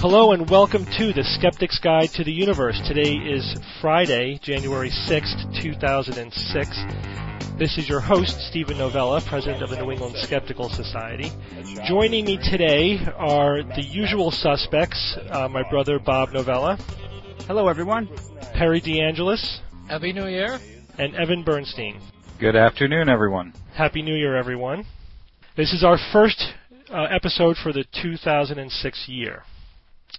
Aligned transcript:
Hello 0.00 0.30
and 0.30 0.48
welcome 0.48 0.84
to 0.96 1.12
the 1.12 1.24
Skeptic's 1.24 1.80
Guide 1.80 2.10
to 2.10 2.22
the 2.22 2.30
Universe. 2.30 2.80
Today 2.86 3.14
is 3.14 3.56
Friday, 3.80 4.38
January 4.40 4.90
6th, 4.90 5.60
2006. 5.60 7.58
This 7.58 7.76
is 7.76 7.88
your 7.88 7.98
host, 7.98 8.40
Steven 8.42 8.78
Novella, 8.78 9.20
President 9.20 9.60
of 9.60 9.70
the 9.70 9.76
New 9.76 9.90
England 9.90 10.14
Skeptical 10.18 10.68
Society. 10.68 11.32
Joining 11.84 12.26
me 12.26 12.36
today 12.36 13.00
are 13.16 13.64
the 13.64 13.82
usual 13.82 14.30
suspects, 14.30 15.18
uh, 15.32 15.48
my 15.48 15.68
brother 15.68 15.98
Bob 15.98 16.32
Novella. 16.32 16.76
Hello 17.48 17.66
everyone. 17.66 18.08
Perry 18.54 18.80
DeAngelis. 18.80 19.58
Happy 19.88 20.12
New 20.12 20.28
Year. 20.28 20.60
And 20.96 21.16
Evan 21.16 21.42
Bernstein. 21.42 22.00
Good 22.38 22.54
afternoon, 22.54 23.08
everyone. 23.08 23.52
Happy 23.74 24.02
New 24.02 24.14
Year, 24.14 24.36
everyone. 24.36 24.86
This 25.56 25.72
is 25.72 25.82
our 25.82 25.98
first 26.12 26.54
uh, 26.88 27.02
episode 27.10 27.56
for 27.56 27.72
the 27.72 27.84
2006 28.00 29.08
year. 29.08 29.42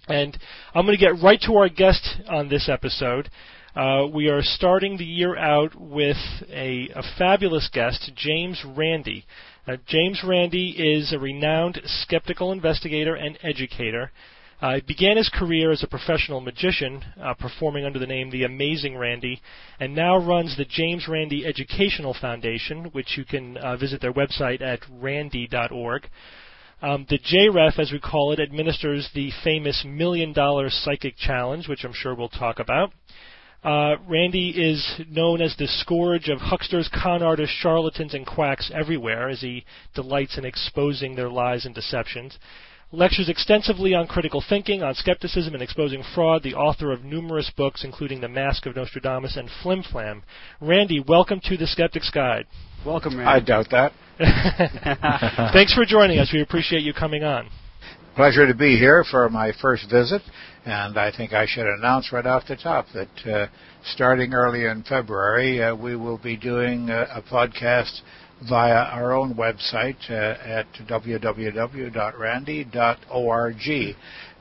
And 0.08 0.36
I'm 0.74 0.86
going 0.86 0.98
to 0.98 1.04
get 1.04 1.22
right 1.22 1.40
to 1.46 1.56
our 1.56 1.68
guest 1.68 2.06
on 2.28 2.48
this 2.48 2.68
episode. 2.68 3.30
Uh, 3.74 4.06
we 4.12 4.28
are 4.28 4.42
starting 4.42 4.96
the 4.96 5.04
year 5.04 5.36
out 5.36 5.74
with 5.80 6.16
a, 6.50 6.88
a 6.94 7.02
fabulous 7.16 7.68
guest, 7.72 8.10
James 8.16 8.64
Randi. 8.66 9.24
Uh, 9.68 9.76
James 9.86 10.22
Randi 10.26 10.70
is 10.70 11.12
a 11.12 11.18
renowned 11.18 11.80
skeptical 11.84 12.50
investigator 12.50 13.14
and 13.14 13.38
educator. 13.42 14.10
Uh, 14.60 14.74
he 14.74 14.80
began 14.82 15.16
his 15.16 15.30
career 15.32 15.70
as 15.70 15.82
a 15.82 15.86
professional 15.86 16.40
magician, 16.40 17.02
uh, 17.22 17.32
performing 17.34 17.84
under 17.84 17.98
the 17.98 18.06
name 18.06 18.30
The 18.30 18.44
Amazing 18.44 18.96
Randi, 18.96 19.40
and 19.78 19.94
now 19.94 20.18
runs 20.18 20.56
the 20.56 20.66
James 20.66 21.06
Randi 21.08 21.46
Educational 21.46 22.14
Foundation, 22.20 22.86
which 22.86 23.16
you 23.16 23.24
can 23.24 23.56
uh, 23.56 23.76
visit 23.76 24.00
their 24.00 24.12
website 24.12 24.60
at 24.60 24.80
randi.org. 24.90 26.08
Um, 26.82 27.06
the 27.10 27.18
JREF, 27.18 27.78
as 27.78 27.92
we 27.92 28.00
call 28.00 28.32
it, 28.32 28.40
administers 28.40 29.10
the 29.14 29.30
famous 29.44 29.84
Million 29.86 30.32
Dollar 30.32 30.70
Psychic 30.70 31.14
Challenge, 31.16 31.68
which 31.68 31.84
I'm 31.84 31.92
sure 31.92 32.14
we'll 32.14 32.30
talk 32.30 32.58
about. 32.58 32.92
Uh, 33.62 33.96
Randi 34.08 34.48
is 34.48 35.02
known 35.10 35.42
as 35.42 35.54
the 35.58 35.66
scourge 35.66 36.30
of 36.30 36.38
hucksters, 36.38 36.88
con 36.90 37.22
artists, 37.22 37.54
charlatans, 37.60 38.14
and 38.14 38.26
quacks 38.26 38.70
everywhere, 38.74 39.28
as 39.28 39.42
he 39.42 39.66
delights 39.94 40.38
in 40.38 40.46
exposing 40.46 41.14
their 41.14 41.28
lies 41.28 41.66
and 41.66 41.74
deceptions. 41.74 42.38
Lectures 42.92 43.28
extensively 43.28 43.94
on 43.94 44.06
critical 44.06 44.42
thinking, 44.48 44.82
on 44.82 44.94
skepticism, 44.94 45.52
and 45.52 45.62
exposing 45.62 46.02
fraud. 46.14 46.42
The 46.42 46.54
author 46.54 46.92
of 46.92 47.04
numerous 47.04 47.50
books, 47.54 47.84
including 47.84 48.22
The 48.22 48.28
Mask 48.28 48.64
of 48.64 48.74
Nostradamus 48.74 49.36
and 49.36 49.50
Flim 49.62 49.82
Flam. 49.82 50.22
Randi, 50.62 51.04
welcome 51.06 51.40
to 51.44 51.58
the 51.58 51.66
Skeptic's 51.66 52.10
Guide. 52.10 52.46
Welcome, 52.84 53.18
Randi. 53.18 53.30
I 53.30 53.40
doubt 53.40 53.66
that. 53.70 53.92
Thanks 55.52 55.74
for 55.74 55.84
joining 55.84 56.18
us. 56.18 56.30
We 56.32 56.40
appreciate 56.42 56.82
you 56.82 56.92
coming 56.92 57.22
on. 57.24 57.48
Pleasure 58.16 58.46
to 58.46 58.54
be 58.54 58.76
here 58.76 59.04
for 59.10 59.28
my 59.30 59.52
first 59.60 59.88
visit, 59.90 60.22
and 60.64 60.98
I 60.98 61.10
think 61.16 61.32
I 61.32 61.46
should 61.46 61.66
announce 61.66 62.12
right 62.12 62.26
off 62.26 62.44
the 62.48 62.56
top 62.56 62.86
that 62.94 63.08
uh, 63.30 63.46
starting 63.84 64.34
early 64.34 64.64
in 64.66 64.82
February, 64.82 65.62
uh, 65.62 65.74
we 65.74 65.96
will 65.96 66.18
be 66.18 66.36
doing 66.36 66.90
uh, 66.90 67.06
a 67.14 67.22
podcast 67.22 68.00
via 68.48 68.72
our 68.74 69.12
own 69.12 69.34
website 69.34 69.96
uh, 70.10 70.36
at 70.44 70.66
www.randi.org. 70.88 71.46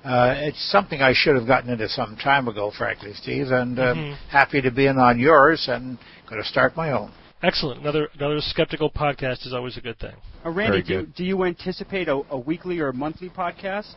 Uh, 0.02 0.34
it's 0.38 0.72
something 0.72 1.02
I 1.02 1.12
should 1.14 1.36
have 1.36 1.46
gotten 1.48 1.70
into 1.70 1.90
some 1.90 2.16
time 2.16 2.48
ago, 2.48 2.72
frankly, 2.78 3.14
Steve, 3.14 3.48
and 3.52 3.78
uh, 3.78 3.94
Mm-hmm. 3.96 4.14
happy 4.30 4.62
to 4.62 4.72
be 4.72 4.88
in 4.88 4.98
on 4.98 5.20
yours 5.20 5.68
and 5.70 5.98
going 6.30 6.42
to 6.42 6.48
start 6.48 6.76
my 6.78 6.92
own. 6.92 7.12
Excellent. 7.42 7.82
Another 7.82 8.10
another 8.16 8.40
skeptical 8.42 8.90
podcast 8.90 9.46
is 9.46 9.54
always 9.54 9.78
a 9.78 9.82
good 9.82 9.98
thing. 10.00 10.16
Uh, 10.46 10.50
Randi, 10.50 10.72
Very 10.72 10.82
do 10.84 10.94
you, 10.94 11.00
good. 11.00 11.16
do 11.16 11.24
you 11.24 11.44
anticipate 11.46 12.08
a, 12.10 12.22
a 12.30 12.38
weekly 12.38 12.80
or 12.80 12.92
monthly 12.92 13.30
podcast? 13.30 13.94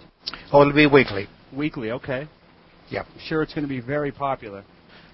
Oh, 0.53 0.61
it'll 0.61 0.73
be 0.73 0.87
weekly. 0.87 1.27
Weekly, 1.53 1.91
okay. 1.91 2.29
Yep. 2.91 3.07
I'm 3.13 3.21
sure 3.27 3.43
it's 3.43 3.53
going 3.53 3.65
to 3.65 3.69
be 3.69 3.81
very 3.81 4.13
popular. 4.13 4.65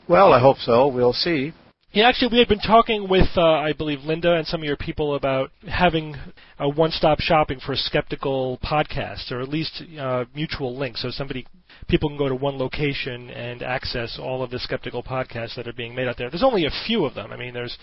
Well, 0.08 0.32
I 0.32 0.40
hope 0.40 0.58
so. 0.58 0.88
We'll 0.88 1.12
see. 1.12 1.52
Yeah, 1.90 2.06
actually, 2.06 2.32
we 2.32 2.38
had 2.38 2.48
been 2.48 2.58
talking 2.58 3.08
with, 3.08 3.28
uh, 3.36 3.42
I 3.42 3.72
believe, 3.72 4.00
Linda 4.00 4.34
and 4.34 4.46
some 4.46 4.60
of 4.60 4.66
your 4.66 4.76
people 4.76 5.14
about 5.14 5.50
having 5.66 6.16
a 6.58 6.68
one-stop 6.68 7.18
shopping 7.20 7.60
for 7.64 7.74
skeptical 7.76 8.58
podcasts, 8.62 9.32
or 9.32 9.40
at 9.40 9.48
least 9.48 9.82
uh, 9.98 10.26
mutual 10.34 10.76
links, 10.76 11.00
so 11.00 11.10
somebody 11.10 11.46
people 11.88 12.10
can 12.10 12.18
go 12.18 12.28
to 12.28 12.34
one 12.34 12.58
location 12.58 13.30
and 13.30 13.62
access 13.62 14.18
all 14.20 14.42
of 14.42 14.50
the 14.50 14.58
skeptical 14.58 15.02
podcasts 15.02 15.56
that 15.56 15.66
are 15.66 15.72
being 15.72 15.94
made 15.94 16.06
out 16.06 16.18
there. 16.18 16.28
There's 16.28 16.44
only 16.44 16.66
a 16.66 16.70
few 16.86 17.06
of 17.06 17.14
them. 17.14 17.32
I 17.32 17.36
mean, 17.36 17.54
there's 17.54 17.78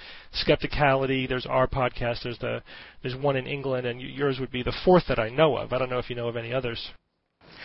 Skepticality, 0.45 1.27
there's 1.27 1.47
our 1.47 1.67
podcast, 1.67 2.23
there's 2.23 2.37
the 2.39 2.61
there's 3.01 3.15
one 3.15 3.35
in 3.35 3.47
England, 3.47 3.87
and 3.87 3.99
yours 3.99 4.39
would 4.39 4.51
be 4.51 4.61
the 4.61 4.75
fourth 4.83 5.03
that 5.07 5.17
I 5.17 5.29
know 5.29 5.57
of. 5.57 5.73
I 5.73 5.79
don't 5.79 5.89
know 5.89 5.99
if 5.99 6.09
you 6.11 6.15
know 6.15 6.27
of 6.27 6.35
any 6.35 6.53
others. 6.53 6.91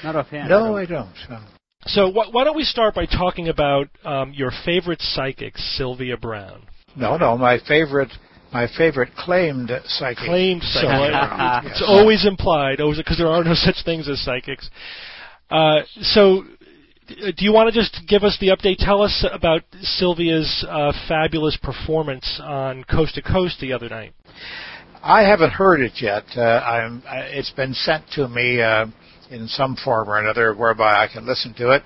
Not 0.03 0.17
offhand. 0.17 0.49
No, 0.49 0.77
I 0.77 0.83
I 0.83 0.87
don't. 0.87 1.60
So 1.87 2.11
wh- 2.11 2.33
why 2.33 2.45
don't 2.45 2.57
we 2.57 2.65
start 2.65 2.95
by 2.95 3.07
talking 3.07 3.49
about 3.49 3.89
um, 4.05 4.33
your 4.35 4.53
favorite 4.65 5.01
psychic, 5.01 5.57
Sylvia 5.57 6.17
Browne? 6.17 6.63
No, 6.97 7.17
no. 7.17 7.37
My 7.39 7.59
favorite, 7.67 8.11
my 8.53 8.67
favorite 8.77 9.15
claimed 9.17 9.71
psychic. 9.87 10.25
Claimed 10.25 10.63
so. 10.63 10.81
Psychic 10.81 10.89
Browne, 11.13 11.67
It's 11.67 11.81
yes. 11.81 11.89
always 11.89 12.27
implied, 12.27 12.81
always 12.81 12.99
because 12.99 13.17
there 13.19 13.29
are 13.29 13.43
no 13.45 13.55
such 13.55 13.77
things 13.85 14.09
as 14.09 14.21
psychics. 14.23 14.69
Uh, 15.51 15.81
so, 16.03 16.43
do 17.09 17.45
you 17.45 17.53
want 17.53 17.73
to 17.73 17.81
just 17.81 17.99
give 18.07 18.23
us 18.23 18.37
the 18.41 18.49
update? 18.49 18.77
Tell 18.79 19.03
us 19.03 19.25
about 19.33 19.63
Sylvia's 19.81 20.65
uh, 20.69 20.93
fabulous 21.09 21.57
performance 21.61 22.41
on 22.45 22.85
Coast 22.85 23.15
to 23.17 23.23
Coast 23.23 23.59
the 23.61 23.73
other 23.73 23.89
night. 23.89 24.13
I 25.03 25.23
haven't 25.23 25.51
heard 25.51 25.81
it 25.81 25.93
yet. 26.01 26.25
Uh, 26.37 26.41
I'm, 26.43 27.03
I, 27.09 27.21
it's 27.21 27.51
been 27.51 27.73
sent 27.73 28.05
to 28.17 28.29
me 28.29 28.61
uh, 28.61 28.87
in 29.31 29.49
some 29.49 29.77
form 29.77 30.09
or 30.09 30.19
another, 30.19 30.55
whereby 30.55 31.03
I 31.03 31.09
can 31.13 31.27
listen 31.27 31.55
to 31.55 31.71
it. 31.71 31.83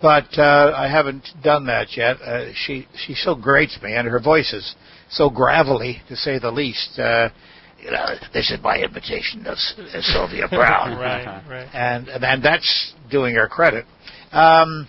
But 0.00 0.38
uh, 0.38 0.72
I 0.76 0.88
haven't 0.88 1.28
done 1.42 1.66
that 1.66 1.96
yet. 1.96 2.20
Uh, 2.20 2.52
she 2.54 2.86
she 3.06 3.14
so 3.14 3.34
grates 3.34 3.78
me, 3.82 3.94
and 3.94 4.06
her 4.08 4.20
voice 4.20 4.52
is 4.52 4.74
so 5.08 5.30
gravelly, 5.30 6.02
to 6.08 6.16
say 6.16 6.38
the 6.38 6.50
least. 6.50 6.98
Uh, 6.98 7.30
you 7.80 7.90
know, 7.90 8.06
this 8.32 8.50
is 8.50 8.58
my 8.62 8.78
invitation 8.78 9.44
to 9.44 9.50
S- 9.52 9.74
uh, 9.78 10.00
Sylvia 10.00 10.48
Browne. 10.48 10.98
right, 10.98 11.42
right. 11.48 11.68
and 11.72 12.08
and 12.08 12.42
that's 12.42 12.94
doing 13.10 13.34
her 13.34 13.48
credit. 13.48 13.86
Um, 14.32 14.88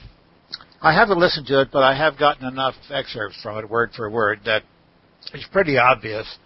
I 0.82 0.94
haven't 0.94 1.20
listened 1.20 1.48
to 1.48 1.62
it, 1.62 1.70
but 1.72 1.84
I 1.84 1.96
have 1.96 2.18
gotten 2.18 2.48
enough 2.48 2.76
excerpts 2.90 3.42
from 3.42 3.58
it, 3.58 3.70
word 3.70 3.92
for 3.96 4.10
word, 4.10 4.42
that 4.46 4.64
it's 5.34 5.48
pretty 5.48 5.78
obvious 5.78 6.38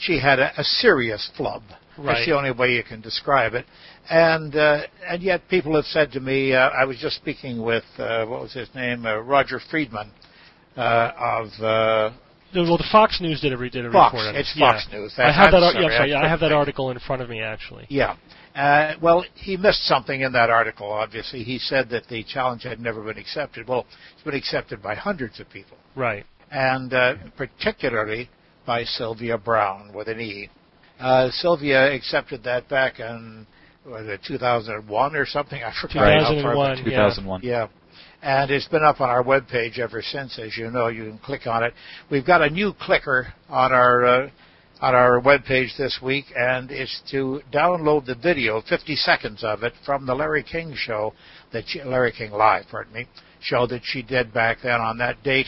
she 0.00 0.18
had 0.18 0.38
a, 0.38 0.58
a 0.58 0.64
serious 0.64 1.30
flub. 1.36 1.62
Right. 1.96 2.14
That's 2.14 2.26
the 2.26 2.36
only 2.36 2.52
way 2.52 2.72
you 2.72 2.82
can 2.82 3.00
describe 3.00 3.54
it. 3.54 3.66
And 4.08 4.56
uh, 4.56 4.82
and 5.06 5.22
yet 5.22 5.42
people 5.48 5.76
have 5.76 5.84
said 5.84 6.10
to 6.12 6.20
me, 6.20 6.52
uh, 6.52 6.70
I 6.70 6.84
was 6.84 6.96
just 6.98 7.16
speaking 7.16 7.62
with 7.62 7.84
uh, 7.98 8.26
what 8.26 8.40
was 8.42 8.52
his 8.52 8.68
name, 8.74 9.06
uh, 9.06 9.16
Roger 9.18 9.60
Friedman 9.70 10.10
uh, 10.76 11.12
of. 11.16 11.46
Uh, 11.62 12.10
Well, 12.54 12.76
the 12.76 12.88
Fox 12.90 13.20
News 13.20 13.40
did 13.40 13.52
a, 13.52 13.56
re- 13.56 13.70
did 13.70 13.86
a 13.86 13.92
Fox. 13.92 14.12
report 14.14 14.28
on 14.28 14.34
it. 14.34 14.40
It's 14.40 14.52
Yeah. 14.56 14.72
Fox 14.72 14.86
News. 14.92 15.14
I 15.18 15.30
have 15.30 15.52
that. 15.52 15.58
I'm 15.58 15.62
ar- 15.62 15.72
yeah, 15.74 15.80
sorry, 15.82 15.96
sorry, 15.96 16.14
I- 16.14 16.24
I 16.24 16.28
have 16.28 16.40
that 16.40 16.52
article 16.62 16.90
in 16.90 16.98
front 16.98 17.22
of 17.22 17.28
me 17.28 17.40
actually. 17.40 17.86
Yeah. 17.88 18.16
Uh, 18.56 18.94
well, 19.00 19.24
he 19.36 19.56
missed 19.56 19.86
something 19.86 20.22
in 20.22 20.32
that 20.32 20.50
article, 20.50 20.90
obviously. 20.90 21.44
He 21.44 21.58
said 21.60 21.88
that 21.90 22.08
the 22.08 22.24
challenge 22.24 22.64
had 22.64 22.80
never 22.80 23.00
been 23.00 23.16
accepted. 23.16 23.68
Well, 23.68 23.86
it's 24.14 24.24
been 24.24 24.34
accepted 24.34 24.82
by 24.82 24.96
hundreds 24.96 25.38
of 25.38 25.48
people, 25.50 25.76
Right. 25.94 26.26
and 26.50 26.92
uh, 26.92 27.14
particularly 27.36 28.28
by 28.66 28.82
Sylvia 28.82 29.38
Browne 29.38 29.92
with 29.94 30.08
an 30.08 30.18
E. 30.20 30.48
Uh, 30.98 31.30
Sylvia 31.30 31.92
accepted 31.94 32.42
that 32.42 32.68
back 32.68 32.98
in 32.98 33.46
was 33.86 34.06
it 34.06 34.20
2001 34.26 35.16
or 35.16 35.26
something? 35.26 35.62
I 35.62 35.72
forgot. 35.80 36.22
how 36.22 36.42
far 36.42 36.76
2001. 36.76 37.42
Yeah. 37.42 37.50
Yeah. 37.50 37.68
And 38.22 38.50
it's 38.50 38.68
been 38.68 38.82
up 38.82 39.00
on 39.00 39.08
our 39.08 39.24
webpage 39.24 39.78
ever 39.78 40.02
since, 40.02 40.38
as 40.38 40.56
you 40.56 40.70
know. 40.70 40.88
You 40.88 41.04
can 41.04 41.18
click 41.18 41.46
on 41.46 41.62
it. 41.62 41.72
We've 42.10 42.26
got 42.26 42.42
a 42.42 42.50
new 42.50 42.74
clicker 42.78 43.32
on 43.48 43.72
our 43.72 44.04
uh, 44.04 44.30
on 44.80 44.94
our 44.94 45.20
webpage 45.20 45.76
this 45.76 45.98
week, 46.02 46.26
and 46.36 46.70
it's 46.70 47.02
to 47.10 47.40
download 47.52 48.06
the 48.06 48.14
video, 48.14 48.62
50 48.62 48.96
seconds 48.96 49.44
of 49.44 49.62
it, 49.62 49.72
from 49.84 50.06
the 50.06 50.14
Larry 50.14 50.42
King 50.42 50.74
show 50.74 51.12
that 51.52 51.64
she, 51.66 51.82
Larry 51.82 52.12
King 52.12 52.32
Live, 52.32 52.64
pardon 52.70 52.92
me, 52.92 53.06
show 53.40 53.66
that 53.66 53.82
she 53.84 54.02
did 54.02 54.32
back 54.32 54.58
then 54.62 54.80
on 54.80 54.98
that 54.98 55.22
date, 55.22 55.46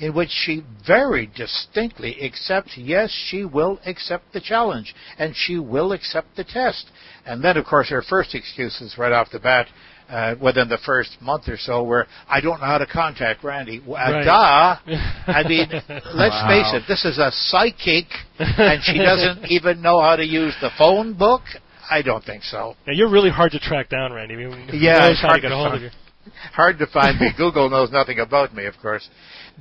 in 0.00 0.14
which 0.14 0.30
she 0.30 0.62
very 0.86 1.26
distinctly 1.36 2.22
accepts, 2.24 2.76
yes, 2.76 3.10
she 3.28 3.44
will 3.44 3.78
accept 3.86 4.32
the 4.32 4.40
challenge, 4.40 4.94
and 5.18 5.34
she 5.36 5.58
will 5.58 5.92
accept 5.92 6.36
the 6.36 6.44
test. 6.44 6.86
And 7.26 7.42
then, 7.44 7.56
of 7.56 7.66
course, 7.66 7.90
her 7.90 8.02
first 8.02 8.34
excuses 8.34 8.96
right 8.98 9.12
off 9.12 9.30
the 9.30 9.38
bat, 9.38 9.66
uh, 10.08 10.34
within 10.42 10.68
the 10.68 10.78
first 10.78 11.18
month 11.20 11.48
or 11.48 11.56
so, 11.56 11.84
were, 11.84 12.06
I 12.28 12.40
don't 12.40 12.58
know 12.60 12.66
how 12.66 12.78
to 12.78 12.86
contact 12.86 13.44
Randi. 13.44 13.80
Uh, 13.86 13.92
Right. 13.92 14.24
Duh! 14.24 14.76
I 15.26 15.44
mean, 15.46 15.68
let's 15.70 16.34
Wow. 16.34 16.48
face 16.48 16.74
it, 16.74 16.82
this 16.88 17.04
is 17.04 17.18
a 17.18 17.30
psychic, 17.30 18.06
and 18.38 18.82
she 18.82 18.98
doesn't 18.98 19.50
even 19.56 19.80
know 19.82 20.00
how 20.00 20.16
to 20.16 20.24
use 20.24 20.54
the 20.60 20.70
phone 20.78 21.12
book? 21.12 21.42
I 21.90 22.02
don't 22.02 22.24
think 22.24 22.42
so. 22.44 22.74
Yeah, 22.86 22.94
you're 22.94 23.10
really 23.10 23.30
hard 23.30 23.52
to 23.52 23.60
track 23.60 23.88
down, 23.88 24.12
Randi. 24.12 24.34
I 24.34 24.36
mean, 24.38 24.68
Yeah, 24.72 25.10
it's 25.10 25.20
to 25.20 25.26
hard 25.28 25.42
get 25.42 25.48
to 25.50 25.54
a 25.54 25.58
hold 25.58 25.74
of 25.74 25.80
find. 25.80 25.82
you. 25.82 26.30
hard 26.54 26.78
to 26.78 26.86
find 26.86 27.20
me. 27.20 27.30
Google 27.36 27.68
knows 27.70 27.90
nothing 27.92 28.18
about 28.20 28.54
me, 28.54 28.64
of 28.66 28.74
course. 28.80 29.08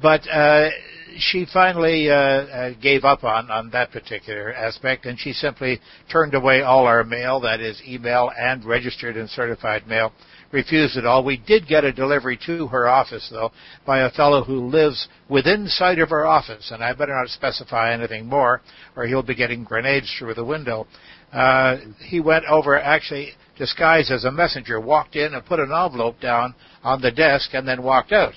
But 0.01 0.21
uh, 0.29 0.69
she 1.17 1.45
finally 1.51 2.09
uh, 2.09 2.15
uh, 2.15 2.73
gave 2.81 3.03
up 3.03 3.23
on, 3.23 3.51
on 3.51 3.69
that 3.71 3.91
particular 3.91 4.53
aspect, 4.53 5.05
and 5.05 5.19
she 5.19 5.33
simply 5.33 5.79
turned 6.11 6.33
away 6.33 6.61
all 6.61 6.85
our 6.85 7.03
mail, 7.03 7.39
that 7.41 7.59
is 7.59 7.81
email 7.87 8.31
and 8.37 8.63
registered 8.63 9.17
and 9.17 9.29
certified 9.29 9.87
mail, 9.87 10.13
refused 10.51 10.97
it 10.97 11.05
all. 11.05 11.23
We 11.23 11.37
did 11.37 11.67
get 11.67 11.83
a 11.83 11.91
delivery 11.91 12.39
to 12.45 12.67
her 12.67 12.87
office, 12.87 13.27
though, 13.29 13.51
by 13.85 13.99
a 13.99 14.11
fellow 14.11 14.43
who 14.43 14.67
lives 14.67 15.07
within 15.27 15.67
sight 15.67 15.99
of 15.99 16.09
her 16.09 16.25
office, 16.25 16.71
and 16.71 16.83
I 16.83 16.93
better 16.93 17.15
not 17.15 17.27
specify 17.29 17.93
anything 17.93 18.25
more, 18.25 18.61
or 18.95 19.05
he'll 19.05 19.23
be 19.23 19.35
getting 19.35 19.63
grenades 19.63 20.13
through 20.17 20.35
the 20.35 20.45
window. 20.45 20.87
Uh, 21.33 21.77
he 22.07 22.19
went 22.19 22.45
over, 22.45 22.79
actually 22.79 23.31
disguised 23.57 24.11
as 24.11 24.23
a 24.23 24.31
messenger, 24.31 24.79
walked 24.79 25.15
in 25.15 25.33
and 25.33 25.45
put 25.45 25.59
an 25.59 25.71
envelope 25.71 26.19
down 26.21 26.55
on 26.83 27.01
the 27.01 27.11
desk, 27.11 27.49
and 27.53 27.67
then 27.67 27.83
walked 27.83 28.13
out. 28.13 28.33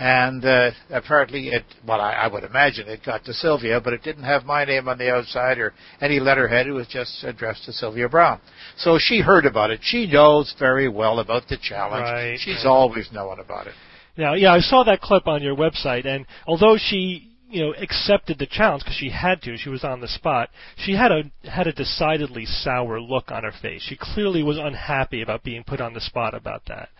And 0.00 0.44
uh, 0.44 0.70
apparently, 0.90 1.48
it 1.48 1.64
well, 1.84 2.00
I, 2.00 2.12
I 2.12 2.28
would 2.28 2.44
imagine 2.44 2.86
it 2.86 3.00
got 3.04 3.24
to 3.24 3.32
Sylvia, 3.32 3.80
but 3.80 3.92
it 3.92 4.04
didn't 4.04 4.22
have 4.22 4.44
my 4.44 4.64
name 4.64 4.88
on 4.88 4.96
the 4.96 5.10
outside 5.10 5.58
or 5.58 5.74
any 6.00 6.20
letterhead. 6.20 6.68
It 6.68 6.72
was 6.72 6.86
just 6.86 7.24
addressed 7.24 7.64
to 7.64 7.72
Sylvia 7.72 8.08
Browne. 8.08 8.40
So 8.76 8.96
she 9.00 9.20
heard 9.20 9.44
about 9.44 9.72
it. 9.72 9.80
She 9.82 10.06
knows 10.06 10.54
very 10.56 10.88
well 10.88 11.18
about 11.18 11.48
the 11.48 11.58
challenge. 11.60 12.04
Right. 12.04 12.38
She's 12.38 12.64
always 12.64 13.10
known 13.12 13.40
about 13.40 13.66
it. 13.66 13.74
Now, 14.16 14.34
yeah, 14.34 14.52
I 14.52 14.60
saw 14.60 14.84
that 14.84 15.00
clip 15.00 15.26
on 15.26 15.42
your 15.42 15.56
website, 15.56 16.06
and 16.06 16.26
although 16.46 16.76
she, 16.78 17.32
you 17.50 17.62
know, 17.62 17.74
accepted 17.74 18.38
the 18.38 18.46
challenge 18.46 18.84
because 18.84 18.98
she 18.98 19.10
had 19.10 19.42
to, 19.42 19.56
she 19.56 19.68
was 19.68 19.82
on 19.82 20.00
the 20.00 20.06
spot. 20.06 20.50
She 20.76 20.92
had 20.92 21.10
a 21.10 21.24
had 21.50 21.66
a 21.66 21.72
decidedly 21.72 22.44
sour 22.46 23.00
look 23.00 23.32
on 23.32 23.42
her 23.42 23.52
face. 23.60 23.82
She 23.82 23.96
clearly 24.00 24.44
was 24.44 24.58
unhappy 24.58 25.22
about 25.22 25.42
being 25.42 25.64
put 25.64 25.80
on 25.80 25.92
the 25.92 26.00
spot 26.00 26.34
about 26.34 26.66
that. 26.66 26.90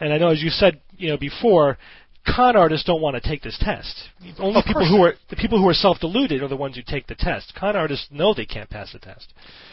And 0.00 0.12
I 0.12 0.18
know, 0.18 0.30
as 0.30 0.42
you 0.42 0.50
said, 0.50 0.80
you 0.96 1.08
know, 1.08 1.16
before, 1.16 1.78
con 2.26 2.56
artists 2.56 2.86
don't 2.86 3.00
want 3.00 3.20
to 3.20 3.28
take 3.28 3.42
this 3.42 3.56
test. 3.60 3.94
Only 4.38 4.60
Of 4.60 4.64
people 4.64 4.82
course 4.82 4.88
who 4.88 5.02
are 5.02 5.14
the 5.30 5.36
people 5.36 5.58
who 5.60 5.68
are 5.68 5.74
self-deluded 5.74 6.42
are 6.42 6.48
the 6.48 6.56
ones 6.56 6.76
who 6.76 6.82
take 6.82 7.06
the 7.06 7.14
test. 7.14 7.52
Con 7.54 7.76
artists 7.76 8.08
know 8.10 8.34
they 8.34 8.46
can't 8.46 8.68
pass 8.70 8.92
the 8.92 8.98
test. 8.98 9.32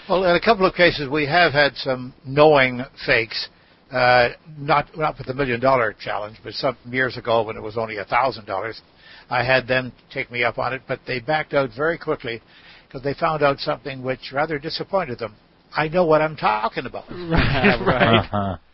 Well, 0.09 0.23
in 0.25 0.35
a 0.35 0.41
couple 0.41 0.65
of 0.65 0.73
cases, 0.75 1.09
we 1.09 1.25
have 1.25 1.53
had 1.53 1.75
some 1.75 2.13
knowing 2.25 2.83
fakes. 3.05 3.49
Uh, 3.91 4.29
not 4.57 4.97
not 4.97 5.17
with 5.17 5.27
the 5.27 5.33
million 5.33 5.59
dollar 5.59 5.93
challenge, 5.99 6.37
but 6.43 6.53
some 6.53 6.77
years 6.89 7.17
ago 7.17 7.43
when 7.43 7.57
it 7.57 7.61
was 7.61 7.77
only 7.77 7.97
a 7.97 8.05
thousand 8.05 8.45
dollars, 8.45 8.81
I 9.29 9.43
had 9.43 9.67
them 9.67 9.91
take 10.13 10.31
me 10.31 10.43
up 10.43 10.57
on 10.57 10.73
it, 10.73 10.81
but 10.87 10.99
they 11.05 11.19
backed 11.19 11.53
out 11.53 11.71
very 11.75 11.97
quickly 11.97 12.41
because 12.87 13.03
they 13.03 13.13
found 13.13 13.43
out 13.43 13.59
something 13.59 14.01
which 14.01 14.31
rather 14.33 14.59
disappointed 14.59 15.19
them. 15.19 15.35
I 15.73 15.87
know 15.87 16.05
what 16.05 16.21
I'm 16.21 16.35
talking 16.35 16.85
about. 16.85 17.09
Right, 17.09 17.79
right. 17.85 18.19
Uh-huh. 18.19 18.57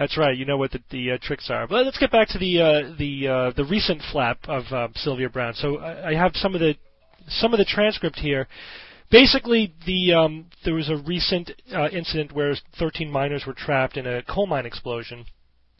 That's 0.00 0.16
right. 0.16 0.34
You 0.34 0.46
know 0.46 0.56
what 0.56 0.70
the, 0.70 0.80
the 0.90 1.10
uh, 1.10 1.18
tricks 1.20 1.50
are. 1.50 1.66
But 1.66 1.84
let's 1.84 1.98
get 1.98 2.10
back 2.10 2.28
to 2.28 2.38
the 2.38 2.58
uh, 2.58 2.94
the 2.98 3.28
uh, 3.28 3.52
the 3.54 3.66
recent 3.66 4.00
flap 4.10 4.38
of 4.48 4.64
uh, 4.72 4.88
Sylvia 4.94 5.28
Browne. 5.28 5.52
So 5.52 5.76
I, 5.76 6.08
I 6.08 6.14
have 6.14 6.32
some 6.36 6.54
of 6.54 6.60
the 6.62 6.74
some 7.28 7.52
of 7.52 7.58
the 7.58 7.66
transcript 7.66 8.18
here. 8.18 8.48
Basically, 9.10 9.74
the 9.84 10.14
um, 10.14 10.46
there 10.64 10.72
was 10.72 10.88
a 10.88 10.96
recent 10.96 11.50
uh, 11.74 11.88
incident 11.88 12.32
where 12.32 12.54
13 12.78 13.10
miners 13.12 13.44
were 13.46 13.52
trapped 13.52 13.98
in 13.98 14.06
a 14.06 14.22
coal 14.22 14.46
mine 14.46 14.64
explosion, 14.64 15.26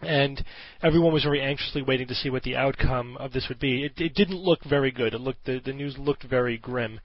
and 0.03 0.45
everyone 0.83 1.15
was 1.15 1.25
very 1.25 1.41
anxiously 1.41 1.81
waiting 1.81 2.07
to 2.09 2.15
see 2.15 2.29
what 2.29 2.43
the 2.43 2.57
outcome 2.57 3.17
of 3.17 3.33
this 3.33 3.47
would 3.49 3.59
be. 3.59 3.85
It, 3.85 3.93
it 3.97 4.15
didn't 4.15 4.37
look 4.37 4.63
very 4.65 4.91
good. 4.91 5.15
It 5.15 5.23
looked 5.23 5.47
the, 5.47 5.63
the 5.65 5.73
news 5.73 5.97
looked 5.97 6.25
very 6.25 6.59
grim. 6.59 7.01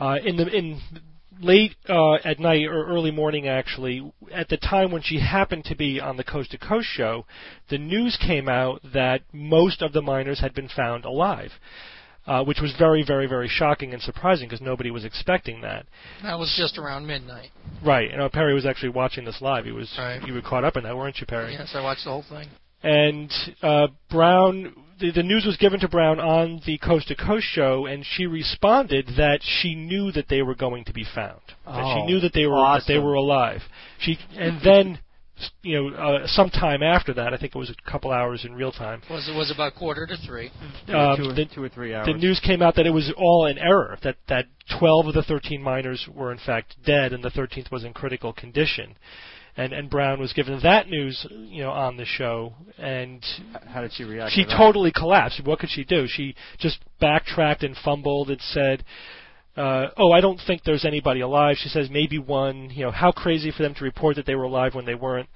Uh, 0.00 0.16
in 0.24 0.36
the 0.36 0.48
in 0.48 0.80
late 1.40 1.74
uh, 1.88 2.14
at 2.24 2.38
night 2.38 2.64
or 2.66 2.86
early 2.86 3.10
morning, 3.10 3.46
actually, 3.48 4.12
at 4.32 4.48
the 4.48 4.56
time 4.56 4.90
when 4.90 5.02
she 5.02 5.18
happened 5.20 5.64
to 5.66 5.74
be 5.76 6.00
on 6.00 6.16
the 6.16 6.24
Coast 6.24 6.50
to 6.52 6.58
Coast 6.58 6.88
show, 6.88 7.26
the 7.70 7.78
news 7.78 8.16
came 8.20 8.48
out 8.48 8.80
that 8.92 9.22
most 9.32 9.82
of 9.82 9.92
the 9.92 10.02
miners 10.02 10.40
had 10.40 10.54
been 10.54 10.68
found 10.68 11.04
alive. 11.04 11.52
Uh, 12.26 12.44
which 12.44 12.60
was 12.60 12.74
very, 12.78 13.02
very, 13.02 13.26
very 13.26 13.48
shocking 13.48 13.94
and 13.94 14.02
surprising 14.02 14.46
because 14.46 14.60
nobody 14.60 14.90
was 14.90 15.02
expecting 15.02 15.62
that. 15.62 15.86
That 16.22 16.38
was 16.38 16.54
just 16.58 16.76
around 16.76 17.06
midnight. 17.06 17.48
Right. 17.82 18.10
You 18.10 18.18
know, 18.18 18.28
Perry 18.28 18.52
was 18.52 18.66
actually 18.66 18.90
watching 18.90 19.24
this 19.24 19.40
live. 19.40 19.64
He 19.64 19.72
was. 19.72 19.90
Right. 19.96 20.20
You 20.26 20.34
were 20.34 20.42
caught 20.42 20.62
up 20.62 20.76
in 20.76 20.84
that, 20.84 20.94
weren't 20.94 21.16
you, 21.20 21.26
Perry? 21.26 21.54
Yes, 21.54 21.70
I 21.72 21.80
watched 21.82 22.04
the 22.04 22.10
whole 22.10 22.24
thing. 22.28 22.48
and 22.82 23.32
uh, 23.62 23.86
Browne, 24.10 24.74
the, 25.00 25.10
the 25.12 25.22
news 25.22 25.44
was 25.46 25.56
given 25.56 25.80
to 25.80 25.88
Browne 25.88 26.20
on 26.20 26.60
the 26.66 26.78
Coast 26.78 27.08
to 27.08 27.14
Coast 27.16 27.46
show, 27.52 27.86
and 27.86 28.04
she 28.04 28.26
responded 28.26 29.06
that 29.16 29.40
she 29.42 29.74
knew 29.74 30.10
that 30.12 30.28
they 30.28 30.42
were 30.42 30.54
going 30.54 30.84
to 30.84 30.92
be 30.92 31.04
found, 31.14 31.40
that 31.66 31.84
she 31.94 32.00
Oh, 32.02 32.06
knew 32.06 32.20
that 32.20 32.32
they 32.32 32.46
were 32.46 32.56
that 32.60 32.84
they 32.86 32.98
were 32.98 33.14
alive. 33.14 33.60
She 34.00 34.18
and 34.36 34.60
then, 34.64 34.98
you 35.62 35.90
know, 35.90 35.96
uh, 35.96 36.26
sometime 36.26 36.82
after 36.82 37.14
that, 37.14 37.32
I 37.32 37.36
think 37.36 37.54
it 37.54 37.58
was 37.58 37.70
a 37.70 37.90
couple 37.90 38.10
hours 38.10 38.44
in 38.44 38.54
real 38.54 38.72
time. 38.72 39.02
Was 39.10 39.28
it 39.28 39.34
was 39.36 39.50
about 39.54 39.74
quarter 39.76 40.06
to 40.06 40.16
three. 40.26 40.50
um, 40.88 41.16
two, 41.16 41.30
or, 41.30 41.32
the, 41.34 41.46
two 41.54 41.62
or 41.62 41.68
three 41.68 41.94
hours. 41.94 42.06
the 42.06 42.14
news 42.14 42.40
came 42.44 42.60
out 42.62 42.74
that 42.76 42.86
it 42.86 42.90
was 42.90 43.12
all 43.16 43.46
an 43.46 43.58
error, 43.58 43.96
that, 44.02 44.16
that 44.28 44.46
12 44.78 45.06
of 45.06 45.14
the 45.14 45.22
13 45.22 45.62
miners 45.62 46.08
were 46.12 46.32
in 46.32 46.38
fact 46.44 46.74
dead 46.84 47.12
and 47.12 47.22
the 47.22 47.30
13th 47.30 47.70
was 47.70 47.84
in 47.84 47.92
critical 47.92 48.32
condition. 48.32 48.96
And, 49.58 49.72
and 49.72 49.90
Browne 49.90 50.20
was 50.20 50.32
given 50.32 50.60
that 50.62 50.88
news, 50.88 51.26
you 51.30 51.64
know, 51.64 51.70
on 51.72 51.96
the 51.96 52.04
show, 52.04 52.54
and 52.78 53.24
How 53.66 53.82
did 53.82 53.92
she 53.92 54.04
react? 54.04 54.32
she 54.32 54.44
to 54.44 54.56
totally 54.56 54.92
collapsed. 54.92 55.44
What 55.44 55.58
could 55.58 55.70
she 55.70 55.82
do? 55.82 56.06
She 56.06 56.36
just 56.60 56.78
backtracked 57.00 57.64
and 57.64 57.76
fumbled 57.76 58.30
and 58.30 58.40
said, 58.40 58.84
uh, 59.56 59.88
"Oh, 59.96 60.12
I 60.12 60.20
don't 60.20 60.40
think 60.46 60.62
there's 60.62 60.84
anybody 60.84 61.20
alive." 61.20 61.56
She 61.58 61.68
says 61.68 61.88
maybe 61.90 62.20
one. 62.20 62.70
You 62.70 62.84
know, 62.84 62.90
how 62.92 63.10
crazy 63.10 63.50
for 63.50 63.64
them 63.64 63.74
to 63.74 63.84
report 63.84 64.14
that 64.14 64.26
they 64.26 64.36
were 64.36 64.44
alive 64.44 64.76
when 64.76 64.86
they 64.86 64.94
weren't. 64.94 65.28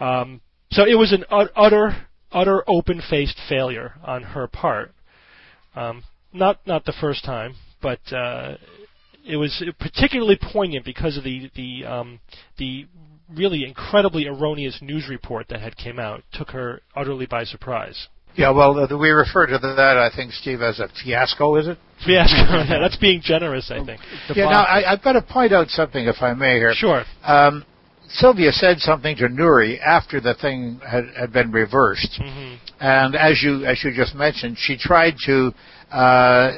Um, 0.00 0.40
so 0.70 0.84
it 0.84 0.94
was 0.94 1.12
an 1.12 1.26
ut- 1.30 1.52
utter, 1.54 2.06
utter 2.32 2.64
open-faced 2.66 3.38
failure 3.46 3.92
on 4.02 4.22
her 4.22 4.46
part. 4.46 4.94
Um, 5.74 6.02
not 6.32 6.66
not 6.66 6.86
the 6.86 6.94
first 6.98 7.26
time, 7.26 7.56
but 7.82 8.00
uh, 8.10 8.56
it 9.28 9.36
was 9.36 9.62
particularly 9.78 10.38
poignant 10.40 10.86
because 10.86 11.18
of 11.18 11.24
the 11.24 11.50
the 11.54 11.84
um, 11.84 12.20
the 12.56 12.86
really 13.34 13.64
incredibly 13.64 14.26
erroneous 14.26 14.78
news 14.80 15.08
report 15.08 15.48
that 15.48 15.60
had 15.60 15.76
came 15.76 15.98
out. 15.98 16.22
Took 16.32 16.50
her 16.50 16.82
utterly 16.94 17.26
by 17.26 17.44
surprise. 17.44 18.08
Yeah, 18.36 18.50
well, 18.50 18.78
uh, 18.78 18.98
we 18.98 19.08
refer 19.10 19.46
to 19.46 19.58
that, 19.58 19.96
I 19.96 20.10
think, 20.14 20.32
Steve, 20.32 20.60
as 20.60 20.78
a 20.78 20.88
fiasco, 21.02 21.56
is 21.56 21.68
it? 21.68 21.78
Fiasco. 22.04 22.64
yeah, 22.68 22.78
that's 22.80 22.96
being 22.96 23.22
generous, 23.22 23.70
I 23.70 23.82
think. 23.84 24.00
The 24.28 24.34
yeah, 24.34 24.44
now, 24.50 24.62
I, 24.62 24.92
I've 24.92 25.02
got 25.02 25.12
to 25.12 25.22
point 25.22 25.54
out 25.54 25.68
something, 25.68 26.06
if 26.06 26.16
I 26.20 26.34
may, 26.34 26.56
here. 26.56 26.74
Sure. 26.74 27.04
Um, 27.24 27.64
Sylvia 28.08 28.52
said 28.52 28.78
something 28.78 29.16
to 29.16 29.28
Noory 29.28 29.80
after 29.80 30.20
the 30.20 30.34
thing 30.34 30.80
had, 30.86 31.04
had 31.18 31.32
been 31.32 31.50
reversed, 31.50 32.20
hmm 32.22 32.54
and 32.78 33.16
as 33.16 33.42
you 33.42 33.64
as 33.64 33.82
you 33.82 33.90
just 33.90 34.14
mentioned, 34.14 34.58
she 34.58 34.76
tried 34.76 35.14
to 35.24 35.50
uh, 35.90 36.52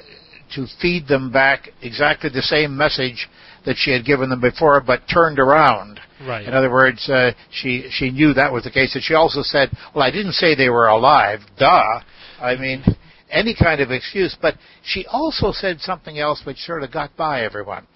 to 0.53 0.67
feed 0.83 1.07
them 1.07 1.31
back 1.31 1.69
exactly 1.81 2.29
the 2.29 2.43
same 2.43 2.77
message 2.77 3.29
that 3.69 3.77
she 3.77 3.93
had 3.93 4.07
given 4.07 4.31
them 4.31 4.41
before, 4.41 4.81
but 4.81 5.03
turned 5.13 5.39
around. 5.39 6.01
Right. 6.27 6.47
In 6.47 6.55
other 6.55 6.71
words, 6.71 7.07
uh, 7.11 7.33
she 7.51 7.87
she 7.91 8.11
knew 8.11 8.33
that 8.33 8.51
was 8.51 8.65
the 8.65 8.71
case, 8.71 8.95
and 8.95 9.05
she 9.05 9.13
also 9.13 9.43
said, 9.43 9.71
"Well, 9.95 10.03
I 10.03 10.11
didn't 10.11 10.33
say 10.33 10.55
they 10.55 10.71
were 10.71 10.89
alive. 10.89 11.41
Duh. 11.59 12.01
I 12.41 12.57
mean." 12.57 12.83
Any 13.31 13.55
kind 13.55 13.83
of 13.83 13.91
excuse, 13.91 14.35
but 14.41 14.55
she 14.83 15.05
also 15.05 15.53
said 15.53 15.83
something 15.83 16.19
else 16.19 16.47
which 16.47 16.57
sort 16.61 16.83
of 16.83 16.91
got 16.91 17.15
by 17.15 17.43
everyone. 17.43 17.87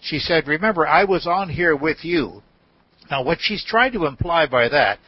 She 0.00 0.18
said, 0.18 0.48
Remember, 0.48 0.86
I 0.86 1.04
was 1.04 1.26
on 1.26 1.50
here 1.50 1.76
with 1.76 2.06
you. 2.06 2.42
Now, 3.10 3.22
what 3.22 3.36
she's 3.38 3.62
trying 3.62 3.92
to 3.92 4.06
imply 4.06 4.46
by 4.46 4.66
that 4.70 4.98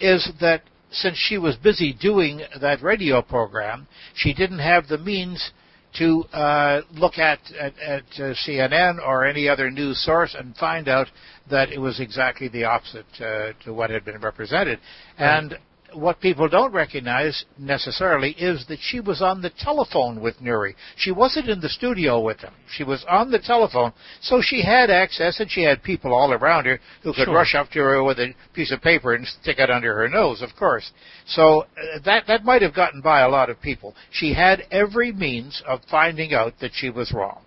is 0.00 0.32
that 0.40 0.62
since 0.90 1.18
she 1.18 1.36
was 1.36 1.56
busy 1.56 1.92
doing 1.92 2.40
that 2.58 2.82
radio 2.82 3.20
program, 3.20 3.88
she 4.14 4.32
didn't 4.32 4.60
have 4.60 4.88
the 4.88 4.96
means 4.96 5.50
to 5.98 6.24
uh, 6.32 6.82
look 6.92 7.18
at, 7.18 7.40
at, 7.58 7.78
at 7.78 8.04
uh, 8.14 8.34
CNN 8.46 8.98
or 9.04 9.24
any 9.24 9.48
other 9.48 9.70
news 9.70 10.04
source 10.04 10.34
and 10.38 10.56
find 10.56 10.88
out 10.88 11.06
that 11.50 11.70
it 11.70 11.78
was 11.78 12.00
exactly 12.00 12.48
the 12.48 12.64
opposite 12.64 13.06
uh, 13.20 13.52
to 13.64 13.72
what 13.72 13.90
had 13.90 14.04
been 14.04 14.20
represented. 14.20 14.78
And 15.18 15.58
what 15.96 16.20
people 16.20 16.48
don't 16.48 16.72
recognize 16.72 17.44
necessarily 17.58 18.32
is 18.32 18.66
that 18.68 18.78
she 18.80 19.00
was 19.00 19.22
on 19.22 19.40
the 19.42 19.50
telephone 19.58 20.20
with 20.20 20.38
Noory. 20.40 20.74
She 20.96 21.10
wasn't 21.10 21.48
in 21.48 21.60
the 21.60 21.68
studio 21.68 22.20
with 22.20 22.40
him. 22.40 22.52
She 22.70 22.84
was 22.84 23.04
on 23.08 23.30
the 23.30 23.38
telephone, 23.38 23.92
so 24.20 24.40
she 24.42 24.62
had 24.62 24.90
access 24.90 25.40
and 25.40 25.50
she 25.50 25.62
had 25.62 25.82
people 25.82 26.12
all 26.14 26.32
around 26.32 26.66
her 26.66 26.78
who 27.02 27.12
could 27.12 27.24
Sure. 27.24 27.34
rush 27.34 27.54
up 27.54 27.70
to 27.70 27.80
her 27.80 28.02
with 28.04 28.18
a 28.20 28.34
piece 28.52 28.70
of 28.70 28.82
paper 28.82 29.14
and 29.14 29.26
stick 29.26 29.58
it 29.58 29.70
under 29.70 29.94
her 29.96 30.08
nose, 30.08 30.42
of 30.42 30.54
course. 30.56 30.90
So 31.26 31.62
uh, 31.62 31.98
that 32.04 32.26
that 32.26 32.44
might 32.44 32.62
have 32.62 32.74
gotten 32.74 33.00
by 33.00 33.20
a 33.20 33.28
lot 33.28 33.50
of 33.50 33.60
people. 33.60 33.94
She 34.10 34.32
had 34.34 34.64
every 34.70 35.12
means 35.12 35.62
of 35.66 35.80
finding 35.90 36.34
out 36.34 36.54
that 36.60 36.72
she 36.74 36.90
was 36.90 37.12
wrong. 37.12 37.40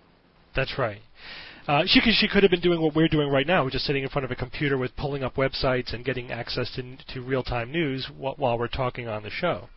That's 0.54 0.76
right. 0.78 1.00
Uh, 1.70 1.84
she 1.86 2.00
could 2.00 2.14
she 2.14 2.26
could 2.26 2.42
have 2.42 2.50
been 2.50 2.60
doing 2.60 2.80
what 2.82 2.96
we're 2.96 3.06
doing 3.06 3.28
right 3.30 3.46
now, 3.46 3.68
just 3.68 3.84
sitting 3.84 4.02
in 4.02 4.08
front 4.08 4.24
of 4.24 4.30
a 4.32 4.34
computer 4.34 4.76
with 4.76 4.90
pulling 4.96 5.22
up 5.22 5.36
websites 5.36 5.94
and 5.94 6.04
getting 6.04 6.32
access 6.32 6.68
to 6.74 6.82
to 7.12 7.20
real 7.22 7.44
time 7.44 7.70
news 7.70 8.06
wh- 8.18 8.36
while 8.42 8.58
we're 8.58 8.66
talking 8.66 9.06
on 9.06 9.22
the 9.22 9.30
show. 9.30 9.68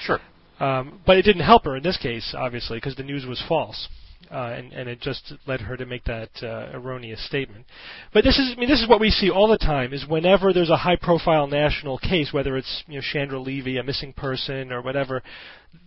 Sure. 0.00 0.20
Um, 0.60 1.00
but 1.04 1.16
it 1.16 1.22
didn't 1.22 1.42
help 1.42 1.64
her 1.64 1.76
in 1.76 1.82
this 1.82 1.96
case, 1.96 2.34
obviously, 2.38 2.76
because 2.76 2.94
the 2.94 3.02
news 3.02 3.26
was 3.26 3.42
false. 3.48 3.88
Uh, 4.30 4.54
and, 4.58 4.72
and 4.74 4.88
it 4.88 5.00
just 5.00 5.32
led 5.46 5.60
her 5.62 5.76
to 5.76 5.86
make 5.86 6.04
that 6.04 6.28
uh, 6.42 6.68
erroneous 6.72 7.24
statement. 7.26 7.64
But 8.12 8.22
this 8.22 8.38
is, 8.38 8.52
I 8.54 8.60
mean, 8.60 8.68
this 8.68 8.80
is 8.80 8.88
what 8.88 9.00
we 9.00 9.10
see 9.10 9.30
all 9.30 9.48
the 9.48 9.58
time: 9.58 9.92
is 9.92 10.06
whenever 10.06 10.52
there's 10.52 10.70
a 10.70 10.76
high-profile 10.76 11.48
national 11.48 11.98
case, 11.98 12.32
whether 12.32 12.56
it's 12.56 12.84
you 12.86 12.96
know 12.96 13.04
Chandra 13.12 13.40
Levy, 13.40 13.78
a 13.78 13.82
missing 13.82 14.12
person, 14.12 14.70
or 14.70 14.82
whatever, 14.82 15.20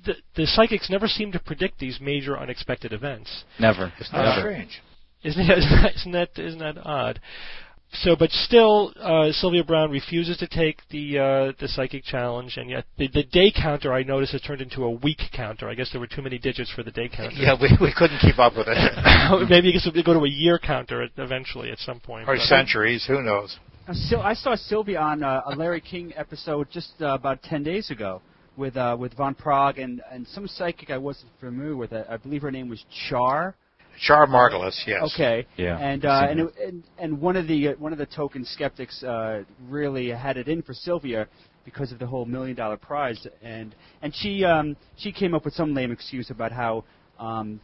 the, 0.05 0.15
the 0.35 0.45
psychics 0.47 0.89
never 0.89 1.07
seem 1.07 1.31
to 1.31 1.39
predict 1.39 1.79
these 1.79 1.99
major 2.01 2.37
unexpected 2.37 2.91
events. 2.91 3.45
Never. 3.59 3.93
It's 3.99 4.11
not 4.11 4.25
Uh, 4.25 4.39
strange. 4.41 4.81
Isn't 5.23 5.47
that, 5.47 5.57
isn't 5.57 5.71
that 5.81 5.95
isn't 5.95 6.11
that 6.11 6.29
isn't 6.39 6.59
that 6.59 6.77
odd? 6.85 7.19
so, 7.93 8.15
but 8.15 8.31
still, 8.31 8.91
uh, 8.99 9.31
Sylvia 9.31 9.63
Browne 9.63 9.91
refuses 9.91 10.37
to 10.37 10.47
take 10.47 10.81
the 10.89 11.19
uh, 11.19 11.51
the 11.59 11.67
psychic 11.67 12.03
challenge, 12.03 12.57
and 12.57 12.69
yet 12.69 12.85
the, 12.97 13.07
the 13.07 13.23
day 13.23 13.51
counter 13.55 13.93
I 13.93 14.03
noticed 14.03 14.31
has 14.31 14.41
turned 14.41 14.61
into 14.61 14.83
a 14.83 14.89
week 14.89 15.21
counter. 15.31 15.69
I 15.69 15.75
guess 15.75 15.91
there 15.91 16.01
were 16.01 16.07
too 16.07 16.21
many 16.21 16.39
digits 16.39 16.71
for 16.71 16.81
the 16.81 16.91
day 16.91 17.07
counter. 17.07 17.35
Yeah, 17.35 17.55
we, 17.59 17.69
we 17.79 17.93
couldn't 17.95 18.19
keep 18.19 18.39
up 18.39 18.57
with 18.57 18.67
it. 18.67 19.47
Maybe 19.49 19.69
I 19.69 19.71
guess 19.73 19.87
we'll 19.91 20.03
go 20.03 20.13
to 20.13 20.25
a 20.25 20.29
year 20.29 20.59
counter 20.59 21.03
at, 21.03 21.11
eventually 21.17 21.69
at 21.69 21.77
some 21.79 21.99
point. 21.99 22.27
or 22.27 22.37
centuries, 22.37 23.05
who 23.07 23.21
knows? 23.21 23.57
Uh, 23.87 24.19
I 24.19 24.33
saw 24.33 24.55
Sylvia 24.55 24.99
on 24.99 25.23
uh, 25.23 25.41
a 25.45 25.55
Larry 25.55 25.81
King 25.81 26.13
episode 26.15 26.67
just 26.71 26.93
uh, 27.01 27.07
about 27.09 27.43
ten 27.43 27.63
days 27.63 27.91
ago 27.91 28.21
with 28.57 28.75
uh, 28.75 28.97
with 28.99 29.15
Van 29.15 29.35
Praagh 29.35 29.81
and, 29.81 30.01
and 30.11 30.27
some 30.27 30.47
psychic 30.47 30.89
I 30.89 30.97
wasn't 30.97 31.31
familiar 31.39 31.75
with. 31.75 31.93
I, 31.93 32.05
I 32.09 32.17
believe 32.17 32.41
her 32.41 32.51
name 32.51 32.69
was 32.69 32.83
Char. 33.07 33.55
Char 33.99 34.27
Margolis, 34.27 34.81
yes. 34.87 35.11
Okay. 35.13 35.45
Yeah, 35.57 35.77
And 35.77 36.05
uh, 36.05 36.27
and, 36.29 36.39
it. 36.39 36.45
it, 36.45 36.67
and 36.67 36.83
and 36.97 37.21
one 37.21 37.35
of 37.35 37.47
the 37.47 37.69
uh, 37.69 37.73
one 37.73 37.91
of 37.91 37.99
the 37.99 38.05
token 38.05 38.45
skeptics 38.45 39.03
uh, 39.03 39.43
really 39.67 40.09
had 40.09 40.37
it 40.37 40.47
in 40.47 40.61
for 40.61 40.73
Sylvia 40.73 41.27
because 41.65 41.91
of 41.91 41.99
the 41.99 42.05
whole 42.07 42.25
million 42.25 42.55
dollar 42.55 42.77
prize 42.77 43.25
and 43.41 43.75
and 44.01 44.13
she 44.15 44.43
um, 44.43 44.75
she 44.97 45.11
came 45.11 45.33
up 45.33 45.45
with 45.45 45.53
some 45.53 45.73
lame 45.73 45.91
excuse 45.91 46.29
about 46.29 46.51
how 46.51 46.83
um, 47.19 47.59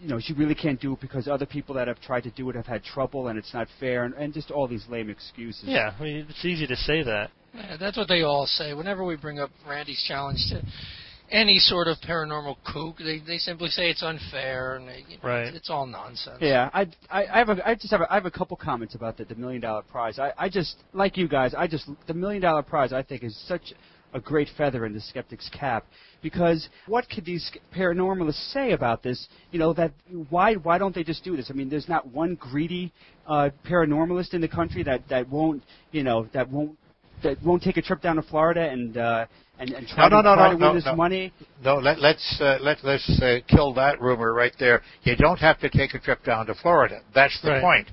you 0.00 0.08
know 0.08 0.18
she 0.20 0.32
really 0.34 0.54
can't 0.54 0.80
do 0.80 0.92
it 0.92 1.00
because 1.00 1.28
other 1.28 1.46
people 1.46 1.74
that 1.74 1.88
have 1.88 2.00
tried 2.00 2.22
to 2.22 2.30
do 2.30 2.48
it 2.50 2.56
have 2.56 2.66
had 2.66 2.82
trouble 2.84 3.28
and 3.28 3.38
it's 3.38 3.54
not 3.54 3.66
fair 3.78 4.04
and, 4.04 4.14
and 4.14 4.34
just 4.34 4.50
all 4.50 4.66
these 4.68 4.84
lame 4.88 5.08
excuses. 5.08 5.64
Yeah, 5.64 5.94
I 5.98 6.02
mean, 6.02 6.26
it's 6.28 6.44
easy 6.44 6.66
to 6.66 6.76
say 6.76 7.02
that. 7.02 7.30
Yeah, 7.54 7.76
that's 7.78 7.96
what 7.96 8.08
they 8.08 8.22
all 8.22 8.46
say. 8.46 8.74
Whenever 8.74 9.04
we 9.04 9.16
bring 9.16 9.40
up 9.40 9.50
Randi's 9.68 10.02
challenge 10.06 10.38
to 10.50 10.62
any 11.30 11.58
sort 11.58 11.86
of 11.88 11.98
paranormal 11.98 12.56
kook, 12.64 12.98
they 12.98 13.20
they 13.26 13.38
simply 13.38 13.68
say 13.68 13.88
it's 13.90 14.02
unfair 14.02 14.76
and 14.76 14.88
they, 14.88 15.04
you 15.08 15.16
know, 15.22 15.28
Right. 15.28 15.46
it's, 15.46 15.56
it's 15.58 15.70
all 15.70 15.86
nonsense. 15.86 16.38
Yeah, 16.40 16.70
I, 16.72 16.82
I, 17.10 17.26
I 17.26 17.38
have 17.38 17.48
a, 17.50 17.68
I 17.68 17.74
just 17.74 17.90
have 17.92 18.00
a, 18.00 18.10
I 18.10 18.14
have 18.14 18.26
a 18.26 18.30
couple 18.30 18.56
comments 18.56 18.94
about 18.94 19.16
the, 19.16 19.24
the 19.24 19.34
million 19.36 19.60
dollar 19.60 19.82
prize. 19.82 20.18
I, 20.18 20.32
I 20.36 20.48
just 20.48 20.76
like 20.92 21.16
you 21.16 21.28
guys. 21.28 21.54
I 21.56 21.66
just 21.66 21.88
the 22.06 22.14
million 22.14 22.42
dollar 22.42 22.62
prize 22.62 22.92
I 22.92 23.02
think 23.02 23.22
is 23.24 23.38
such 23.46 23.72
a 24.12 24.20
great 24.20 24.48
feather 24.58 24.86
in 24.86 24.92
the 24.92 25.00
skeptic's 25.00 25.48
cap 25.56 25.86
because 26.20 26.68
what 26.86 27.08
could 27.08 27.24
these 27.24 27.48
paranormalists 27.72 28.52
say 28.52 28.72
about 28.72 29.02
this? 29.04 29.28
You 29.52 29.58
know 29.60 29.72
that 29.74 29.92
why 30.30 30.54
why 30.54 30.78
don't 30.78 30.94
they 30.94 31.04
just 31.04 31.22
do 31.22 31.36
this? 31.36 31.48
I 31.50 31.52
mean, 31.54 31.68
there's 31.70 31.88
not 31.88 32.08
one 32.08 32.34
greedy 32.34 32.92
uh, 33.26 33.50
paranormalist 33.68 34.34
in 34.34 34.40
the 34.40 34.48
country 34.48 34.82
that 34.82 35.08
that 35.10 35.28
won't 35.28 35.62
you 35.92 36.02
know 36.02 36.26
that 36.32 36.50
won't 36.50 36.76
that 37.22 37.42
won't 37.42 37.62
take 37.62 37.76
a 37.76 37.82
trip 37.82 38.00
down 38.02 38.16
to 38.16 38.22
Florida 38.22 38.68
and 38.70 38.96
uh, 38.96 39.26
and, 39.58 39.70
and 39.72 39.86
try 39.86 40.08
No, 40.08 40.16
no, 40.16 40.22
to, 40.22 40.28
no, 40.28 40.34
try 40.36 40.46
no, 40.48 40.52
to 40.54 40.58
no, 40.60 40.66
win 40.68 40.76
this 40.76 40.84
no. 40.86 40.96
money. 40.96 41.32
No, 41.62 41.74
let, 41.76 41.98
let's 42.00 42.38
uh, 42.40 42.58
let 42.60 42.78
let's 42.84 43.08
uh, 43.22 43.38
kill 43.48 43.74
that 43.74 44.00
rumor 44.00 44.32
right 44.32 44.52
there. 44.58 44.82
You 45.02 45.16
don't 45.16 45.38
have 45.38 45.58
to 45.60 45.68
take 45.68 45.94
a 45.94 45.98
trip 45.98 46.24
down 46.24 46.46
to 46.46 46.54
Florida. 46.54 47.00
That's 47.14 47.40
the 47.42 47.50
Right. 47.50 47.62
point. 47.62 47.88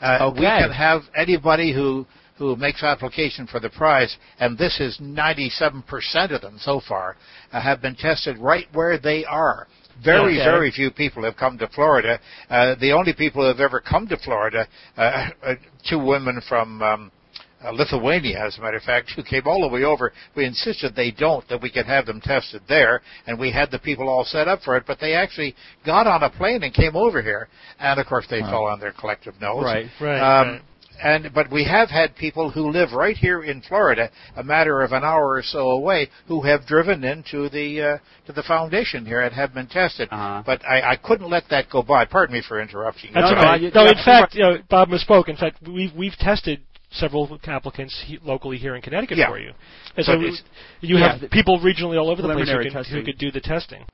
Uh, 0.00 0.30
We 0.34 0.42
can 0.42 0.70
have 0.70 1.02
anybody 1.16 1.72
who 1.72 2.06
who 2.36 2.54
makes 2.54 2.84
application 2.84 3.48
for 3.48 3.58
the 3.58 3.68
prize, 3.68 4.16
and 4.38 4.56
this 4.56 4.78
is 4.78 4.96
97% 5.00 6.30
of 6.30 6.40
them 6.40 6.56
so 6.60 6.80
far, 6.88 7.16
uh, 7.52 7.60
have 7.60 7.82
been 7.82 7.96
tested 7.96 8.38
right 8.38 8.66
where 8.72 8.96
they 8.96 9.24
are. 9.24 9.66
Very, 10.04 10.34
Okay. 10.36 10.44
very 10.44 10.70
few 10.70 10.92
people 10.92 11.24
have 11.24 11.36
come 11.36 11.58
to 11.58 11.66
Florida. 11.66 12.20
Uh, 12.48 12.76
the 12.76 12.92
only 12.92 13.12
people 13.12 13.42
who 13.42 13.48
have 13.48 13.58
ever 13.58 13.80
come 13.80 14.06
to 14.06 14.16
Florida, 14.18 14.68
uh, 14.96 15.30
uh, 15.42 15.54
two 15.88 15.98
women 15.98 16.40
from 16.48 16.80
um, 16.80 17.10
uh, 17.64 17.70
Lithuania, 17.72 18.44
as 18.46 18.56
a 18.58 18.60
matter 18.60 18.76
of 18.76 18.82
fact, 18.82 19.10
who 19.16 19.22
came 19.22 19.42
all 19.46 19.60
the 19.62 19.68
way 19.68 19.84
over. 19.84 20.12
We 20.36 20.44
insisted 20.44 20.94
they 20.94 21.10
don't, 21.10 21.46
that 21.48 21.60
we 21.60 21.70
could 21.70 21.86
have 21.86 22.06
them 22.06 22.20
tested 22.20 22.62
there, 22.68 23.02
and 23.26 23.38
we 23.38 23.50
had 23.50 23.70
the 23.70 23.78
people 23.78 24.08
all 24.08 24.24
set 24.24 24.48
up 24.48 24.60
for 24.62 24.76
it, 24.76 24.84
but 24.86 25.00
they 25.00 25.14
actually 25.14 25.54
got 25.84 26.06
on 26.06 26.22
a 26.22 26.30
plane 26.30 26.62
and 26.62 26.72
came 26.72 26.94
over 26.96 27.20
here, 27.22 27.48
and 27.80 27.98
of 27.98 28.06
course 28.06 28.26
they 28.30 28.40
Wow. 28.40 28.50
fell 28.50 28.64
on 28.66 28.80
their 28.80 28.92
collective 28.92 29.40
nose. 29.40 29.64
Right. 29.64 29.86
Right. 30.00 30.20
Um, 30.20 30.48
right. 30.48 30.62
and 31.02 31.32
but 31.34 31.50
we 31.50 31.64
have 31.64 31.90
had 31.90 32.16
people 32.16 32.50
who 32.50 32.70
live 32.70 32.92
right 32.92 33.16
here 33.16 33.42
in 33.42 33.60
Florida, 33.62 34.10
a 34.36 34.42
matter 34.42 34.82
of 34.82 34.92
an 34.92 35.04
hour 35.04 35.28
or 35.34 35.42
so 35.42 35.70
away, 35.70 36.08
who 36.26 36.42
have 36.42 36.66
driven 36.66 37.04
into 37.04 37.48
the 37.50 37.80
uh, 37.82 37.98
to 38.26 38.32
the 38.32 38.42
foundation 38.42 39.04
here 39.06 39.20
and 39.20 39.32
have 39.34 39.54
been 39.54 39.66
tested. 39.68 40.08
Uh-huh. 40.10 40.42
But 40.44 40.64
I, 40.64 40.92
I 40.92 40.96
couldn't 40.96 41.28
let 41.30 41.44
that 41.50 41.70
go 41.70 41.82
by. 41.82 42.04
Pardon 42.04 42.34
me 42.34 42.42
for 42.46 42.60
interrupting. 42.60 43.12
That's 43.14 43.30
No, 43.30 43.40
no, 43.40 43.52
okay. 43.54 43.70
No, 43.74 43.86
in 43.86 44.04
fact, 44.04 44.34
you 44.34 44.42
know, 44.42 44.58
Bob 44.68 44.88
misspoke. 44.88 45.28
In 45.28 45.36
fact, 45.36 45.58
we've 45.68 45.94
we've 45.94 46.16
tested 46.18 46.60
several 46.90 47.38
applicants 47.44 48.02
he, 48.06 48.18
locally 48.22 48.56
here 48.58 48.74
in 48.74 48.82
Connecticut 48.82 49.18
Yeah. 49.18 49.28
for 49.28 49.38
you, 49.38 49.52
and 49.96 50.06
so 50.06 50.20
you 50.80 50.96
have 50.96 51.20
the 51.20 51.28
people 51.28 51.58
regionally 51.60 51.98
all 52.00 52.10
over 52.10 52.22
the 52.22 52.28
place 52.28 52.48
who 52.48 52.70
can, 52.70 52.84
who 52.84 53.04
could 53.04 53.18
do 53.18 53.30
the 53.30 53.40
testing. 53.40 53.84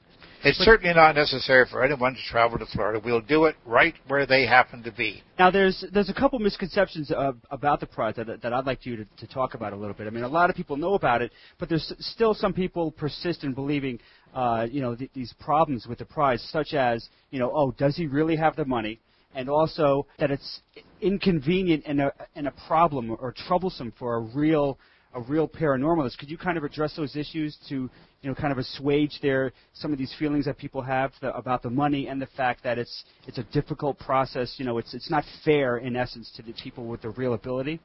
It's 0.47 0.59
certainly 0.59 0.95
not 0.95 1.15
necessary 1.15 1.65
for 1.71 1.83
anyone 1.83 2.13
to 2.15 2.21
travel 2.29 2.59
to 2.59 2.67
Florida. 2.67 3.01
We'll 3.03 3.23
do 3.23 3.47
it 3.47 3.57
right 3.65 3.95
where 4.09 4.27
they 4.27 4.45
happen 4.45 4.83
to 4.83 4.93
be. 4.93 5.23
Now, 5.39 5.51
there's 5.51 5.83
there's 5.91 6.11
a 6.11 6.15
couple 6.15 6.39
misconceptions 6.39 7.11
uh, 7.11 7.33
about 7.51 7.81
the 7.81 7.87
prize 7.87 8.17
that, 8.17 8.43
that 8.43 8.53
I'd 8.53 8.67
like 8.67 8.85
you 8.85 8.97
to, 8.97 9.07
to 9.17 9.27
talk 9.27 9.55
about 9.55 9.73
a 9.73 9.77
little 9.77 9.95
bit. 9.95 10.07
I 10.07 10.11
mean, 10.11 10.23
a 10.23 10.29
lot 10.29 10.51
of 10.51 10.57
people 10.57 10.77
know 10.77 10.95
about 10.95 11.23
it, 11.23 11.33
but 11.59 11.71
there's 11.71 11.91
still 11.99 12.35
some 12.35 12.53
people 12.53 12.91
persist 12.91 13.43
in 13.43 13.55
believing, 13.55 13.99
uh, 14.35 14.67
you 14.71 14.83
know, 14.83 14.95
th- 14.95 15.11
these 15.15 15.33
problems 15.41 15.87
with 15.87 15.99
the 15.99 16.05
prize, 16.05 16.47
such 16.53 16.75
as, 16.75 17.09
you 17.31 17.39
know, 17.39 17.51
oh, 17.55 17.71
does 17.71 17.97
he 17.97 18.07
really 18.07 18.37
have 18.37 18.55
the 18.55 18.67
money? 18.67 19.01
And 19.35 19.49
also 19.49 20.07
that 20.19 20.31
it's 20.31 20.61
inconvenient 21.01 21.85
and 21.87 22.01
a 22.01 22.13
and 22.35 22.47
a 22.47 22.55
problem 22.67 23.11
or 23.11 23.35
troublesome 23.47 23.93
for 23.99 24.15
a 24.17 24.21
real 24.21 24.79
a 25.15 25.21
real 25.21 25.49
paranormalist. 25.49 26.19
Could 26.19 26.31
you 26.31 26.37
kind 26.37 26.59
of 26.59 26.65
address 26.65 26.95
those 26.97 27.17
issues 27.17 27.57
to, 27.69 27.75
you 27.75 28.29
know, 28.29 28.35
kind 28.35 28.53
of 28.53 28.59
assuage 28.59 29.21
their 29.23 29.53
some 29.73 29.93
of 29.93 29.99
these 29.99 30.15
feelings 30.19 30.45
that 30.47 30.59
people 30.59 30.83
have 30.83 31.13
the, 31.21 31.35
about 31.37 31.63
the 31.63 31.71
money 31.71 32.09
and 32.09 32.21
the 32.21 32.27
fact 32.37 32.65
that 32.65 32.79
it's 32.79 33.05
it's 33.27 33.39
a 33.39 33.45
difficult 33.45 33.99
process. 33.99 34.55
You 34.59 34.65
know, 34.65 34.79
it's 34.79 34.95
it's 34.95 35.11
not 35.11 35.25
fair 35.45 35.79
in 35.79 35.97
essence 35.97 36.33
to 36.37 36.43
the 36.43 36.53
people 36.53 36.87
with 36.87 37.03
the 37.03 37.11
real 37.11 37.35
ability. 37.35 37.81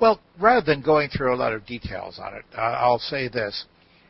Well, 0.00 0.20
rather 0.40 0.64
than 0.64 0.82
going 0.82 1.08
through 1.08 1.34
a 1.34 1.36
lot 1.36 1.52
of 1.52 1.64
details 1.66 2.18
on 2.18 2.34
it, 2.34 2.44
uh, 2.56 2.60
I'll 2.60 2.98
say 2.98 3.28
this. 3.28 3.64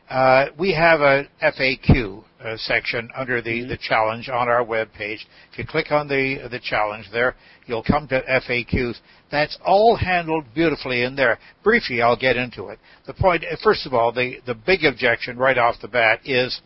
Uh, 0.09 0.45
we 0.59 0.71
have 0.71 1.01
a 1.01 1.27
FAQ 1.41 2.23
uh, 2.39 2.55
section 2.57 3.09
under 3.15 3.41
the, 3.41 3.65
the 3.65 3.77
challenge 3.77 4.29
on 4.29 4.47
our 4.47 4.63
web 4.63 4.87
page. 4.93 5.25
If 5.51 5.57
you 5.57 5.65
click 5.65 5.91
on 5.91 6.07
the 6.07 6.47
the 6.51 6.59
challenge 6.59 7.07
there, 7.11 7.35
you'll 7.65 7.83
come 7.83 8.07
to 8.09 8.21
FAQs. 8.21 8.97
That's 9.31 9.57
all 9.65 9.95
handled 9.95 10.45
beautifully 10.53 11.01
in 11.01 11.15
there. 11.15 11.39
Briefly, 11.63 12.03
I'll 12.03 12.15
get 12.15 12.37
into 12.37 12.67
it. 12.67 12.77
The 13.07 13.13
uh, 13.13 13.55
first 13.63 13.87
of 13.87 13.95
all, 13.95 14.11
the, 14.11 14.37
the 14.45 14.53
big 14.53 14.85
objection 14.85 15.37
right 15.37 15.57
off 15.57 15.77
the 15.81 15.87
bat 15.87 16.19
is, 16.23 16.61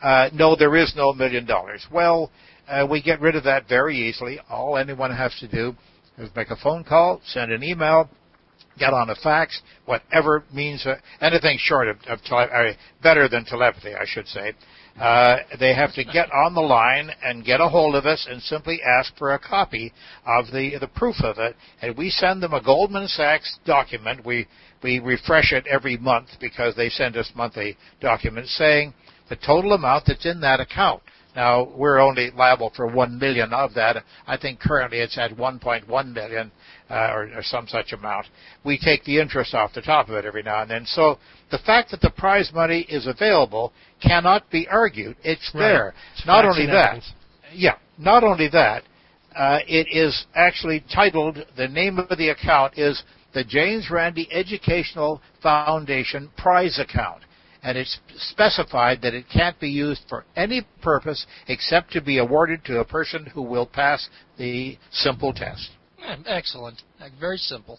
uh, 0.00 0.30
no, 0.32 0.54
there 0.54 0.76
is 0.76 0.92
no 0.96 1.12
million 1.12 1.46
dollars. 1.46 1.84
Well, 1.90 2.30
uh, 2.68 2.86
we 2.88 3.02
get 3.02 3.20
rid 3.20 3.34
of 3.34 3.42
that 3.42 3.68
very 3.68 3.96
easily. 3.96 4.38
All 4.48 4.78
anyone 4.78 5.10
has 5.10 5.34
to 5.40 5.48
do 5.48 5.74
is 6.16 6.30
make 6.36 6.50
a 6.50 6.56
phone 6.56 6.84
call, 6.84 7.20
send 7.26 7.50
an 7.50 7.64
email, 7.64 8.08
get 8.78 8.92
on 8.92 9.10
a 9.10 9.14
fax, 9.16 9.60
whatever 9.86 10.44
means 10.52 10.86
uh, 10.86 10.96
anything 11.20 11.58
short 11.60 11.88
of, 11.88 11.96
of 12.08 12.22
tele- 12.22 12.50
uh, 12.52 12.72
better 13.02 13.28
than 13.28 13.44
telepathy, 13.44 13.94
I 13.94 14.04
should 14.06 14.28
say. 14.28 14.52
Uh, 14.98 15.38
they 15.58 15.74
have 15.74 15.92
to 15.94 16.04
get 16.04 16.30
on 16.32 16.54
the 16.54 16.60
line 16.60 17.10
and 17.22 17.44
get 17.44 17.60
a 17.60 17.68
hold 17.68 17.96
of 17.96 18.06
us 18.06 18.28
and 18.30 18.40
simply 18.42 18.80
ask 18.82 19.16
for 19.16 19.34
a 19.34 19.38
copy 19.38 19.92
of 20.24 20.46
the 20.52 20.76
the 20.80 20.86
proof 20.86 21.16
of 21.24 21.38
it, 21.38 21.56
and 21.82 21.96
we 21.96 22.10
send 22.10 22.40
them 22.40 22.54
a 22.54 22.62
Goldman 22.62 23.08
Sachs 23.08 23.58
document. 23.66 24.24
We 24.24 24.46
we 24.84 25.00
refresh 25.00 25.52
it 25.52 25.66
every 25.66 25.96
month 25.96 26.28
because 26.40 26.76
they 26.76 26.90
send 26.90 27.16
us 27.16 27.32
monthly 27.34 27.76
documents 28.00 28.56
saying 28.56 28.94
the 29.28 29.36
total 29.36 29.72
amount 29.72 30.04
that's 30.06 30.26
in 30.26 30.40
that 30.42 30.60
account. 30.60 31.02
Now 31.34 31.64
we're 31.76 31.98
only 31.98 32.30
liable 32.30 32.70
for 32.76 32.86
one 32.86 33.18
million 33.18 33.52
of 33.52 33.74
that. 33.74 34.04
I 34.26 34.36
think 34.36 34.60
currently 34.60 34.98
it's 34.98 35.18
at 35.18 35.32
1.1 35.32 36.12
million 36.12 36.52
uh, 36.94 37.10
or, 37.12 37.22
or 37.36 37.42
some 37.42 37.66
such 37.66 37.92
amount. 37.92 38.26
We 38.64 38.78
take 38.78 39.04
the 39.04 39.18
interest 39.18 39.52
off 39.54 39.74
the 39.74 39.82
top 39.82 40.08
of 40.08 40.14
it 40.14 40.24
every 40.24 40.42
now 40.42 40.62
and 40.62 40.70
then. 40.70 40.86
So 40.86 41.18
the 41.50 41.58
fact 41.58 41.90
that 41.90 42.00
the 42.00 42.10
prize 42.10 42.50
money 42.54 42.80
is 42.88 43.06
available 43.06 43.72
cannot 44.00 44.48
be 44.50 44.68
argued. 44.68 45.16
It's 45.24 45.50
Right. 45.52 45.60
there. 45.60 45.94
It's 46.14 46.26
Not 46.26 46.44
only 46.44 46.66
that, 46.66 47.02
yeah. 47.52 47.76
Not 47.98 48.22
only 48.22 48.48
that, 48.48 48.84
uh, 49.34 49.58
it 49.66 49.88
is 49.90 50.26
actually 50.34 50.84
titled. 50.92 51.44
The 51.56 51.68
name 51.68 51.98
of 51.98 52.16
the 52.16 52.28
account 52.28 52.78
is 52.78 53.02
the 53.32 53.42
James 53.42 53.90
Randi 53.90 54.28
Educational 54.32 55.20
Foundation 55.42 56.30
Prize 56.36 56.78
Account 56.78 57.22
and 57.64 57.78
it's 57.78 57.98
specified 58.18 59.00
that 59.00 59.14
it 59.14 59.24
can't 59.32 59.58
be 59.58 59.70
used 59.70 60.02
for 60.06 60.26
any 60.36 60.66
purpose 60.82 61.24
except 61.48 61.90
to 61.92 62.00
be 62.02 62.18
awarded 62.18 62.62
to 62.62 62.78
a 62.78 62.84
person 62.84 63.24
who 63.24 63.40
will 63.40 63.64
pass 63.64 64.06
the 64.36 64.76
simple 64.90 65.32
test. 65.32 65.70
Yeah, 66.04 66.16
excellent. 66.26 66.82
Very 67.18 67.38
simple. 67.38 67.78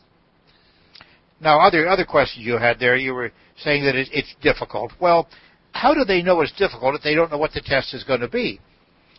Now, 1.39 1.59
other 1.59 1.87
other 1.87 2.05
questions 2.05 2.45
you 2.45 2.57
had 2.57 2.79
there, 2.79 2.95
you 2.95 3.13
were 3.13 3.31
saying 3.57 3.83
that 3.85 3.95
it, 3.95 4.09
it's 4.11 4.33
difficult. 4.41 4.93
Well, 4.99 5.27
how 5.73 5.93
do 5.93 6.05
they 6.05 6.21
know 6.21 6.41
it's 6.41 6.53
difficult 6.53 6.95
if 6.95 7.03
they 7.03 7.15
don't 7.15 7.29
know 7.29 7.37
what 7.37 7.51
the 7.53 7.61
test 7.61 7.93
is 7.93 8.03
going 8.03 8.21
to 8.21 8.29
be? 8.29 8.59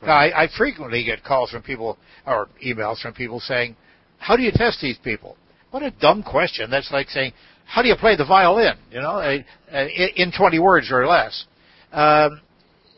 Now, 0.03 0.13
I, 0.13 0.45
I 0.45 0.49
frequently 0.57 1.05
get 1.05 1.25
calls 1.25 1.51
from 1.51 1.63
people 1.63 1.99
or 2.27 2.49
emails 2.65 3.01
from 3.01 3.15
people 3.15 3.41
saying, 3.41 3.77
"How 4.19 4.37
do 4.37 4.43
you 4.43 4.53
test 4.53 4.81
these 4.81 4.99
people?" 4.99 5.37
What 5.71 5.83
a 5.83 5.91
dumb 5.91 6.23
question. 6.23 6.71
That's 6.71 6.91
like 6.91 7.11
saying, 7.11 7.33
"How 7.67 7.83
do 7.83 7.89
you 7.89 7.97
play 7.97 8.17
the 8.17 8.25
violin?" 8.25 8.77
You 8.91 9.01
know, 9.01 9.17
uh, 9.17 9.39
uh, 9.73 9.87
in 10.17 10.33
20 10.33 10.59
words 10.59 10.91
or 10.91 11.07
less. 11.07 11.45
Um, 11.93 12.41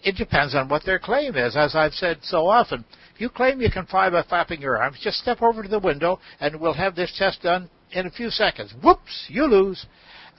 it 0.05 0.17
depends 0.17 0.55
on 0.55 0.69
what 0.69 0.85
their 0.85 0.99
claim 0.99 1.37
is. 1.37 1.57
As 1.57 1.75
I've 1.75 1.93
said 1.93 2.19
so 2.23 2.47
often, 2.47 2.85
if 3.08 3.08
you 3.19 3.29
claim 3.29 3.61
you 3.61 3.71
can 3.71 3.87
fly 3.87 4.11
by 4.11 4.23
flapping 4.23 4.61
your 4.61 4.79
arms, 4.79 4.99
just 5.03 5.19
step 5.19 5.43
over 5.43 5.63
to 5.63 5.69
the 5.69 5.79
window 5.79 6.21
and 6.41 6.61
we'll 6.61 6.75
have 6.75 6.95
this 6.95 7.15
test 7.19 7.43
done 7.43 7.69
in 7.93 8.07
a 8.07 8.11
few 8.11 8.31
seconds. 8.31 8.73
Whoops, 8.83 9.27
you 9.29 9.47
lose. 9.47 9.87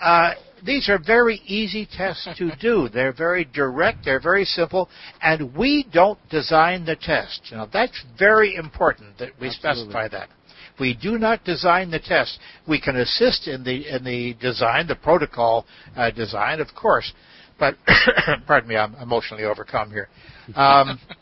Uh, 0.02 0.34
these 0.64 0.90
are 0.90 0.98
very 0.98 1.42
easy 1.46 1.88
tests 1.92 2.28
to 2.38 2.56
do. 2.62 2.90
They're 2.90 3.14
very 3.14 3.46
direct. 3.46 4.06
They're 4.06 4.22
very 4.22 4.46
simple, 4.46 4.90
and 5.22 5.56
we 5.56 5.86
don't 5.92 6.20
design 6.30 6.86
the 6.86 6.96
test. 6.96 7.42
Now 7.52 7.66
that's 7.72 8.04
very 8.18 8.56
important 8.56 9.18
that 9.20 9.32
we 9.40 9.48
Absolutely. 9.48 9.92
specify 9.92 10.08
that. 10.10 10.30
We 10.80 10.96
do 10.96 11.18
not 11.18 11.44
design 11.44 11.92
the 11.92 12.00
test. 12.00 12.40
We 12.68 12.80
can 12.80 12.96
assist 12.96 13.48
in 13.48 13.64
the 13.64 13.94
in 13.94 14.04
the 14.04 14.36
design, 14.40 14.88
the 14.88 14.96
protocol 14.96 15.66
uh, 15.96 16.12
design, 16.12 16.62
of 16.62 16.68
course. 16.74 17.12
But 17.60 17.76
pardon 18.48 18.70
me, 18.70 18.78
I'm 18.78 18.96
emotionally 18.96 19.44
overcome 19.44 19.92
here. 19.92 20.08
Um, 20.56 21.00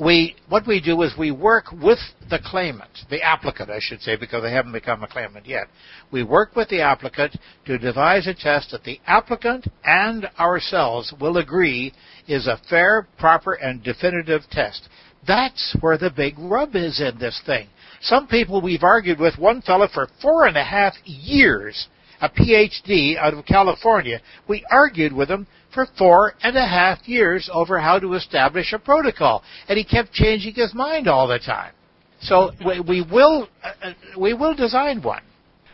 we 0.00 0.34
what 0.48 0.66
we 0.66 0.80
do 0.80 1.00
is 1.02 1.14
we 1.16 1.30
work 1.30 1.66
with 1.72 1.98
the 2.30 2.40
claimant, 2.44 2.90
the 3.10 3.22
applicant, 3.22 3.70
I 3.70 3.78
should 3.80 4.00
say, 4.00 4.16
because 4.16 4.42
they 4.42 4.52
haven't 4.52 4.72
become 4.72 5.02
a 5.02 5.08
claimant 5.08 5.46
yet. 5.46 5.68
We 6.10 6.24
work 6.24 6.56
with 6.56 6.68
the 6.68 6.80
applicant 6.80 7.36
to 7.66 7.78
devise 7.78 8.26
a 8.26 8.34
test 8.34 8.72
that 8.72 8.84
the 8.84 9.00
applicant 9.06 9.68
and 9.84 10.28
ourselves 10.38 11.12
will 11.20 11.36
agree 11.36 11.92
is 12.26 12.46
a 12.46 12.60
fair, 12.68 13.06
proper, 13.18 13.52
and 13.54 13.82
definitive 13.82 14.42
test. 14.50 14.88
That's 15.26 15.76
where 15.80 15.98
the 15.98 16.10
big 16.10 16.38
rub 16.38 16.74
is 16.74 17.00
in 17.00 17.18
this 17.18 17.40
thing. 17.46 17.68
Some 18.00 18.26
people 18.26 18.60
we've 18.60 18.82
argued 18.82 19.18
with, 19.18 19.38
one 19.38 19.62
fellow 19.62 19.88
for 19.92 20.08
four 20.20 20.46
and 20.46 20.56
a 20.56 20.64
half 20.64 20.94
years, 21.04 21.88
a 22.24 22.28
PhD 22.30 23.16
out 23.18 23.34
of 23.34 23.44
California, 23.44 24.20
we 24.48 24.64
argued 24.70 25.12
with 25.12 25.30
him 25.30 25.46
for 25.72 25.86
four 25.98 26.34
and 26.42 26.56
a 26.56 26.66
half 26.66 27.06
years 27.06 27.50
over 27.52 27.78
how 27.78 27.98
to 27.98 28.14
establish 28.14 28.72
a 28.72 28.78
protocol, 28.78 29.42
and 29.68 29.76
he 29.76 29.84
kept 29.84 30.12
changing 30.12 30.54
his 30.54 30.74
mind 30.74 31.06
all 31.08 31.28
the 31.28 31.38
time. 31.38 31.72
So 32.20 32.52
we, 32.64 32.80
we 32.80 33.02
will 33.02 33.48
uh, 33.62 33.88
uh, 33.88 33.92
we 34.18 34.32
will 34.32 34.54
design 34.54 35.02
one. 35.02 35.22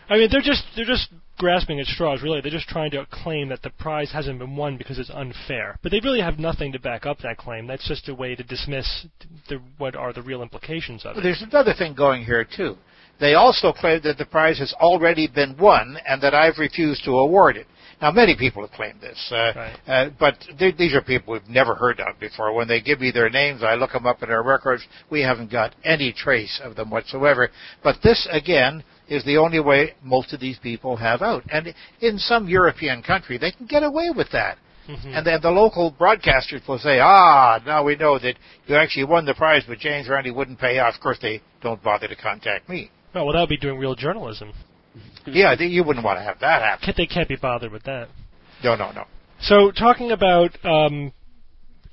I 0.09 0.17
mean, 0.17 0.29
they're 0.33 0.41
just 0.41 0.65
they're 0.75 0.85
just 0.85 1.09
grasping 1.39 1.79
at 1.79 1.87
straws. 1.87 2.23
Really, 2.23 2.41
they're 2.41 2.51
just 2.51 2.69
trying 2.69 2.91
to 2.91 3.07
claim 3.11 3.49
that 3.51 3.63
the 3.63 3.71
prize 3.71 4.11
hasn't 4.11 4.41
been 4.41 4.57
won 4.57 4.77
because 4.77 4.99
it's 4.99 5.11
unfair. 5.11 5.79
But 5.83 5.93
they 5.93 6.01
really 6.01 6.21
have 6.21 6.41
nothing 6.41 6.73
to 6.73 6.81
back 6.81 7.07
up 7.07 7.19
that 7.21 7.37
claim. 7.37 7.69
That's 7.69 7.87
just 7.87 8.09
a 8.09 8.15
way 8.15 8.35
to 8.35 8.43
dismiss 8.43 9.07
the, 9.49 9.61
what 9.79 9.95
are 9.95 10.13
the 10.13 10.23
real 10.23 10.43
implications 10.43 11.07
of 11.07 11.17
it. 11.17 11.23
There's 11.23 11.43
another 11.43 11.75
thing 11.79 11.95
going 11.95 12.25
here 12.25 12.45
too. 12.45 12.77
They 13.21 13.35
also 13.35 13.73
claim 13.73 14.01
that 14.05 14.19
the 14.19 14.25
prize 14.25 14.59
has 14.59 14.73
already 14.81 15.27
been 15.29 15.57
won 15.59 15.99
and 16.07 16.21
that 16.23 16.35
I've 16.35 16.59
refused 16.59 17.05
to 17.05 17.19
award 17.19 17.57
it. 17.57 17.67
Now, 18.01 18.11
many 18.11 18.35
people 18.35 18.63
have 18.63 18.73
claimed 18.73 19.03
this, 19.03 19.31
uh, 19.31 19.53
Right. 19.55 19.77
uh, 19.87 20.09
but 20.19 20.41
th- 20.59 20.77
these 20.79 20.95
are 20.95 21.03
people 21.03 21.35
we've 21.35 21.49
never 21.51 21.75
heard 21.75 22.01
of 22.01 22.19
before. 22.19 22.55
When 22.55 22.67
they 22.67 22.81
give 22.81 22.99
me 22.99 23.11
their 23.11 23.29
names, 23.29 23.63
I 23.63 23.75
look 23.75 23.93
them 23.93 24.07
up 24.07 24.23
in 24.23 24.31
our 24.31 24.43
records. 24.43 24.87
We 25.11 25.21
haven't 25.21 25.51
got 25.51 25.75
any 25.85 26.11
trace 26.13 26.61
of 26.65 26.77
them 26.77 26.89
whatsoever. 26.89 27.51
But 27.83 28.01
this, 28.01 28.27
again, 28.31 28.85
is 29.09 29.23
the 29.25 29.37
only 29.37 29.61
way 29.61 29.93
most 30.03 30.33
of 30.33 30.41
these 30.41 30.59
people 30.59 30.97
have 30.97 31.21
out. 31.21 31.45
And 31.51 31.75
in 32.01 32.19
some 32.19 32.49
European 32.49 33.03
country, 33.03 33.37
they 33.37 33.51
can 33.51 33.67
get 33.67 33.83
away 33.83 34.09
with 34.09 34.31
that. 34.31 34.57
Mhm. 34.89 35.17
And 35.19 35.27
then 35.27 35.41
the 35.43 35.51
local 35.51 35.93
broadcasters 35.93 36.67
will 36.67 36.79
say, 36.79 37.01
ah, 37.01 37.59
now 37.67 37.83
we 37.83 37.97
know 37.97 38.19
that 38.19 38.37
you 38.67 38.77
actually 38.77 39.05
won 39.05 39.27
the 39.27 39.35
prize, 39.35 39.65
but 39.69 39.79
James 39.79 40.09
Randi 40.09 40.31
wouldn't 40.31 40.59
pay 40.59 40.79
off. 40.79 40.95
Of 40.95 41.01
course, 41.03 41.19
they 41.19 41.43
don't 41.61 41.83
bother 41.83 42.09
to 42.09 42.17
contact 42.17 42.67
me. 42.69 42.91
Oh, 43.15 43.25
well, 43.25 43.33
that 43.35 43.41
would 43.41 43.49
be 43.49 43.57
doing 43.57 43.79
real 43.79 43.95
journalism. 43.95 44.53
Yeah, 45.27 45.55
th- 45.55 45.71
you 45.71 45.85
wouldn't 45.85 46.05
want 46.05 46.19
to 46.19 46.23
have 46.23 46.39
that 46.41 46.63
happen. 46.63 46.85
Can't- 46.85 46.97
They 46.97 47.07
can't 47.07 47.29
be 47.29 47.37
bothered 47.37 47.73
with 47.73 47.83
that. 47.85 48.09
No, 48.63 48.75
no, 48.77 48.91
no. 48.93 49.05
So, 49.41 49.71
talking 49.71 50.13
about, 50.13 50.51
um, 50.65 51.13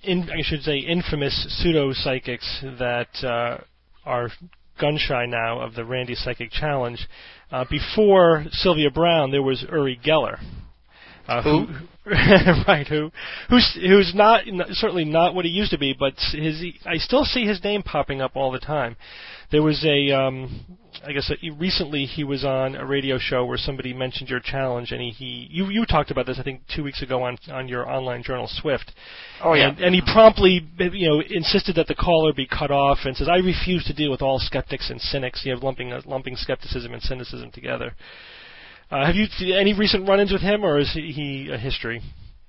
in, 0.03 0.29
I 0.29 0.41
should 0.43 0.61
say, 0.63 0.77
infamous 0.79 1.45
pseudo 1.49 1.93
psychics 1.93 2.59
that 2.79 3.07
uh, 3.23 3.59
are 4.05 4.29
gun 4.79 4.97
shy 4.97 5.25
now 5.25 5.59
of 5.59 5.73
the 5.75 5.85
Randi 5.85 6.13
Psychic 6.15 6.51
Challenge. 6.51 7.07
Uh, 7.51 7.65
before 7.69 8.45
Sylvia 8.51 8.91
Browne, 8.91 9.31
there 9.31 9.41
was 9.41 9.63
Uri 9.71 9.99
Geller. 10.05 10.37
Uh, 11.27 11.41
Who? 11.43 11.67
right? 12.67 12.87
Who? 12.87 13.11
Who's 13.49 13.77
who's 13.81 14.13
not 14.15 14.43
certainly 14.71 15.03
not 15.03 15.35
what 15.35 15.43
he 15.43 15.51
used 15.51 15.71
to 15.71 15.77
be, 15.77 15.93
but 15.97 16.13
his 16.31 16.63
I 16.85 16.97
still 16.97 17.25
see 17.25 17.45
his 17.45 17.61
name 17.63 17.83
popping 17.83 18.21
up 18.21 18.35
all 18.35 18.51
the 18.51 18.59
time. 18.59 18.95
There 19.51 19.61
was 19.61 19.85
a, 19.85 20.11
um, 20.11 20.65
I 21.05 21.13
guess 21.13 21.29
uh 21.29 21.35
recently 21.57 22.05
he 22.05 22.23
was 22.23 22.45
on 22.45 22.75
a 22.75 22.85
radio 22.85 23.17
show 23.17 23.45
where 23.45 23.57
somebody 23.57 23.93
mentioned 23.93 24.29
your 24.29 24.39
challenge, 24.39 24.91
and 24.91 25.01
he, 25.01 25.09
he 25.09 25.47
you 25.51 25.69
you 25.69 25.85
talked 25.85 26.11
about 26.11 26.27
this 26.27 26.39
I 26.39 26.43
think 26.43 26.61
two 26.73 26.83
weeks 26.83 27.01
ago 27.01 27.23
on 27.23 27.37
on 27.51 27.67
your 27.67 27.89
online 27.89 28.23
journal 28.23 28.47
Swift. 28.49 28.93
Oh, 29.43 29.53
yeah. 29.53 29.69
And, 29.69 29.79
and 29.79 29.95
he 29.95 30.01
promptly, 30.01 30.65
you 30.79 31.09
know, 31.09 31.21
insisted 31.21 31.75
that 31.75 31.87
the 31.87 31.95
caller 31.95 32.31
be 32.31 32.47
cut 32.47 32.71
off 32.71 32.99
and 33.03 33.17
says, 33.17 33.27
"I 33.27 33.37
refuse 33.37 33.83
to 33.85 33.93
deal 33.93 34.11
with 34.11 34.21
all 34.21 34.39
skeptics 34.39 34.89
and 34.89 35.01
cynics." 35.01 35.41
You 35.45 35.51
have 35.53 35.63
lumping 35.63 35.93
lumping 36.05 36.37
skepticism 36.37 36.93
and 36.93 37.01
cynicism 37.03 37.51
together. 37.51 37.95
Uh, 38.89 39.05
have 39.05 39.15
you 39.15 39.27
any 39.55 39.73
recent 39.73 40.07
run-ins 40.07 40.31
with 40.31 40.41
him, 40.41 40.63
or 40.63 40.79
is 40.79 40.91
he, 40.93 41.11
he 41.11 41.51
a 41.51 41.57
history? 41.57 42.01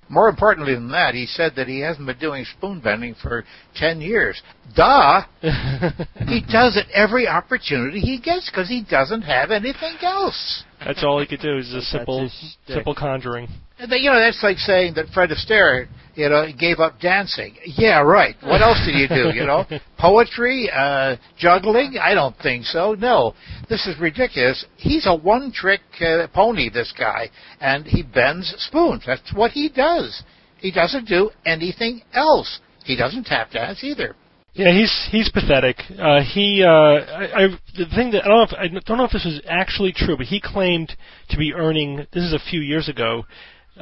More 0.09 0.27
importantly 0.27 0.73
than 0.73 0.89
that, 0.89 1.13
he 1.13 1.27
said 1.27 1.53
that 1.55 1.67
he 1.67 1.81
hasn't 1.81 2.07
been 2.07 2.17
doing 2.17 2.43
spoon 2.57 2.79
bending 2.79 3.13
for 3.21 3.45
10 3.75 4.01
years. 4.01 4.41
Duh! 4.75 5.21
He 6.27 6.41
does 6.41 6.77
it 6.77 6.85
every 6.93 7.27
opportunity 7.27 7.99
he 7.99 8.19
gets 8.19 8.49
because 8.49 8.69
he 8.69 8.83
doesn't 8.87 9.23
have 9.23 9.51
anything 9.51 9.95
else. 10.01 10.63
That's 10.83 11.03
all 11.03 11.19
he 11.19 11.25
could 11.25 11.39
do 11.39 11.57
is 11.57 11.73
a 11.73 11.81
simple, 11.81 12.29
simple 12.67 12.93
conjuring. 12.93 13.47
You 13.79 14.11
know, 14.11 14.19
that's 14.19 14.43
like 14.43 14.57
saying 14.57 14.95
that 14.95 15.07
Fred 15.13 15.29
Astaire, 15.29 15.87
you 16.15 16.27
know, 16.27 16.47
gave 16.57 16.79
up 16.79 16.99
dancing. 16.99 17.55
Yeah, 17.65 18.01
right. 18.01 18.35
What 18.41 18.61
else 18.61 18.85
did 18.85 18.95
you 18.95 19.07
do, 19.07 19.29
you 19.33 19.45
know? 19.45 19.65
Poetry? 19.97 20.69
Uh, 20.73 21.15
juggling? 21.37 21.97
I 22.01 22.13
don't 22.13 22.35
think 22.37 22.65
so. 22.65 22.93
No. 22.93 23.35
This 23.69 23.87
is 23.87 23.97
ridiculous. 23.99 24.65
He's 24.75 25.05
a 25.07 25.15
one-trick 25.15 25.81
uh, 26.01 26.27
pony, 26.33 26.69
this 26.69 26.93
guy, 26.97 27.29
and 27.61 27.85
he 27.85 28.03
bends 28.03 28.53
spoons. 28.57 29.03
That's 29.05 29.33
what 29.33 29.51
he 29.51 29.69
does. 29.69 30.23
He 30.57 30.71
doesn't 30.71 31.07
do 31.07 31.31
anything 31.45 32.01
else. 32.13 32.59
He 32.83 32.97
doesn't 32.97 33.25
tap 33.25 33.51
dance 33.51 33.81
either. 33.83 34.15
Yeah, 34.53 34.73
he's 34.73 35.07
he's 35.11 35.29
pathetic. 35.29 35.77
Uh, 35.97 36.21
he 36.21 36.63
uh, 36.65 36.69
I, 36.69 37.43
I 37.43 37.47
the 37.77 37.85
thing 37.95 38.11
that 38.11 38.25
I 38.25 38.27
don't 38.27 38.37
know 38.37 38.43
if 38.43 38.53
I 38.53 38.67
don't 38.67 38.97
know 38.97 39.05
if 39.05 39.11
this 39.11 39.23
was 39.23 39.39
actually 39.47 39.93
true, 39.93 40.17
but 40.17 40.25
he 40.25 40.41
claimed 40.41 40.97
to 41.29 41.37
be 41.37 41.53
earning. 41.53 42.07
This 42.11 42.23
is 42.23 42.33
a 42.33 42.39
few 42.49 42.59
years 42.59 42.89
ago, 42.89 43.23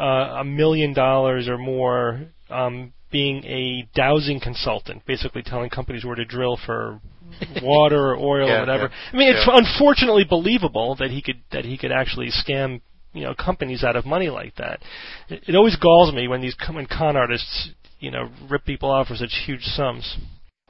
a 0.02 0.44
million 0.44 0.94
dollars 0.94 1.48
or 1.48 1.58
more, 1.58 2.22
um, 2.50 2.94
being 3.12 3.44
a 3.46 3.88
dowsing 3.96 4.40
consultant, 4.40 5.06
basically 5.06 5.42
telling 5.42 5.70
companies 5.70 6.04
where 6.06 6.16
to 6.16 6.26
drill 6.26 6.58
for 6.66 7.00
water 7.62 8.14
or 8.14 8.18
oil 8.18 8.48
Yeah, 8.48 8.58
or 8.58 8.60
whatever. 8.62 8.84
yeah, 8.92 9.10
I 9.14 9.18
mean, 9.18 9.30
it's 9.30 9.48
yeah. 9.48 9.58
unfortunately 9.58 10.26
believable 10.28 10.96
that 11.00 11.10
he 11.12 11.22
could 11.22 11.42
that 11.52 11.66
he 11.66 11.78
could 11.78 11.92
actually 11.92 12.30
scam 12.30 12.82
you 13.14 13.24
know 13.24 13.34
companies 13.34 13.84
out 13.84 13.96
of 13.96 14.06
money 14.06 14.30
like 14.30 14.56
that. 14.56 14.82
It, 15.30 15.44
it 15.48 15.56
always 15.56 15.76
galls 15.78 16.14
me 16.14 16.28
when 16.28 16.42
these 16.42 16.56
con- 16.56 16.76
when 16.76 16.86
con 16.86 17.16
artists 17.16 17.70
you 18.00 18.12
know 18.12 18.30
rip 18.50 18.66
people 18.66 18.92
off 18.92 19.08
for 19.08 19.16
such 19.16 19.34
huge 19.46 19.64
sums. 19.64 20.18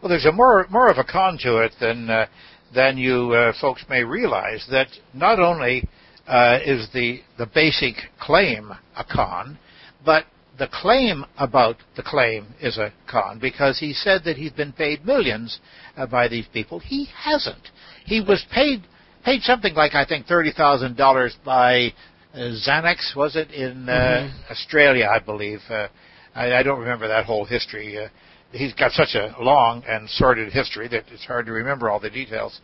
Well, 0.01 0.09
there's 0.09 0.25
a 0.25 0.31
more 0.31 0.65
more 0.69 0.89
of 0.89 0.97
a 0.97 1.03
con 1.03 1.37
to 1.43 1.57
it 1.57 1.73
than 1.79 2.09
uh, 2.09 2.27
than 2.73 2.97
you 2.97 3.31
uh, 3.33 3.53
folks 3.59 3.83
may 3.89 4.03
realize. 4.03 4.65
That 4.69 4.87
not 5.13 5.39
only 5.39 5.87
uh, 6.27 6.59
is 6.65 6.87
the 6.93 7.21
the 7.37 7.45
basic 7.45 7.95
claim 8.19 8.71
a 8.95 9.03
con, 9.03 9.57
but 10.05 10.25
the 10.59 10.67
claim 10.71 11.23
about 11.37 11.77
the 11.95 12.03
claim 12.03 12.47
is 12.61 12.77
a 12.77 12.91
con 13.09 13.39
because 13.39 13.79
he 13.79 13.93
said 13.93 14.23
that 14.25 14.37
he's 14.37 14.51
been 14.51 14.73
paid 14.73 15.05
millions 15.05 15.59
uh, 15.95 16.05
by 16.05 16.27
these 16.27 16.47
people. 16.51 16.79
He 16.79 17.07
hasn't. 17.23 17.69
He 18.05 18.21
was 18.21 18.45
paid 18.53 18.83
paid 19.23 19.41
something 19.41 19.73
like 19.73 19.93
I 19.93 20.05
think 20.05 20.25
thirty 20.25 20.51
thousand 20.51 20.97
dollars 20.97 21.35
by 21.45 21.93
uh, 22.33 22.37
Zanex, 22.37 23.15
was 23.15 23.35
it 23.35 23.51
in 23.51 23.87
uh, 23.87 24.31
Australia? 24.49 25.07
I 25.09 25.19
believe. 25.19 25.59
Uh, 25.69 25.87
I, 26.35 26.57
I 26.57 26.63
don't 26.63 26.79
remember 26.79 27.07
that 27.07 27.25
whole 27.25 27.45
history. 27.45 27.97
Uh, 27.97 28.09
he's 28.51 28.73
got 28.73 28.91
such 28.91 29.15
a 29.15 29.35
long 29.41 29.83
and 29.87 30.09
sordid 30.09 30.51
history 30.51 30.87
that 30.89 31.05
it's 31.11 31.25
hard 31.25 31.45
to 31.47 31.51
remember 31.51 31.89
all 31.89 31.99
the 31.99 32.09
details. 32.09 32.59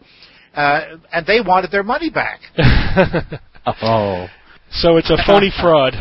Uh, 0.53 0.97
and 1.11 1.25
they 1.25 1.41
wanted 1.41 1.71
their 1.71 1.83
money 1.83 2.11
back. 2.11 2.39
Oh. 3.81 4.27
So 4.71 4.97
it's 4.97 5.09
a 5.09 5.17
phony 5.25 5.51
fraud. 5.61 5.93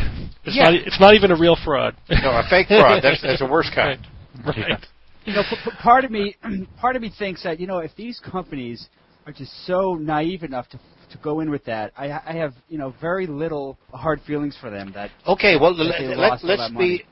It's 0.43 0.55
Yeah. 0.55 0.63
not. 0.63 0.73
It's 0.73 0.99
not 0.99 1.13
even 1.13 1.31
a 1.31 1.37
real 1.37 1.55
fraud. 1.63 1.95
No, 2.09 2.31
a 2.31 2.43
fake 2.49 2.67
fraud. 2.67 3.03
That's, 3.03 3.21
that's 3.21 3.39
the 3.39 3.45
worst 3.47 3.71
kind. 3.75 3.99
Right. 4.45 4.83
You 5.25 5.33
know, 5.33 5.43
p- 5.49 5.55
p- 5.63 5.71
part 5.81 6.03
of 6.05 6.11
me, 6.11 6.35
part 6.81 6.95
of 6.95 7.01
me 7.01 7.11
thinks 7.17 7.43
that 7.43 7.59
you 7.59 7.67
know, 7.67 7.77
if 7.79 7.95
these 7.95 8.19
companies 8.19 8.89
are 9.25 9.31
just 9.31 9.51
so 9.65 9.95
naive 9.95 10.43
enough 10.43 10.67
to 10.69 10.79
to 11.11 11.17
go 11.19 11.39
in 11.41 11.51
with 11.51 11.63
that, 11.65 11.93
I, 11.95 12.09
I 12.25 12.33
have 12.33 12.53
you 12.67 12.77
know 12.79 12.93
very 12.99 13.27
little 13.27 13.77
hard 13.93 14.19
feelings 14.25 14.57
for 14.59 14.69
them. 14.69 14.91
That 14.95 15.11
Okay, 15.27 15.55
well, 15.59 15.75
That 15.75 15.83
let, 15.83 15.99
they 15.99 16.07
let, 16.07 16.17
lost 16.17 16.43
all 16.43 16.49
let's 16.49 16.73
be 16.73 17.03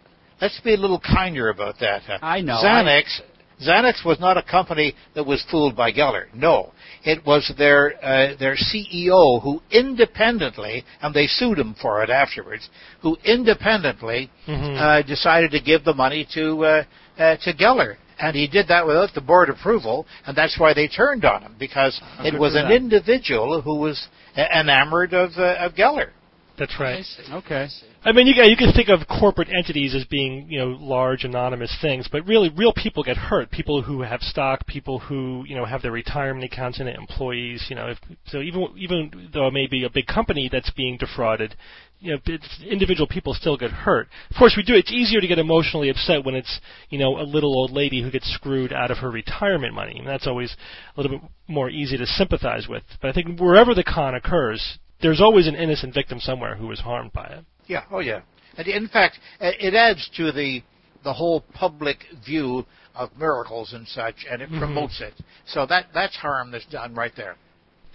let's 0.42 0.60
be 0.62 0.74
a 0.74 0.78
little 0.78 1.00
kinder 1.00 1.50
about 1.50 1.76
that. 1.80 2.02
I 2.22 2.42
know, 2.42 2.60
Zanex. 2.64 3.22
Zanex 3.62 4.04
was 4.06 4.20
not 4.20 4.38
a 4.38 4.44
company 4.44 4.96
that 5.16 5.26
was 5.26 5.44
fooled 5.52 5.76
by 5.76 5.92
Geller. 5.92 6.26
No, 6.34 6.72
it 7.04 7.26
was 7.26 7.52
their 7.58 7.94
uh, 8.04 8.36
their 8.40 8.56
CEO 8.56 9.42
who 9.42 9.62
independently, 9.72 10.84
and 11.02 11.14
they 11.14 11.28
sued 11.28 11.60
him 11.60 11.76
for 11.82 12.04
it 12.04 12.10
afterwards, 12.10 12.70
who 13.02 13.18
independently 13.24 14.30
Mhm. 14.48 14.78
uh, 14.78 15.02
decided 15.04 15.52
to 15.52 15.60
give 15.60 15.84
the 15.84 15.94
money 15.94 16.26
to 16.34 16.66
uh, 16.66 16.84
uh, 17.20 17.36
to 17.38 17.54
Geller. 17.54 17.98
And 18.20 18.36
he 18.36 18.48
did 18.48 18.68
that 18.68 18.86
without 18.86 19.14
the 19.16 19.22
board 19.22 19.50
approval, 19.50 20.06
and 20.28 20.38
that's 20.38 20.58
why 20.60 20.74
they 20.76 20.88
turned 20.88 21.26
on 21.26 21.42
him 21.42 21.56
because 21.58 22.00
it 22.24 22.38
was 22.38 22.54
an 22.56 22.72
individual 22.72 23.62
who 23.62 23.78
was 23.80 24.08
enamored 24.38 25.14
of 25.14 25.32
uh, 25.38 25.56
of 25.66 25.74
Geller. 25.74 26.10
That's 26.58 26.80
right. 26.80 27.04
Okay. 27.32 27.68
I 28.04 28.12
mean, 28.12 28.28
you 28.28 28.34
can, 28.34 28.50
you 28.50 28.58
can 28.58 28.72
think 28.74 28.90
of 28.90 29.08
corporate 29.08 29.50
entities 29.50 29.96
as 29.96 30.06
being, 30.06 30.48
you 30.50 30.60
know, 30.60 30.76
large 30.80 31.24
anonymous 31.24 31.76
things, 31.82 32.08
but 32.12 32.26
really, 32.26 32.50
real 32.56 32.74
people 32.74 33.04
get 33.04 33.18
hurt. 33.18 33.52
People 33.52 33.82
who 33.82 34.02
have 34.02 34.22
stock, 34.22 34.66
people 34.68 35.00
who, 35.00 35.44
you 35.48 35.56
know, 35.56 35.66
have 35.66 35.82
their 35.82 35.92
retirement 35.92 36.44
accounts 36.44 36.80
in 36.80 36.88
it, 36.88 36.98
employees. 36.98 37.66
You 37.70 37.76
know, 37.76 37.88
if, 37.88 37.98
so 38.26 38.42
even 38.42 38.68
even 38.78 39.30
though 39.34 39.48
it 39.48 39.54
may 39.54 39.68
be 39.68 39.86
a 39.86 39.90
big 39.90 40.08
company 40.08 40.50
that's 40.52 40.72
being 40.72 40.98
defrauded, 40.98 41.56
you 42.00 42.14
know, 42.14 42.38
individual 42.68 43.08
people 43.08 43.36
still 43.36 43.56
get 43.56 43.72
hurt. 43.72 44.08
Of 44.32 44.36
course, 44.38 44.56
we 44.58 44.64
do. 44.64 44.74
It's 44.74 44.92
easier 44.92 45.22
to 45.22 45.28
get 45.28 45.38
emotionally 45.38 45.90
upset 45.90 46.26
when 46.26 46.34
it's, 46.34 46.60
you 46.90 46.98
know, 46.98 47.20
a 47.20 47.24
little 47.24 47.56
old 47.56 47.72
lady 47.72 48.02
who 48.02 48.10
gets 48.10 48.32
screwed 48.34 48.74
out 48.74 48.90
of 48.90 48.98
her 48.98 49.12
retirement 49.12 49.76
money, 49.76 49.98
and 50.00 50.08
that's 50.08 50.28
always 50.28 50.56
a 50.96 51.02
little 51.02 51.20
bit 51.20 51.30
more 51.48 51.70
easy 51.70 51.98
to 51.98 52.06
sympathize 52.08 52.68
with. 52.68 52.84
But 53.00 53.12
I 53.12 53.14
think 53.14 53.40
wherever 53.40 53.76
the 53.76 53.84
con 53.84 54.16
occurs, 54.16 54.80
there's 55.02 55.22
always 55.22 55.48
an 55.48 55.56
innocent 55.56 55.94
victim 55.94 56.20
somewhere 56.20 56.56
who 56.56 56.68
was 56.68 56.80
harmed 56.80 57.14
by 57.14 57.26
it. 57.26 57.46
Yeah. 57.68 57.84
Oh, 57.92 58.00
yeah. 58.00 58.22
And 58.58 58.68
in 58.68 58.88
fact, 58.88 59.18
it 59.40 59.74
adds 59.74 60.10
to 60.18 60.32
the 60.32 60.62
the 61.04 61.14
whole 61.14 61.42
public 61.54 61.98
view 62.24 62.66
of 62.94 63.10
miracles 63.18 63.74
and 63.74 63.88
such, 63.88 64.26
and 64.30 64.42
it 64.42 64.50
mm-hmm. 64.50 64.60
promotes 64.60 65.02
it. 65.02 65.14
So 65.48 65.66
that 65.66 65.88
that's 65.94 66.16
harm 66.16 66.52
that's 66.52 66.66
done 66.66 66.94
right 66.94 67.14
there. 67.16 67.38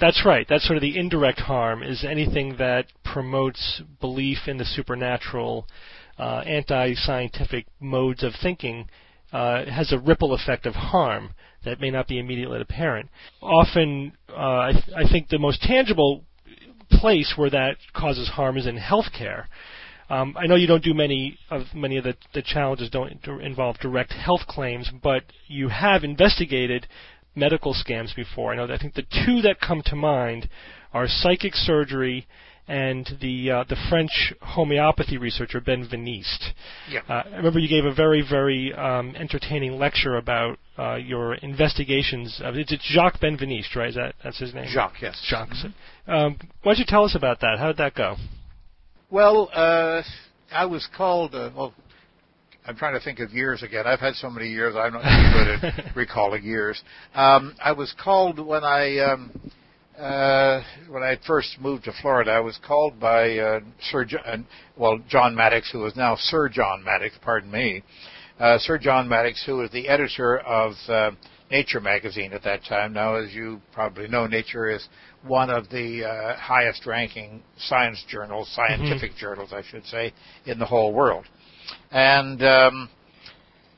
That's 0.00 0.24
right. 0.26 0.46
That's 0.48 0.66
sort 0.66 0.76
of 0.76 0.82
the 0.82 0.98
indirect 0.98 1.40
harm 1.40 1.82
is 1.82 2.04
anything 2.04 2.56
that 2.58 2.86
promotes 3.04 3.80
belief 4.00 4.38
in 4.46 4.58
the 4.58 4.64
supernatural, 4.64 5.66
uh, 6.18 6.42
anti-scientific 6.46 7.66
modes 7.80 8.22
of 8.22 8.32
thinking 8.42 8.90
uh, 9.32 9.64
has 9.66 9.92
a 9.92 9.98
ripple 9.98 10.34
effect 10.34 10.66
of 10.66 10.74
harm 10.74 11.30
that 11.64 11.80
may 11.80 11.90
not 11.90 12.08
be 12.08 12.18
immediately 12.18 12.60
apparent. 12.60 13.08
Often, 13.40 14.12
uh, 14.28 14.34
I, 14.34 14.72
th- 14.72 14.96
I 14.96 15.10
think 15.10 15.28
the 15.28 15.38
most 15.38 15.62
tangible 15.62 16.24
place 16.90 17.34
where 17.36 17.50
that 17.50 17.76
causes 17.94 18.28
harm 18.28 18.56
is 18.56 18.66
in 18.66 18.78
healthcare. 18.78 19.46
Um, 20.08 20.36
I 20.38 20.46
know 20.46 20.54
you 20.54 20.68
don't 20.68 20.84
do 20.84 20.94
many 20.94 21.36
of 21.50 21.62
many 21.74 21.96
of 21.96 22.04
the, 22.04 22.14
the 22.32 22.42
challenges 22.42 22.90
don't 22.90 23.12
involve 23.40 23.78
direct 23.78 24.12
health 24.12 24.46
claims, 24.46 24.90
but 25.02 25.24
you 25.48 25.68
have 25.68 26.04
investigated 26.04 26.86
medical 27.34 27.74
scams 27.74 28.14
before. 28.14 28.52
I 28.52 28.56
know 28.56 28.66
that 28.66 28.74
I 28.74 28.78
think 28.78 28.94
the 28.94 29.02
two 29.24 29.42
that 29.42 29.60
come 29.60 29.82
to 29.86 29.96
mind 29.96 30.48
are 30.92 31.06
psychic 31.08 31.54
surgery 31.54 32.26
and 32.68 33.08
the 33.20 33.50
uh, 33.50 33.64
the 33.68 33.76
French 33.88 34.32
homeopathy 34.40 35.18
researcher 35.18 35.60
Benveniste. 35.60 36.52
Yeah. 36.90 37.00
Uh, 37.08 37.22
I 37.32 37.36
remember 37.36 37.58
you 37.58 37.68
gave 37.68 37.84
a 37.84 37.94
very 37.94 38.24
very 38.28 38.72
um, 38.74 39.14
entertaining 39.16 39.78
lecture 39.78 40.16
about 40.16 40.58
uh, 40.78 40.96
your 40.96 41.34
investigations. 41.34 42.40
Of, 42.42 42.56
it's, 42.56 42.72
Jacques 42.92 43.20
Benveniste, 43.20 43.74
right? 43.76 43.90
Is 43.90 43.94
that 43.94 44.14
that's 44.22 44.38
his 44.38 44.54
name? 44.54 44.68
Jacques, 44.72 45.00
yes. 45.00 45.20
Jacques. 45.28 45.50
Mm-hmm. 45.50 46.10
Um, 46.10 46.36
why 46.62 46.72
don't 46.72 46.78
you 46.78 46.84
tell 46.86 47.04
us 47.04 47.14
about 47.14 47.40
that? 47.40 47.58
How 47.58 47.68
did 47.68 47.78
that 47.78 47.94
go? 47.94 48.16
Well, 49.10 49.50
uh, 49.52 50.02
I 50.52 50.66
was 50.66 50.88
called. 50.96 51.34
Uh, 51.34 51.50
well, 51.56 51.74
I'm 52.66 52.76
trying 52.76 52.94
to 52.94 53.00
think 53.00 53.20
of 53.20 53.30
years 53.30 53.62
again. 53.62 53.86
I've 53.86 54.00
had 54.00 54.14
so 54.14 54.28
many 54.28 54.48
years. 54.48 54.74
I'm 54.76 54.92
not 54.92 55.02
good 55.02 55.64
at 55.64 55.96
recalling 55.96 56.42
years. 56.42 56.82
Um, 57.14 57.54
I 57.62 57.72
was 57.72 57.94
called 58.02 58.44
when 58.44 58.64
I 58.64 58.98
um, 58.98 59.52
uh, 59.98 60.62
when 60.88 61.02
I 61.02 61.16
first 61.26 61.56
moved 61.60 61.84
to 61.84 61.92
Florida. 62.00 62.32
I 62.32 62.40
was 62.40 62.58
called 62.66 63.00
by 63.00 63.38
uh, 63.38 63.60
Sir 63.90 64.04
John, 64.04 64.46
well 64.76 64.98
John 65.08 65.34
Maddox, 65.34 65.70
who 65.72 65.84
is 65.86 65.96
now 65.96 66.16
Sir 66.18 66.48
John 66.48 66.84
Maddox. 66.84 67.14
Pardon 67.22 67.50
me, 67.50 67.82
uh, 68.38 68.58
Sir 68.58 68.78
John 68.78 69.08
Maddox, 69.08 69.42
who 69.44 69.56
was 69.58 69.70
the 69.70 69.88
editor 69.88 70.38
of 70.38 70.72
uh, 70.88 71.10
Nature 71.50 71.80
magazine 71.80 72.32
at 72.32 72.42
that 72.42 72.64
time. 72.64 72.92
Now, 72.92 73.14
as 73.14 73.32
you 73.32 73.60
probably 73.72 74.08
know, 74.08 74.26
Nature 74.26 74.68
is 74.68 74.86
one 75.24 75.48
of 75.48 75.68
the 75.70 76.04
uh, 76.04 76.36
highest-ranking 76.36 77.42
science 77.56 78.04
journals, 78.08 78.50
scientific 78.54 79.12
mm-hmm. 79.12 79.20
journals, 79.20 79.52
I 79.52 79.62
should 79.62 79.84
say, 79.86 80.12
in 80.44 80.58
the 80.58 80.66
whole 80.66 80.92
world. 80.92 81.24
And 81.90 82.42
um, 82.42 82.90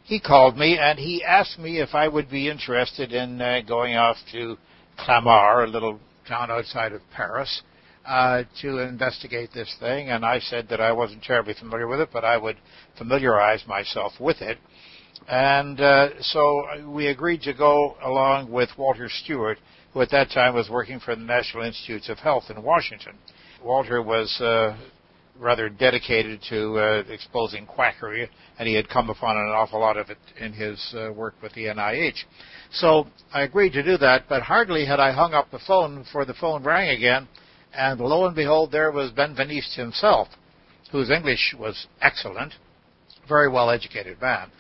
he 0.05 0.19
called 0.19 0.57
me 0.57 0.79
and 0.79 0.99
he 0.99 1.23
asked 1.23 1.59
me 1.59 1.81
if 1.81 1.95
I 1.95 2.09
would 2.09 2.31
be 2.31 2.49
interested 2.49 3.13
in 3.13 3.41
uh, 3.41 3.61
going 3.67 3.97
off 3.97 4.17
to 4.33 4.57
Clamart, 4.99 5.69
a 5.69 5.71
little 5.71 6.01
town 6.29 6.51
outside 6.51 6.93
of 6.93 7.01
Paris, 7.15 7.63
uh, 8.07 8.43
to 8.63 8.79
investigate 8.79 9.51
this 9.53 9.75
thing. 9.81 10.11
And 10.11 10.25
I 10.25 10.39
said 10.39 10.69
that 10.71 10.81
I 10.81 10.93
wasn't 10.93 11.23
terribly 11.23 11.55
familiar 11.55 11.87
with 11.87 12.01
it, 12.01 12.11
but 12.13 12.25
I 12.25 12.37
would 12.37 12.57
familiarize 12.97 13.65
myself 13.67 14.13
with 14.21 14.41
it. 14.41 14.59
And 15.29 15.81
uh, 15.81 16.09
so 16.21 16.89
we 16.89 17.09
agreed 17.09 17.43
to 17.43 17.53
go 17.53 17.97
along 18.03 18.51
with 18.51 18.71
Walter 18.79 19.09
Stewart, 19.09 19.59
who 19.93 20.01
at 20.01 20.11
that 20.11 20.31
time 20.31 20.55
was 20.55 20.71
working 20.71 21.01
for 21.01 21.15
the 21.15 21.23
National 21.23 21.65
Institutes 21.65 22.09
of 22.09 22.19
Health 22.19 22.45
in 22.49 22.63
Washington. 22.63 23.15
Walter 23.63 24.03
was 24.03 24.41
uh, 24.41 24.77
rather 25.39 25.69
dedicated 25.69 26.41
to 26.49 26.79
uh, 26.79 27.03
exposing 27.09 27.67
quackery, 27.67 28.29
and 28.59 28.69
he 28.69 28.75
had 28.75 28.89
come 28.89 29.11
upon 29.11 29.37
an 29.37 29.49
awful 29.49 29.81
lot 29.81 29.97
of 29.97 30.11
it 30.11 30.19
in 30.41 30.53
his 30.53 30.95
uh, 30.97 31.13
work 31.13 31.35
with 31.43 31.53
the 31.55 31.67
NIH. 31.67 32.19
So 32.73 33.07
I 33.33 33.43
agreed 33.43 33.73
to 33.75 33.83
do 33.83 33.97
that, 33.99 34.25
but 34.29 34.43
hardly 34.43 34.85
had 34.85 35.01
I 35.01 35.13
hung 35.13 35.35
up 35.35 35.51
the 35.51 35.61
phone 35.67 36.03
before 36.03 36.25
the 36.25 36.35
phone 36.35 36.63
rang 36.65 36.91
again, 36.91 37.29
and 37.75 38.01
lo 38.01 38.27
and 38.27 38.35
behold, 38.35 38.73
there 38.73 38.91
was 38.91 39.13
Benveniste 39.13 39.77
himself, 39.77 40.29
whose 40.91 41.11
English 41.11 41.55
was 41.59 41.87
excellent, 42.01 42.55
very 43.29 43.49
well 43.49 43.71
educated 43.71 44.21
man. 44.21 44.51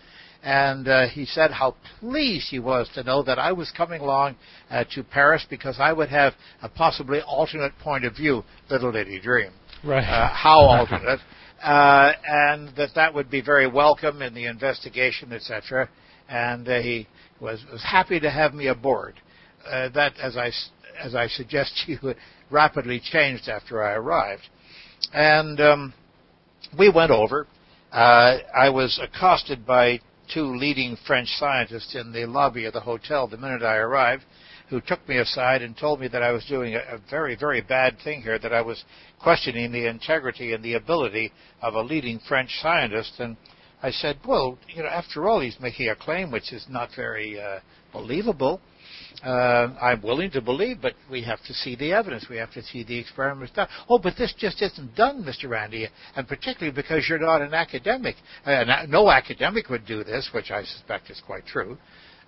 And 0.42 0.86
uh, 0.86 1.08
he 1.08 1.26
said 1.26 1.50
how 1.50 1.74
pleased 1.98 2.48
he 2.50 2.60
was 2.60 2.88
to 2.94 3.02
know 3.02 3.24
that 3.24 3.40
I 3.40 3.50
was 3.52 3.72
coming 3.76 4.00
along 4.00 4.36
uh, 4.70 4.84
to 4.94 5.02
Paris 5.02 5.44
because 5.50 5.76
I 5.80 5.92
would 5.92 6.10
have 6.10 6.34
a 6.62 6.68
possibly 6.68 7.20
alternate 7.22 7.76
point 7.80 8.04
of 8.04 8.14
view. 8.14 8.44
Little 8.70 8.92
did 8.92 9.08
he 9.08 9.18
dream. 9.18 9.50
Right. 9.84 10.04
Uh, 10.04 10.28
how 10.28 10.60
alternate. 10.60 11.20
Uh, 11.62 12.12
and 12.26 12.68
that 12.76 12.90
that 12.94 13.14
would 13.14 13.30
be 13.30 13.40
very 13.40 13.66
welcome 13.66 14.22
in 14.22 14.34
the 14.34 14.46
investigation, 14.46 15.32
etc. 15.32 15.88
And 16.28 16.68
uh, 16.68 16.80
he 16.80 17.08
was, 17.40 17.64
was 17.70 17.82
happy 17.82 18.20
to 18.20 18.30
have 18.30 18.54
me 18.54 18.68
aboard. 18.68 19.14
Uh, 19.66 19.88
that, 19.90 20.14
as 20.20 20.36
I, 20.36 20.52
as 21.00 21.14
I 21.14 21.26
suggest 21.28 21.82
to 21.86 21.92
you, 21.92 22.14
rapidly 22.50 23.00
changed 23.00 23.48
after 23.48 23.82
I 23.82 23.92
arrived. 23.92 24.42
And 25.12 25.60
um, 25.60 25.94
we 26.78 26.90
went 26.90 27.10
over. 27.10 27.46
Uh, 27.92 28.38
I 28.54 28.70
was 28.70 29.00
accosted 29.02 29.66
by 29.66 30.00
two 30.32 30.56
leading 30.56 30.96
French 31.06 31.28
scientists 31.28 31.94
in 31.94 32.12
the 32.12 32.26
lobby 32.26 32.66
of 32.66 32.72
the 32.72 32.80
hotel 32.80 33.26
the 33.26 33.38
minute 33.38 33.62
I 33.62 33.76
arrived, 33.76 34.24
who 34.70 34.80
took 34.80 35.06
me 35.08 35.18
aside 35.18 35.62
and 35.62 35.76
told 35.76 36.00
me 36.00 36.08
that 36.08 36.22
I 36.22 36.32
was 36.32 36.44
doing 36.44 36.74
a, 36.74 36.78
a 36.78 37.00
very, 37.10 37.36
very 37.36 37.60
bad 37.60 37.96
thing 38.04 38.22
here, 38.22 38.38
that 38.38 38.52
I 38.52 38.60
was 38.60 38.84
questioning 39.20 39.72
the 39.72 39.88
integrity 39.88 40.52
and 40.52 40.62
the 40.62 40.74
ability 40.74 41.32
of 41.62 41.74
a 41.74 41.80
leading 41.80 42.20
French 42.28 42.50
scientist. 42.60 43.14
And 43.18 43.36
I 43.82 43.90
said, 43.90 44.18
well, 44.26 44.58
you 44.68 44.82
know, 44.82 44.88
after 44.88 45.28
all, 45.28 45.40
he's 45.40 45.56
making 45.60 45.88
a 45.88 45.96
claim 45.96 46.30
which 46.30 46.52
is 46.52 46.66
not 46.68 46.90
very 46.94 47.40
uh, 47.40 47.60
believable. 47.92 48.60
Uh, 49.24 49.74
I'm 49.80 50.02
willing 50.02 50.30
to 50.32 50.40
believe, 50.40 50.80
but 50.80 50.94
we 51.10 51.22
have 51.24 51.42
to 51.46 51.54
see 51.54 51.74
the 51.74 51.92
evidence. 51.92 52.26
We 52.30 52.36
have 52.36 52.52
to 52.52 52.62
see 52.62 52.84
the 52.84 52.98
experiments 52.98 53.52
done. 53.54 53.68
Oh, 53.88 53.98
but 53.98 54.14
this 54.16 54.32
just 54.38 54.62
isn't 54.62 54.94
done, 54.94 55.24
Mr. 55.24 55.48
Randi, 55.48 55.88
and 56.14 56.28
particularly 56.28 56.74
because 56.74 57.08
you're 57.08 57.18
not 57.18 57.42
an 57.42 57.52
academic. 57.52 58.14
Uh, 58.44 58.64
no 58.88 59.10
academic 59.10 59.68
would 59.70 59.86
do 59.86 60.04
this, 60.04 60.30
which 60.32 60.50
I 60.50 60.62
suspect 60.62 61.10
is 61.10 61.20
quite 61.26 61.46
true. 61.46 61.78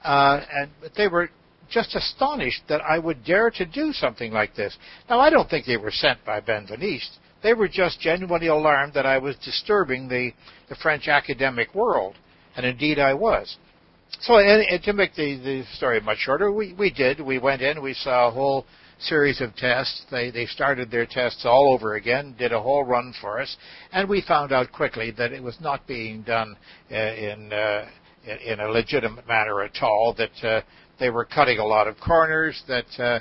Uh, 0.02 0.40
and 0.52 0.70
they 0.96 1.06
were 1.06 1.30
just 1.70 1.94
astonished 1.94 2.62
that 2.68 2.80
I 2.82 2.98
would 2.98 3.24
dare 3.24 3.50
to 3.50 3.64
do 3.64 3.92
something 3.92 4.32
like 4.32 4.54
this. 4.54 4.76
Now, 5.08 5.20
I 5.20 5.30
don't 5.30 5.48
think 5.48 5.66
they 5.66 5.76
were 5.76 5.90
sent 5.90 6.24
by 6.24 6.40
Benveniste. 6.40 7.18
They 7.42 7.54
were 7.54 7.68
just 7.68 8.00
genuinely 8.00 8.48
alarmed 8.48 8.94
that 8.94 9.06
I 9.06 9.18
was 9.18 9.36
disturbing 9.36 10.08
the, 10.08 10.32
the 10.68 10.76
French 10.76 11.08
academic 11.08 11.74
world, 11.74 12.16
and 12.56 12.66
indeed 12.66 12.98
I 12.98 13.14
was. 13.14 13.56
So, 14.20 14.38
and, 14.38 14.62
and 14.68 14.82
to 14.82 14.92
make 14.92 15.14
the, 15.14 15.38
the 15.38 15.64
story 15.76 16.00
much 16.00 16.18
shorter, 16.18 16.52
we, 16.52 16.74
we 16.74 16.90
did. 16.90 17.20
We 17.20 17.38
went 17.38 17.62
in, 17.62 17.80
we 17.80 17.94
saw 17.94 18.28
a 18.28 18.30
whole 18.30 18.66
series 18.98 19.40
of 19.40 19.54
tests. 19.56 20.02
They, 20.10 20.30
they 20.30 20.46
started 20.46 20.90
their 20.90 21.06
tests 21.06 21.46
all 21.46 21.72
over 21.72 21.94
again, 21.94 22.34
did 22.38 22.52
a 22.52 22.60
whole 22.60 22.84
run 22.84 23.14
for 23.20 23.40
us, 23.40 23.56
and 23.92 24.08
we 24.08 24.20
found 24.20 24.52
out 24.52 24.72
quickly 24.72 25.10
that 25.12 25.32
it 25.32 25.42
was 25.42 25.56
not 25.60 25.86
being 25.86 26.22
done 26.22 26.56
uh, 26.90 26.94
in, 26.94 27.52
uh, 27.52 27.86
in 28.44 28.60
a 28.60 28.68
legitimate 28.68 29.26
manner 29.26 29.62
at 29.62 29.80
all, 29.80 30.14
that 30.18 30.44
uh, 30.44 30.60
they 31.00 31.10
were 31.10 31.24
cutting 31.24 31.58
a 31.58 31.66
lot 31.66 31.88
of 31.88 31.98
corners, 31.98 32.62
that, 32.68 32.84
uh, 32.98 33.18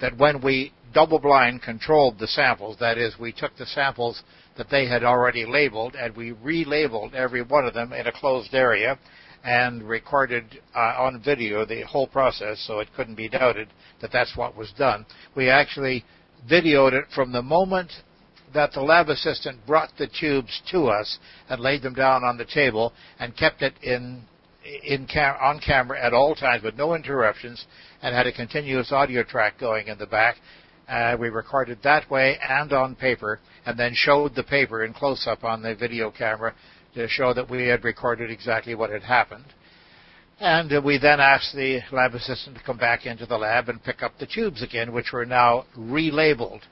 that 0.00 0.16
when 0.16 0.40
we 0.40 0.72
double 0.94 1.18
blind 1.18 1.60
controlled 1.62 2.18
the 2.18 2.26
samples, 2.26 2.78
that 2.80 2.96
is, 2.96 3.18
we 3.18 3.32
took 3.32 3.54
the 3.56 3.66
samples 3.66 4.22
that 4.56 4.70
they 4.70 4.86
had 4.86 5.04
already 5.04 5.44
labeled 5.44 5.94
and 5.94 6.16
we 6.16 6.32
relabeled 6.32 7.14
every 7.14 7.42
one 7.42 7.66
of 7.66 7.74
them 7.74 7.92
in 7.92 8.06
a 8.06 8.12
closed 8.12 8.54
area 8.54 8.98
and 9.44 9.82
recorded 9.82 10.60
uh, 10.74 10.94
on 10.98 11.22
video 11.22 11.66
the 11.66 11.82
whole 11.82 12.06
process 12.06 12.64
so 12.66 12.80
it 12.80 12.88
couldn't 12.96 13.14
be 13.14 13.28
doubted 13.28 13.68
that 14.00 14.10
that's 14.12 14.36
what 14.36 14.56
was 14.56 14.72
done. 14.78 15.04
We 15.34 15.50
actually 15.50 16.04
videoed 16.50 16.94
it 16.94 17.04
from 17.14 17.32
the 17.32 17.42
moment 17.42 17.92
that 18.54 18.72
the 18.72 18.80
lab 18.80 19.08
assistant 19.08 19.66
brought 19.66 19.90
the 19.98 20.08
tubes 20.08 20.62
to 20.70 20.86
us 20.86 21.18
and 21.48 21.60
laid 21.60 21.82
them 21.82 21.94
down 21.94 22.24
on 22.24 22.38
the 22.38 22.44
table 22.44 22.92
and 23.18 23.36
kept 23.36 23.60
it 23.62 23.74
in 23.82 24.22
in 24.84 25.06
cam- 25.06 25.36
on 25.40 25.60
camera 25.60 26.02
at 26.02 26.12
all 26.12 26.34
times 26.34 26.62
with 26.62 26.76
no 26.76 26.94
interruptions 26.94 27.66
and 28.02 28.14
had 28.14 28.26
a 28.26 28.32
continuous 28.32 28.92
audio 28.92 29.22
track 29.22 29.58
going 29.58 29.88
in 29.88 29.98
the 29.98 30.06
back. 30.06 30.36
Uh, 30.88 31.16
we 31.18 31.28
recorded 31.28 31.78
that 31.82 32.08
way 32.10 32.38
and 32.48 32.72
on 32.72 32.94
paper, 32.94 33.40
and 33.64 33.78
then 33.78 33.92
showed 33.94 34.34
the 34.34 34.44
paper 34.44 34.84
in 34.84 34.92
close 34.92 35.26
up 35.26 35.42
on 35.42 35.62
the 35.62 35.74
video 35.74 36.10
camera 36.10 36.54
to 36.94 37.08
show 37.08 37.34
that 37.34 37.50
we 37.50 37.66
had 37.66 37.84
recorded 37.84 38.30
exactly 38.30 38.74
what 38.74 38.90
had 38.90 39.02
happened. 39.02 39.44
And 40.38 40.72
uh, 40.72 40.80
we 40.84 40.98
then 40.98 41.18
asked 41.18 41.54
the 41.54 41.80
lab 41.92 42.14
assistant 42.14 42.56
to 42.56 42.62
come 42.62 42.76
back 42.78 43.06
into 43.06 43.26
the 43.26 43.38
lab 43.38 43.68
and 43.68 43.82
pick 43.82 44.02
up 44.02 44.18
the 44.18 44.26
tubes 44.26 44.62
again, 44.62 44.92
which 44.92 45.12
were 45.12 45.26
now 45.26 45.64
relabeled, 45.76 46.62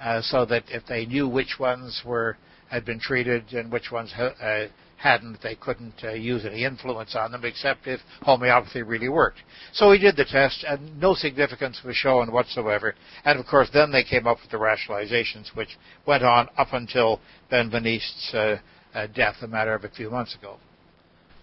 uh, 0.00 0.20
so 0.22 0.44
that 0.46 0.64
if 0.68 0.84
they 0.86 1.06
knew 1.06 1.28
which 1.28 1.58
ones 1.60 2.02
were 2.04 2.36
had 2.70 2.84
been 2.84 3.00
treated 3.00 3.52
and 3.52 3.70
which 3.70 3.90
ones 3.90 4.12
uh, 4.12 4.66
hadn't, 5.00 5.38
they 5.42 5.54
couldn't 5.54 5.94
uh, 6.04 6.12
use 6.12 6.44
any 6.44 6.62
influence 6.64 7.16
on 7.16 7.32
them 7.32 7.44
except 7.44 7.86
if 7.86 8.00
homeopathy 8.20 8.82
really 8.82 9.08
worked. 9.08 9.38
So 9.72 9.90
we 9.90 9.98
did 9.98 10.16
the 10.16 10.26
test, 10.26 10.62
and 10.68 11.00
no 11.00 11.14
significance 11.14 11.80
was 11.82 11.96
shown 11.96 12.30
whatsoever. 12.30 12.94
And 13.24 13.40
of 13.40 13.46
course, 13.46 13.70
then 13.72 13.92
they 13.92 14.04
came 14.04 14.26
up 14.26 14.38
with 14.42 14.50
the 14.50 14.58
rationalizations, 14.58 15.56
which 15.56 15.78
went 16.06 16.22
on 16.22 16.48
up 16.58 16.68
until 16.72 17.20
Benveniste's 17.50 18.34
uh, 18.34 18.56
uh, 18.94 19.06
death 19.06 19.36
a 19.40 19.46
matter 19.46 19.74
of 19.74 19.84
a 19.84 19.88
few 19.88 20.10
months 20.10 20.34
ago. 20.34 20.58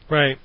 Right. 0.09 0.37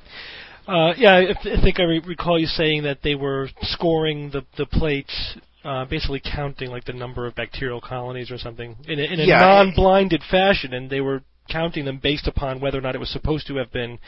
Uh, 0.66 0.94
yeah, 0.96 1.14
I, 1.16 1.30
I 1.30 1.60
think 1.60 1.80
I 1.80 1.82
re- 1.82 2.02
recall 2.06 2.38
you 2.38 2.46
saying 2.46 2.84
that 2.84 3.00
they 3.02 3.14
were 3.14 3.50
scoring 3.62 4.30
the 4.30 4.42
the 4.56 4.64
plates, 4.64 5.36
uh, 5.64 5.84
basically 5.84 6.22
counting 6.24 6.70
like 6.70 6.84
the 6.84 6.92
number 6.92 7.26
of 7.26 7.34
bacterial 7.34 7.80
colonies 7.80 8.30
or 8.30 8.38
something 8.38 8.76
in 8.88 8.98
a, 8.98 9.02
in 9.02 9.20
a 9.20 9.24
Yeah, 9.24 9.38
non-blinded 9.38 10.22
fashion, 10.30 10.72
and 10.72 10.88
they 10.88 11.00
were 11.00 11.22
counting 11.50 11.84
them 11.84 11.98
based 12.02 12.26
upon 12.26 12.60
whether 12.60 12.78
or 12.78 12.80
not 12.80 12.94
it 12.94 12.98
was 12.98 13.10
supposed 13.10 13.46
to 13.48 13.56
have 13.56 13.72
been 13.72 13.98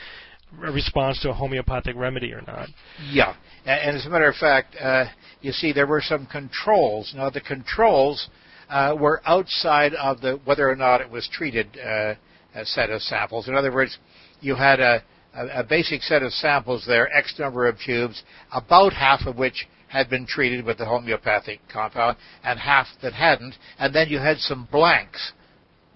a 0.63 0.71
response 0.71 1.21
to 1.21 1.29
a 1.29 1.33
homeopathic 1.33 1.95
remedy 1.95 2.31
or 2.31 2.41
not. 2.41 2.69
Yeah, 3.11 3.35
and 3.65 3.97
as 3.97 4.05
a 4.05 4.09
matter 4.09 4.29
of 4.29 4.35
fact, 4.35 4.75
uh, 4.79 5.05
you 5.41 5.51
see 5.51 5.73
there 5.73 5.87
were 5.87 6.01
some 6.01 6.25
controls. 6.25 7.13
Now 7.15 7.29
the 7.29 7.41
controls 7.41 8.29
uh, 8.69 8.95
were 8.99 9.21
outside 9.25 9.93
of 9.95 10.21
the 10.21 10.39
whether 10.45 10.69
or 10.69 10.75
not 10.75 11.01
it 11.01 11.09
was 11.09 11.27
treated 11.31 11.77
uh, 11.77 12.15
a 12.53 12.65
set 12.65 12.89
of 12.89 13.01
samples. 13.01 13.47
In 13.47 13.55
other 13.55 13.73
words, 13.73 13.97
you 14.41 14.55
had 14.55 14.79
a, 14.79 15.03
a, 15.33 15.59
a 15.59 15.63
basic 15.63 16.01
set 16.01 16.23
of 16.23 16.31
samples 16.31 16.85
there, 16.87 17.13
X 17.15 17.35
number 17.37 17.67
of 17.67 17.77
tubes, 17.85 18.23
about 18.51 18.93
half 18.93 19.21
of 19.25 19.37
which 19.37 19.67
had 19.87 20.09
been 20.09 20.25
treated 20.25 20.65
with 20.65 20.77
the 20.77 20.85
homeopathic 20.85 21.59
compound, 21.71 22.17
and 22.43 22.59
half 22.59 22.87
that 23.01 23.13
hadn't, 23.13 23.55
and 23.77 23.93
then 23.93 24.09
you 24.09 24.19
had 24.19 24.37
some 24.39 24.67
blanks. 24.71 25.31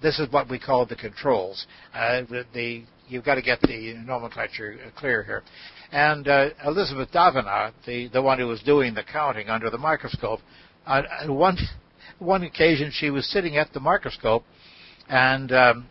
This 0.01 0.19
is 0.19 0.31
what 0.31 0.49
we 0.49 0.59
call 0.59 0.85
the 0.85 0.95
controls. 0.95 1.65
Uh, 1.93 2.21
the, 2.53 2.83
you've 3.07 3.25
got 3.25 3.35
to 3.35 3.41
get 3.41 3.59
the 3.61 3.95
nomenclature 4.05 4.77
clear 4.95 5.23
here. 5.23 5.43
And 5.91 6.27
uh, 6.27 6.49
Elizabeth 6.65 7.11
Davenas, 7.11 7.73
the 7.85 8.07
the 8.09 8.21
one 8.21 8.37
who 8.37 8.47
was 8.47 8.61
doing 8.61 8.93
the 8.93 9.03
counting 9.03 9.49
under 9.49 9.69
the 9.69 9.77
microscope, 9.77 10.39
on 10.85 11.05
on 11.21 11.35
one 11.35 11.57
one 12.19 12.43
occasion 12.43 12.91
she 12.93 13.09
was 13.09 13.29
sitting 13.29 13.57
at 13.57 13.73
the 13.73 13.79
microscope, 13.79 14.43
and 15.09 15.51
um, 15.51 15.87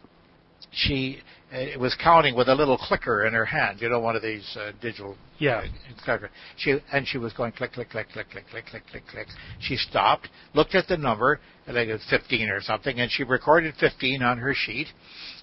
she 0.70 1.18
uh, 1.52 1.78
was 1.78 1.94
counting 2.02 2.34
with 2.36 2.48
a 2.48 2.54
little 2.54 2.76
clicker 2.76 3.26
in 3.26 3.32
her 3.32 3.44
hand. 3.44 3.80
You 3.80 3.88
know, 3.88 4.00
one 4.00 4.16
of 4.16 4.22
these 4.22 4.56
uh, 4.56 4.72
digital 4.80 5.16
Yeah. 5.38 5.64
uh. 5.90 6.30
She 6.56 6.78
and 6.92 7.06
she 7.06 7.18
was 7.18 7.32
going 7.32 7.52
click 7.52 7.72
click 7.72 7.90
click 7.90 8.08
click 8.12 8.30
click 8.30 8.46
click 8.50 8.66
click 8.66 8.82
click 8.90 9.06
click. 9.06 9.26
She 9.60 9.76
stopped, 9.76 10.28
looked 10.54 10.74
at 10.74 10.88
the 10.88 10.96
number, 10.96 11.40
like 11.66 11.88
it 11.88 11.92
was 11.92 12.06
15 12.10 12.50
or 12.50 12.60
something, 12.60 13.00
and 13.00 13.10
she 13.10 13.24
recorded 13.24 13.74
15 13.80 14.22
on 14.22 14.38
her 14.38 14.54
sheet. 14.54 14.88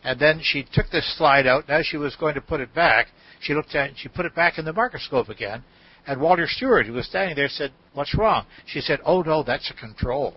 And 0.04 0.20
then 0.20 0.42
she 0.44 0.66
took 0.74 0.90
this 0.92 1.18
slide 1.18 1.48
out. 1.48 1.68
Now 1.68 1.82
she 1.84 1.98
was 1.98 2.16
going 2.16 2.36
to 2.36 2.42
put 2.42 2.60
it 2.60 2.74
back. 2.76 3.08
She 3.42 3.54
looked 3.54 3.74
at 3.76 3.92
it, 3.92 3.96
she 3.98 4.08
put 4.10 4.26
it 4.26 4.36
back 4.36 4.58
in 4.58 4.66
the 4.66 4.74
microscope 4.74 5.30
again. 5.30 5.64
And 6.08 6.22
Walter 6.22 6.46
Stewart, 6.48 6.86
who 6.86 6.94
was 6.94 7.08
standing 7.08 7.36
there, 7.36 7.50
said, 7.50 7.72
"What's 7.94 8.14
wrong?" 8.16 8.46
She 8.68 8.80
said, 8.80 9.00
"Oh 9.06 9.24
no, 9.24 9.42
that's 9.42 9.72
a 9.72 9.74
control." 9.74 10.36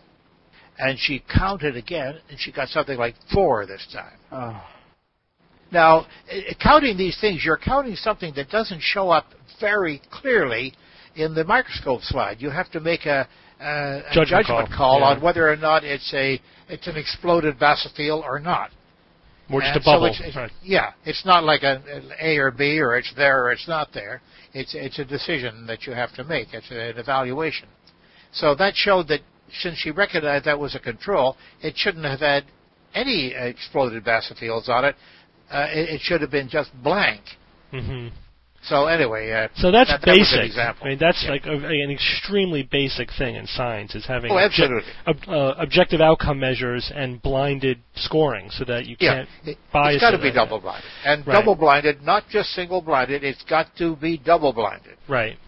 And 0.78 0.98
she 0.98 1.22
counted 1.36 1.76
again, 1.76 2.20
and 2.30 2.38
she 2.40 2.52
got 2.52 2.68
something 2.68 2.96
like 2.96 3.16
four 3.34 3.66
this 3.66 3.86
time. 3.92 4.16
Oh. 4.32 4.62
Now, 5.70 6.00
uh, 6.00 6.54
counting 6.62 6.96
these 6.96 7.18
things, 7.20 7.44
you're 7.44 7.58
counting 7.58 7.94
something 7.96 8.32
that 8.36 8.50
doesn't 8.50 8.80
show 8.80 9.10
up 9.10 9.26
very 9.60 10.00
clearly 10.10 10.74
in 11.14 11.34
the 11.34 11.44
microscope 11.44 12.02
slide. 12.02 12.40
You 12.40 12.50
have 12.50 12.70
to 12.72 12.80
make 12.80 13.06
a, 13.06 13.28
a, 13.60 13.64
a 13.64 14.02
Judgment 14.12 14.46
judgment 14.46 14.68
call, 14.70 14.76
call, 14.76 15.00
yeah. 15.00 15.06
on 15.06 15.22
whether 15.22 15.48
or 15.50 15.56
not 15.56 15.84
it's 15.84 16.12
a 16.14 16.40
it's 16.68 16.86
an 16.86 16.96
exploded 16.96 17.58
basophil 17.58 18.22
or 18.22 18.38
not. 18.38 18.70
Or 19.50 19.60
just 19.60 19.74
And 19.74 19.82
a 19.82 19.84
bubble. 19.84 20.06
So 20.06 20.10
it's, 20.10 20.20
it's- 20.20 20.36
right. 20.36 20.50
Yeah, 20.62 20.92
it's 21.04 21.24
not 21.24 21.44
like 21.44 21.62
a, 21.62 21.82
an 21.90 22.12
A 22.20 22.36
or 22.38 22.50
B, 22.50 22.78
or 22.80 22.96
it's 22.96 23.12
there 23.16 23.44
or 23.44 23.52
it's 23.52 23.66
not 23.66 23.88
there. 23.92 24.20
It's 24.52 24.74
it's 24.74 24.98
a 24.98 25.04
decision 25.04 25.66
that 25.66 25.86
you 25.86 25.92
have 25.92 26.12
to 26.14 26.24
make. 26.24 26.48
It's 26.52 26.70
an 26.70 26.98
evaluation. 26.98 27.68
So 28.32 28.54
that 28.56 28.74
showed 28.76 29.08
that 29.08 29.20
since 29.60 29.78
she 29.78 29.90
recognized 29.90 30.44
that 30.44 30.58
was 30.58 30.74
a 30.74 30.80
control, 30.80 31.36
it 31.62 31.74
shouldn't 31.76 32.04
have 32.04 32.20
had 32.20 32.44
any 32.94 33.34
exploded 33.34 34.04
basophils 34.04 34.68
on 34.68 34.84
it. 34.84 34.96
Uh, 35.50 35.66
it, 35.70 35.88
it 35.94 36.00
should 36.02 36.20
have 36.20 36.30
been 36.30 36.48
just 36.48 36.70
blank. 36.82 37.22
hmm 37.70 38.08
So 38.62 38.86
anyway, 38.86 39.30
uh, 39.30 39.48
So 39.56 39.70
that's 39.70 39.88
that, 39.88 40.00
that 40.00 40.06
basic. 40.06 40.44
example. 40.44 40.86
I 40.86 40.90
mean, 40.90 40.98
that's 40.98 41.22
Yeah. 41.24 41.30
like 41.30 41.46
a, 41.46 41.52
an 41.52 41.90
extremely 41.90 42.62
basic 42.64 43.08
thing 43.16 43.36
in 43.36 43.46
science 43.46 43.94
is 43.94 44.04
having 44.04 44.30
Oh, 44.32 44.34
obje- 44.34 44.82
ob- 45.06 45.28
uh, 45.28 45.54
objective 45.58 46.00
outcome 46.00 46.38
measures 46.40 46.90
and 46.94 47.22
blinded 47.22 47.78
scoring, 47.94 48.50
so 48.50 48.64
that 48.64 48.86
you 48.86 48.96
Yeah, 49.00 49.14
can't 49.14 49.28
it, 49.46 49.58
bias. 49.72 49.94
it's 49.94 50.02
got 50.02 50.10
to 50.10 50.18
be 50.18 50.32
double-blinded, 50.32 50.84
and 51.04 51.26
Right. 51.26 51.34
double-blinded, 51.34 52.02
not 52.02 52.28
just 52.28 52.50
single-blinded. 52.50 53.22
It's 53.24 53.42
got 53.44 53.74
to 53.76 53.96
be 53.96 54.18
double-blinded. 54.18 54.96
Right. 55.06 55.38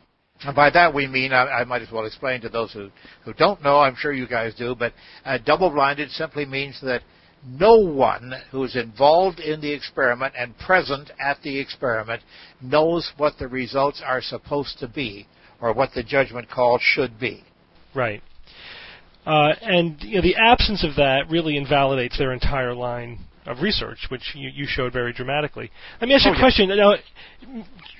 And 0.42 0.54
by 0.56 0.70
that 0.70 0.94
we 0.94 1.06
mean, 1.06 1.34
I, 1.34 1.42
I 1.60 1.64
might 1.64 1.82
as 1.82 1.90
well 1.90 2.06
explain 2.06 2.40
to 2.42 2.48
those 2.48 2.72
who, 2.72 2.88
who 3.24 3.34
don't 3.34 3.62
know, 3.62 3.80
I'm 3.80 3.96
sure 3.96 4.12
you 4.12 4.26
guys 4.26 4.54
do, 4.54 4.74
but 4.74 4.94
uh, 5.26 5.36
double-blinded 5.44 6.10
simply 6.12 6.46
means 6.46 6.80
that 6.80 7.02
no 7.46 7.76
one 7.76 8.34
who's 8.50 8.76
involved 8.76 9.40
in 9.40 9.60
the 9.60 9.72
experiment 9.72 10.34
and 10.38 10.56
present 10.58 11.10
at 11.20 11.40
the 11.42 11.58
experiment 11.58 12.22
knows 12.60 13.12
what 13.16 13.38
the 13.38 13.48
results 13.48 14.02
are 14.04 14.20
supposed 14.20 14.78
to 14.78 14.88
be 14.88 15.26
or 15.60 15.72
what 15.72 15.90
the 15.94 16.02
judgment 16.02 16.50
call 16.50 16.78
should 16.80 17.18
be. 17.18 17.44
Right. 17.94 18.22
Uh, 19.26 19.52
and 19.62 19.96
you 20.02 20.16
know, 20.16 20.22
the 20.22 20.36
absence 20.36 20.84
of 20.84 20.96
that 20.96 21.28
really 21.30 21.56
invalidates 21.56 22.18
their 22.18 22.32
entire 22.32 22.74
line 22.74 23.18
of 23.46 23.60
research, 23.62 24.06
which 24.10 24.32
you, 24.34 24.50
you 24.52 24.66
showed 24.66 24.92
very 24.92 25.12
dramatically. 25.12 25.70
Let 26.00 26.08
me 26.08 26.14
ask 26.14 26.24
you 26.24 26.30
Oh, 26.30 26.34
a 26.34 26.36
yeah. 26.36 26.42
question. 26.42 26.68
Now, 26.68 26.94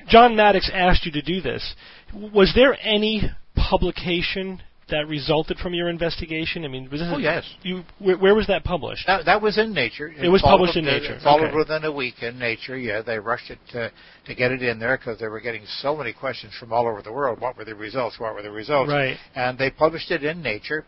John 0.09 0.37
Maddox 0.37 0.70
asked 0.72 1.05
you 1.07 1.12
to 1.12 1.22
do 1.22 1.40
this. 1.40 1.74
Was 2.14 2.53
there 2.55 2.76
any 2.83 3.22
publication 3.55 4.62
that 4.90 5.09
resulted 5.09 5.59
from 5.59 5.74
your 5.74 5.88
investigation? 5.88 6.64
I 6.64 6.68
mean, 6.68 6.88
was 6.90 7.00
this 7.00 7.09
Oh, 7.12 7.18
yes. 7.18 7.44
You, 7.62 7.85
where, 7.98 8.16
where 8.18 8.35
was 8.35 8.46
that 8.48 8.64
published? 8.64 9.07
That, 9.07 9.24
that 9.26 9.42
was 9.42 9.59
in 9.59 9.72
Nature. 9.72 10.09
It 10.09 10.29
was 10.29 10.42
published 10.42 10.76
in 10.76 10.85
Nature. 10.85 11.14
It 11.14 11.22
followed 11.22 11.48
Okay. 11.48 11.57
within 11.57 11.85
a 11.85 11.92
week 11.92 12.22
in 12.22 12.38
Nature. 12.38 12.76
Yeah, 12.79 13.03
they 13.03 13.18
rushed 13.18 13.50
it 13.50 13.59
to 13.72 13.90
to 14.26 14.35
get 14.35 14.53
it 14.53 14.62
in 14.62 14.79
there 14.79 14.96
because 14.96 15.18
they 15.18 15.29
were 15.29 15.40
getting 15.40 15.62
so 15.81 15.96
many 15.96 16.12
questions 16.12 16.53
from 16.59 16.72
all 16.72 16.87
over 16.87 17.03
the 17.03 17.12
world. 17.12 17.40
What 17.40 17.57
were 17.57 17.64
the 17.64 17.74
results? 17.74 18.18
What 18.20 18.35
were 18.35 18.42
the 18.42 18.50
results? 18.50 18.90
Right. 18.90 19.16
And 19.35 19.59
they 19.59 19.70
published 19.70 20.11
it 20.11 20.22
in 20.24 20.42
Nature. 20.42 20.85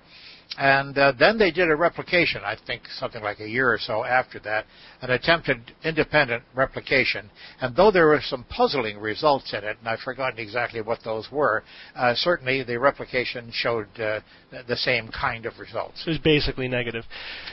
And 0.58 0.98
uh, 0.98 1.12
then 1.18 1.38
they 1.38 1.50
did 1.50 1.70
a 1.70 1.76
replication, 1.76 2.42
I 2.44 2.56
think 2.66 2.82
something 2.98 3.22
like 3.22 3.40
a 3.40 3.48
year 3.48 3.72
or 3.72 3.78
so 3.78 4.04
after 4.04 4.38
that, 4.40 4.66
an 5.00 5.10
attempted 5.10 5.72
independent 5.82 6.44
replication. 6.54 7.30
And 7.60 7.74
though 7.74 7.90
there 7.90 8.06
were 8.06 8.20
some 8.22 8.44
puzzling 8.44 8.98
results 8.98 9.54
in 9.54 9.64
it, 9.64 9.78
and 9.78 9.88
I've 9.88 10.00
forgotten 10.00 10.38
exactly 10.38 10.82
what 10.82 10.98
those 11.04 11.28
were, 11.32 11.64
uh, 11.96 12.14
certainly 12.14 12.62
the 12.62 12.78
replication 12.78 13.50
showed 13.52 13.88
uh, 13.98 14.20
the- 14.50 14.82
same 14.82 15.08
kind 15.08 15.46
of 15.46 15.60
results. 15.60 16.02
It 16.06 16.10
was 16.10 16.18
basically 16.18 16.66
negative. 16.66 17.04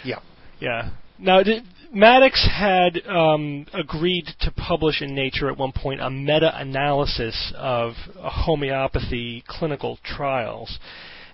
Yeah. 0.03 0.19
Yeah. 0.59 0.89
Now, 1.19 1.43
did, 1.43 1.63
Maddox 1.91 2.47
had 2.51 3.05
um, 3.07 3.65
agreed 3.73 4.25
to 4.41 4.51
publish 4.51 5.01
in 5.01 5.13
Nature 5.13 5.49
at 5.49 5.57
one 5.57 5.71
point 5.71 6.01
a 6.01 6.09
meta-analysis 6.09 7.53
of 7.55 7.93
homeopathy 8.15 9.43
clinical 9.47 9.99
trials, 10.03 10.79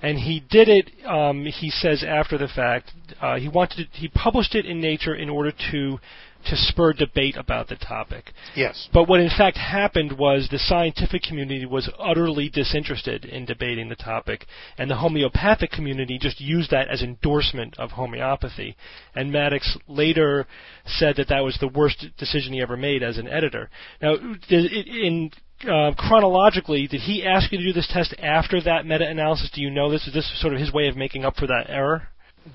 and 0.06 0.20
he 0.20 0.40
did 0.40 0.70
it. 0.70 0.92
Um, 1.06 1.46
he 1.46 1.72
says 1.72 2.04
after 2.08 2.38
the 2.38 2.48
fact, 2.48 2.92
uh, 3.20 3.38
he 3.38 3.50
wanted 3.50 3.92
to, 3.92 3.98
he 3.98 4.08
published 4.08 4.54
it 4.54 4.66
in 4.66 4.80
Nature 4.80 5.16
in 5.16 5.30
order 5.30 5.52
to 5.72 6.00
to 6.46 6.56
spur 6.56 6.94
debate 6.94 7.36
about 7.38 7.70
the 7.70 7.76
topic. 7.76 8.32
Yes. 8.56 8.88
But 8.94 9.10
what 9.10 9.20
in 9.20 9.30
fact 9.30 9.58
happened 9.58 10.12
was 10.20 10.48
the 10.52 10.60
scientific 10.60 11.24
community 11.24 11.66
was 11.66 11.90
utterly 11.98 12.50
disinterested 12.50 13.26
in 13.26 13.46
debating 13.46 13.90
the 13.90 13.96
topic, 13.96 14.46
and 14.78 14.88
the 14.88 14.98
homeopathic 14.98 15.72
community 15.72 16.20
just 16.20 16.40
used 16.40 16.70
that 16.70 16.88
as 16.88 17.02
endorsement 17.02 17.76
of 17.80 17.92
homeopathy. 17.92 18.78
And 19.16 19.32
Maddox 19.32 19.76
later 19.88 20.46
said 20.86 21.16
that 21.16 21.30
that 21.30 21.44
was 21.44 21.58
the 21.60 21.68
worst 21.68 22.06
decision 22.16 22.54
he 22.54 22.62
ever 22.62 22.78
made 22.78 23.02
as 23.02 23.18
an 23.18 23.28
editor. 23.28 23.72
Now, 24.00 24.14
in 24.14 25.32
uh, 25.64 25.94
chronologically, 25.98 26.88
did 26.88 27.02
he 27.02 27.26
ask 27.26 27.52
you 27.52 27.58
to 27.58 27.64
do 27.64 27.74
this 27.74 27.88
test 27.92 28.14
after 28.22 28.62
that 28.62 28.86
meta-analysis? 28.86 29.52
Do 29.54 29.62
you 29.62 29.70
know 29.70 29.90
this? 29.90 30.06
Is 30.08 30.14
this 30.14 30.42
sort 30.42 30.54
of 30.54 30.60
his 30.60 30.72
way 30.74 30.88
of 30.88 30.96
making 30.98 31.26
up 31.26 31.36
for 31.38 31.48
that 31.48 31.66
error? 31.70 32.10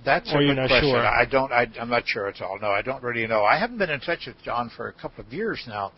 That's 0.04 0.32
Or 0.32 0.40
a 0.40 0.46
good 0.46 0.56
not 0.56 0.68
question. 0.68 0.90
sure? 0.90 1.04
I 1.06 1.24
don't. 1.24 1.50
I, 1.52 1.66
I'm 1.80 1.88
not 1.90 2.04
sure 2.06 2.28
at 2.28 2.40
all. 2.40 2.58
No, 2.60 2.68
I 2.70 2.82
don't 2.82 3.02
really 3.02 3.26
know. 3.26 3.44
I 3.44 3.58
haven't 3.58 3.78
been 3.78 3.90
in 3.90 3.98
touch 4.00 4.26
with 4.26 4.36
John 4.44 4.70
for 4.76 4.88
a 4.88 4.92
couple 4.92 5.24
of 5.24 5.32
years 5.32 5.64
now, 5.66 5.90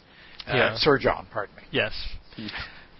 Uh, 0.48 0.56
Yeah. 0.56 0.74
Sir 0.76 0.98
John, 0.98 1.26
pardon 1.30 1.54
me. 1.56 1.62
Yes. 1.70 1.92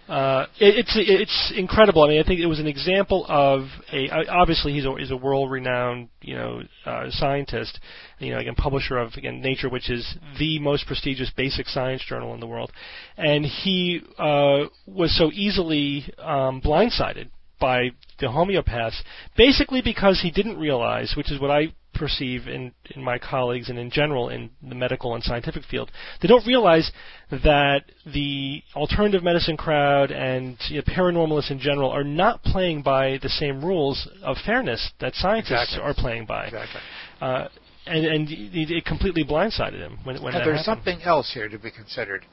Uh, 0.08 0.46
it, 0.58 0.78
it's 0.78 0.92
it's 0.96 1.52
incredible. 1.56 2.02
I 2.02 2.08
mean, 2.08 2.20
I 2.20 2.24
think 2.26 2.40
it 2.40 2.46
was 2.46 2.58
an 2.58 2.66
example 2.66 3.24
of 3.28 3.66
a 3.92 4.10
obviously 4.28 4.72
he's 4.72 4.84
a 4.84 4.94
he's 4.98 5.10
a 5.12 5.16
world-renowned 5.16 6.08
you 6.20 6.34
know 6.34 6.62
uh, 6.84 7.06
scientist, 7.10 7.78
you 8.18 8.32
know 8.32 8.38
again 8.38 8.56
publisher 8.56 8.98
of 8.98 9.12
again 9.14 9.40
Nature, 9.40 9.68
which 9.68 9.90
is 9.90 10.16
the 10.38 10.58
most 10.58 10.86
prestigious 10.86 11.30
basic 11.36 11.68
science 11.68 12.04
journal 12.04 12.34
in 12.34 12.40
the 12.40 12.46
world, 12.46 12.72
and 13.16 13.44
he 13.44 14.02
uh, 14.18 14.64
was 14.86 15.16
so 15.16 15.30
easily 15.32 16.12
um, 16.18 16.60
blindsided 16.60 17.30
by 17.62 17.90
the 18.20 18.26
homeopaths, 18.26 18.98
basically 19.36 19.80
because 19.82 20.20
he 20.20 20.30
didn't 20.30 20.58
realize, 20.58 21.14
which 21.16 21.30
is 21.32 21.40
what 21.40 21.50
I 21.50 21.72
perceive 21.94 22.48
in, 22.48 22.72
in 22.96 23.02
my 23.02 23.18
colleagues 23.18 23.68
and 23.68 23.78
in 23.78 23.90
general 23.90 24.28
in 24.28 24.50
the 24.66 24.74
medical 24.74 25.14
and 25.14 25.22
scientific 25.22 25.62
field, 25.70 25.90
they 26.20 26.28
don't 26.28 26.46
realize 26.46 26.90
that 27.30 27.82
the 28.12 28.62
alternative 28.74 29.22
medicine 29.22 29.56
crowd 29.56 30.10
and 30.10 30.56
you 30.68 30.76
know, 30.76 30.82
paranormalists 30.82 31.50
in 31.50 31.58
general 31.58 31.90
are 31.90 32.04
not 32.04 32.42
playing 32.42 32.82
by 32.82 33.18
the 33.22 33.28
same 33.28 33.64
rules 33.64 34.08
of 34.22 34.36
fairness 34.44 34.90
that 35.00 35.14
scientists 35.14 35.74
Exactly. 35.74 35.82
are 35.82 35.94
playing 35.94 36.26
by. 36.26 36.46
Exactly. 36.46 36.80
Uh, 37.20 37.48
and, 37.86 38.04
and 38.06 38.28
it 38.30 38.84
completely 38.84 39.24
blindsided 39.24 39.80
him 39.80 39.98
when, 40.04 40.22
when 40.22 40.32
that 40.32 40.44
there's 40.44 40.64
happened. 40.66 40.84
something 40.84 41.02
else 41.02 41.32
here 41.34 41.48
to 41.48 41.58
be 41.58 41.70
considered. 41.70 42.24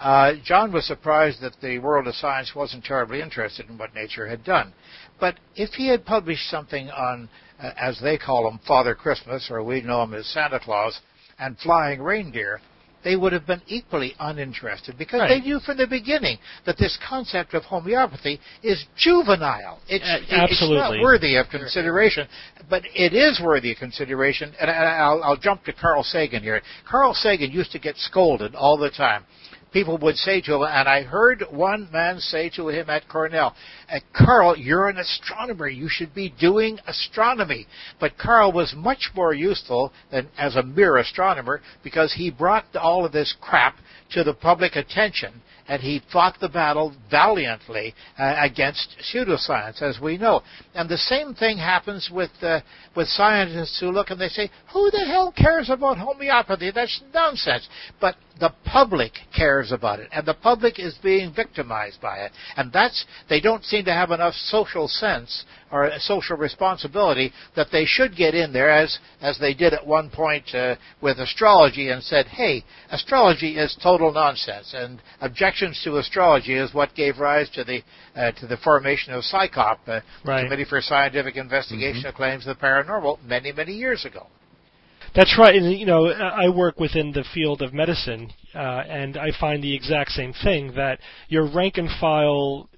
Uh, 0.00 0.32
John 0.44 0.72
was 0.72 0.86
surprised 0.86 1.42
that 1.42 1.60
the 1.60 1.78
world 1.78 2.06
of 2.08 2.14
science 2.14 2.52
wasn't 2.54 2.84
terribly 2.84 3.20
interested 3.20 3.68
in 3.68 3.76
what 3.76 3.94
nature 3.94 4.26
had 4.26 4.42
done. 4.44 4.72
But 5.20 5.36
if 5.56 5.70
he 5.74 5.88
had 5.88 6.06
published 6.06 6.48
something 6.48 6.88
on, 6.90 7.28
uh, 7.62 7.72
as 7.76 8.00
they 8.00 8.16
call 8.16 8.48
him, 8.48 8.58
Father 8.66 8.94
Christmas, 8.94 9.48
or 9.50 9.62
we 9.62 9.82
know 9.82 10.02
him 10.02 10.14
as 10.14 10.26
Santa 10.26 10.58
Claus, 10.58 10.98
and 11.38 11.58
flying 11.58 12.00
reindeer, 12.00 12.60
they 13.02 13.16
would 13.16 13.32
have 13.32 13.46
been 13.46 13.62
equally 13.66 14.14
uninterested 14.20 14.96
because 14.98 15.20
Right. 15.20 15.28
they 15.28 15.40
knew 15.40 15.58
from 15.60 15.78
the 15.78 15.86
beginning 15.86 16.38
that 16.66 16.76
this 16.76 16.98
concept 17.06 17.54
of 17.54 17.64
homeopathy 17.64 18.40
is 18.62 18.84
juvenile. 18.96 19.80
It's, 19.88 20.04
it- 20.06 20.24
it's 20.50 20.60
not 20.70 20.98
worthy 21.02 21.36
of 21.36 21.48
consideration, 21.50 22.26
but 22.68 22.82
it 22.94 23.12
is 23.14 23.40
worthy 23.40 23.72
of 23.72 23.78
consideration. 23.78 24.54
And 24.60 24.70
I'll, 24.70 25.22
I'll 25.24 25.36
jump 25.36 25.64
to 25.64 25.72
Carl 25.72 26.02
Sagan 26.04 26.42
here. 26.42 26.60
Carl 26.90 27.14
Sagan 27.14 27.50
used 27.50 27.72
to 27.72 27.78
get 27.78 27.96
scolded 27.96 28.54
all 28.54 28.76
the 28.78 28.90
time. 28.90 29.24
People 29.72 29.98
would 29.98 30.16
say 30.16 30.40
to 30.42 30.54
him, 30.54 30.62
and 30.62 30.88
I 30.88 31.02
heard 31.02 31.44
one 31.50 31.88
man 31.92 32.18
say 32.18 32.50
to 32.56 32.68
him 32.68 32.90
at 32.90 33.08
Cornell, 33.08 33.54
Carl, 34.12 34.56
you're 34.56 34.88
an 34.88 34.98
astronomer. 34.98 35.68
You 35.68 35.88
should 35.88 36.14
be 36.14 36.34
doing 36.40 36.78
astronomy. 36.86 37.66
But 38.00 38.18
Carl 38.18 38.52
was 38.52 38.74
much 38.76 39.10
more 39.14 39.32
useful 39.32 39.92
than 40.10 40.28
as 40.36 40.56
a 40.56 40.62
mere 40.62 40.96
astronomer 40.96 41.60
because 41.84 42.14
he 42.14 42.30
brought 42.30 42.64
all 42.74 43.04
of 43.04 43.12
this 43.12 43.34
crap 43.40 43.76
to 44.10 44.24
the 44.24 44.34
public 44.34 44.74
attention 44.74 45.42
and 45.70 45.80
he 45.80 46.02
fought 46.12 46.36
the 46.40 46.48
battle 46.48 46.92
valiantly 47.08 47.94
uh, 48.18 48.34
against 48.40 48.96
pseudoscience, 49.14 49.80
as 49.80 50.00
we 50.00 50.18
know. 50.18 50.42
And 50.74 50.88
the 50.88 50.98
same 50.98 51.32
thing 51.32 51.58
happens 51.58 52.10
with 52.12 52.32
uh, 52.42 52.60
with 52.96 53.06
scientists 53.06 53.78
who 53.78 53.92
look 53.92 54.10
and 54.10 54.20
they 54.20 54.28
say, 54.28 54.50
"Who 54.72 54.90
the 54.90 55.06
hell 55.06 55.32
cares 55.32 55.70
about 55.70 55.96
homeopathy? 55.96 56.72
That's 56.74 57.00
nonsense." 57.14 57.68
But 58.00 58.16
the 58.40 58.52
public 58.64 59.12
cares 59.36 59.70
about 59.70 60.00
it, 60.00 60.08
and 60.12 60.26
the 60.26 60.34
public 60.34 60.78
is 60.78 60.94
being 61.02 61.32
victimized 61.32 62.00
by 62.00 62.18
it, 62.18 62.32
and 62.56 62.72
that's 62.72 63.04
they 63.28 63.40
don't 63.40 63.64
seem 63.64 63.84
to 63.84 63.92
have 63.92 64.10
enough 64.10 64.34
social 64.34 64.88
sense 64.88 65.44
or 65.70 65.90
social 65.98 66.36
responsibility 66.36 67.32
that 67.54 67.68
they 67.70 67.84
should 67.84 68.16
get 68.16 68.34
in 68.34 68.52
there 68.52 68.70
as 68.70 68.98
as 69.20 69.38
they 69.38 69.54
did 69.54 69.74
at 69.74 69.86
one 69.86 70.10
point 70.10 70.54
uh, 70.54 70.74
with 71.00 71.18
astrology 71.18 71.90
and 71.90 72.02
said, 72.02 72.26
"Hey, 72.26 72.64
astrology 72.90 73.58
is 73.58 73.76
total 73.82 74.12
nonsense," 74.12 74.72
and 74.74 75.00
objections 75.20 75.80
to 75.84 75.98
astrology 75.98 76.54
is 76.54 76.72
what 76.72 76.94
gave 76.94 77.18
rise 77.18 77.50
to 77.50 77.62
the 77.62 77.82
uh, 78.16 78.32
to 78.32 78.46
the 78.46 78.56
formation 78.56 79.12
of 79.12 79.22
CSICOP, 79.22 79.78
uh, 79.86 80.00
Right. 80.24 80.44
Committee 80.44 80.64
for 80.64 80.80
Scientific 80.80 81.36
Investigation 81.36 82.06
of 82.06 82.14
Claims 82.14 82.46
of 82.46 82.58
the 82.58 82.64
Paranormal, 82.66 83.22
many 83.24 83.52
many 83.52 83.74
years 83.74 84.04
ago. 84.04 84.26
That's 85.14 85.36
right, 85.36 85.56
and 85.56 85.72
you 85.72 85.86
know 85.86 86.06
I 86.08 86.48
work 86.50 86.78
within 86.78 87.10
the 87.10 87.24
field 87.34 87.62
of 87.62 87.72
medicine, 87.74 88.32
uh, 88.54 88.58
and 88.58 89.16
I 89.16 89.30
find 89.40 89.62
the 89.62 89.74
exact 89.74 90.12
same 90.12 90.32
thing 90.32 90.72
that 90.76 91.00
your 91.28 91.46
rank 91.52 91.78
and 91.78 91.88
file 92.00 92.68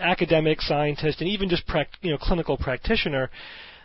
academic 0.00 0.60
scientist 0.60 1.20
and 1.20 1.28
even 1.28 1.48
just 1.48 1.66
prac- 1.66 1.98
you 2.00 2.10
know 2.10 2.18
clinical 2.18 2.56
practitioner, 2.56 3.30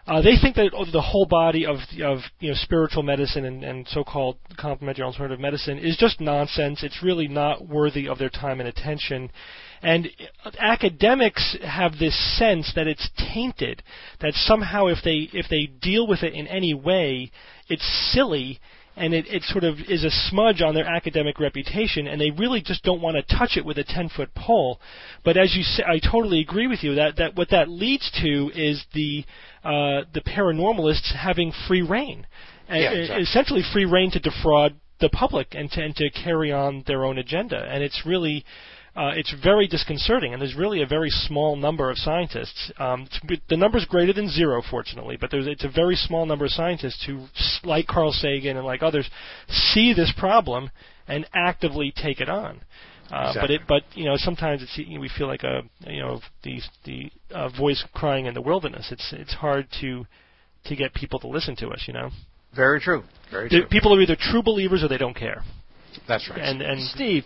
uh, 0.07 0.21
they 0.21 0.37
think 0.41 0.55
that 0.55 0.71
the 0.93 1.01
whole 1.01 1.25
body 1.25 1.65
of 1.65 1.77
of 2.01 2.19
you 2.39 2.49
know 2.49 2.55
spiritual 2.55 3.03
medicine 3.03 3.43
and, 3.43 3.65
and 3.65 3.87
so-called 3.89 4.37
complementary 4.57 5.03
alternative 5.03 5.39
medicine 5.39 5.77
is 5.77 5.97
just 5.97 6.21
nonsense. 6.21 6.83
It's 6.83 7.03
really 7.03 7.27
not 7.27 7.67
worthy 7.67 8.07
of 8.07 8.17
their 8.17 8.29
time 8.29 8.61
and 8.61 8.69
attention. 8.69 9.29
And 9.81 10.09
academics 10.59 11.55
have 11.63 11.93
this 11.99 12.37
sense 12.37 12.71
that 12.75 12.87
it's 12.87 13.09
tainted, 13.33 13.81
that 14.21 14.33
somehow 14.33 14.87
if 14.87 14.99
they 15.03 15.29
if 15.31 15.47
they 15.49 15.67
deal 15.67 16.05
with 16.07 16.23
it 16.23 16.33
in 16.33 16.47
any 16.47 16.73
way, 16.73 17.31
it's 17.69 18.11
silly 18.13 18.59
and 18.99 19.13
it, 19.13 19.25
it 19.27 19.43
sort 19.43 19.63
of 19.63 19.77
is 19.87 20.03
a 20.03 20.11
smudge 20.11 20.61
on 20.61 20.75
their 20.75 20.85
academic 20.85 21.39
reputation, 21.39 22.05
and 22.05 22.19
they 22.19 22.31
really 22.31 22.61
just 22.61 22.83
don't 22.83 23.01
want 23.01 23.15
to 23.15 23.37
touch 23.37 23.51
it 23.55 23.63
with 23.63 23.77
a 23.77 23.83
10 23.83 24.09
foot 24.09 24.29
pole. 24.35 24.79
But 25.23 25.37
as 25.37 25.55
you 25.55 25.63
say, 25.63 25.83
I 25.87 25.99
totally 25.99 26.41
agree 26.41 26.67
with 26.67 26.83
you 26.83 26.95
that, 26.95 27.15
that 27.15 27.35
what 27.35 27.49
that 27.51 27.69
leads 27.69 28.11
to 28.21 28.51
is 28.53 28.83
the 28.93 29.23
uh, 29.63 30.03
the 30.13 30.21
paranormalists 30.21 31.15
having 31.15 31.53
free 31.67 31.81
reign, 31.81 32.27
Yeah, 32.69 32.91
exactly. 32.91 33.23
essentially 33.23 33.63
free 33.73 33.85
reign 33.85 34.11
to 34.11 34.19
defraud 34.19 34.75
the 34.99 35.09
public 35.09 35.47
and 35.51 35.71
to, 35.71 35.81
and 35.81 35.95
to 35.95 36.09
carry 36.09 36.51
on 36.51 36.83
their 36.87 37.05
own 37.05 37.17
agenda. 37.17 37.57
And 37.57 37.81
it's 37.83 38.03
really 38.05 38.45
uh, 38.99 39.11
it's 39.15 39.33
very 39.41 39.67
disconcerting, 39.67 40.33
and 40.33 40.41
there's 40.41 40.55
really 40.55 40.81
a 40.81 40.85
very 40.97 41.09
small 41.09 41.55
number 41.55 41.89
of 41.89 41.97
scientists. 41.97 42.71
Um, 42.77 43.07
the 43.47 43.57
number's 43.63 43.85
greater 43.85 44.13
than 44.13 44.27
zero, 44.29 44.61
fortunately, 44.69 45.15
but 45.21 45.31
there's, 45.31 45.47
it's 45.47 45.63
a 45.63 45.69
very 45.69 45.95
small 45.95 46.25
number 46.25 46.45
of 46.45 46.51
scientists 46.51 47.01
who, 47.07 47.15
like 47.63 47.87
Carl 47.87 48.11
Sagan 48.11 48.57
and 48.57 48.65
like 48.65 48.83
others, 48.83 49.09
see 49.47 49.93
this 49.93 50.11
problem 50.17 50.69
and 51.07 51.25
actively 51.33 51.93
take 51.95 52.19
it 52.19 52.29
on. 52.29 52.61
Uh, 53.11 53.33
But 53.41 53.49
it, 53.49 53.61
but 53.67 53.83
you 53.95 54.05
know, 54.05 54.17
sometimes 54.17 54.61
it's 54.61 54.77
you 54.77 54.95
know, 54.95 55.01
we 55.01 55.09
feel 55.17 55.27
like 55.27 55.43
a 55.43 55.61
you 55.87 56.01
know 56.01 56.19
the 56.43 56.55
the 56.85 57.11
uh, 57.33 57.49
voice 57.49 57.83
crying 57.93 58.25
in 58.27 58.33
the 58.33 58.41
wilderness. 58.51 58.91
It's 58.91 59.13
it's 59.13 59.33
hard 59.33 59.65
to 59.81 60.05
to 60.65 60.75
get 60.75 60.93
people 60.93 61.19
to 61.21 61.27
listen 61.27 61.55
to 61.57 61.69
us. 61.69 61.81
You 61.87 61.93
know, 61.93 62.09
Very 62.55 62.79
true. 62.79 63.03
Very 63.31 63.47
The- 63.49 63.61
true. 63.61 63.67
people 63.69 63.95
are 63.95 64.01
either 64.01 64.15
true 64.19 64.43
believers 64.43 64.83
or 64.83 64.89
they 64.89 64.97
don't 65.05 65.15
care. 65.15 65.41
That's 66.07 66.29
right. 66.29 66.39
And 66.39 66.61
and 66.61 66.79
Steve, 66.95 67.23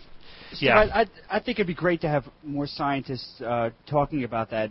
Yeah. 0.62 0.78
I, 0.78 1.00
I, 1.00 1.06
I 1.30 1.40
think 1.40 1.58
it'd 1.58 1.66
be 1.66 1.74
great 1.74 2.00
to 2.02 2.08
have 2.08 2.24
more 2.42 2.66
scientists 2.66 3.40
uh, 3.40 3.70
talking 3.88 4.24
about 4.24 4.50
that, 4.50 4.70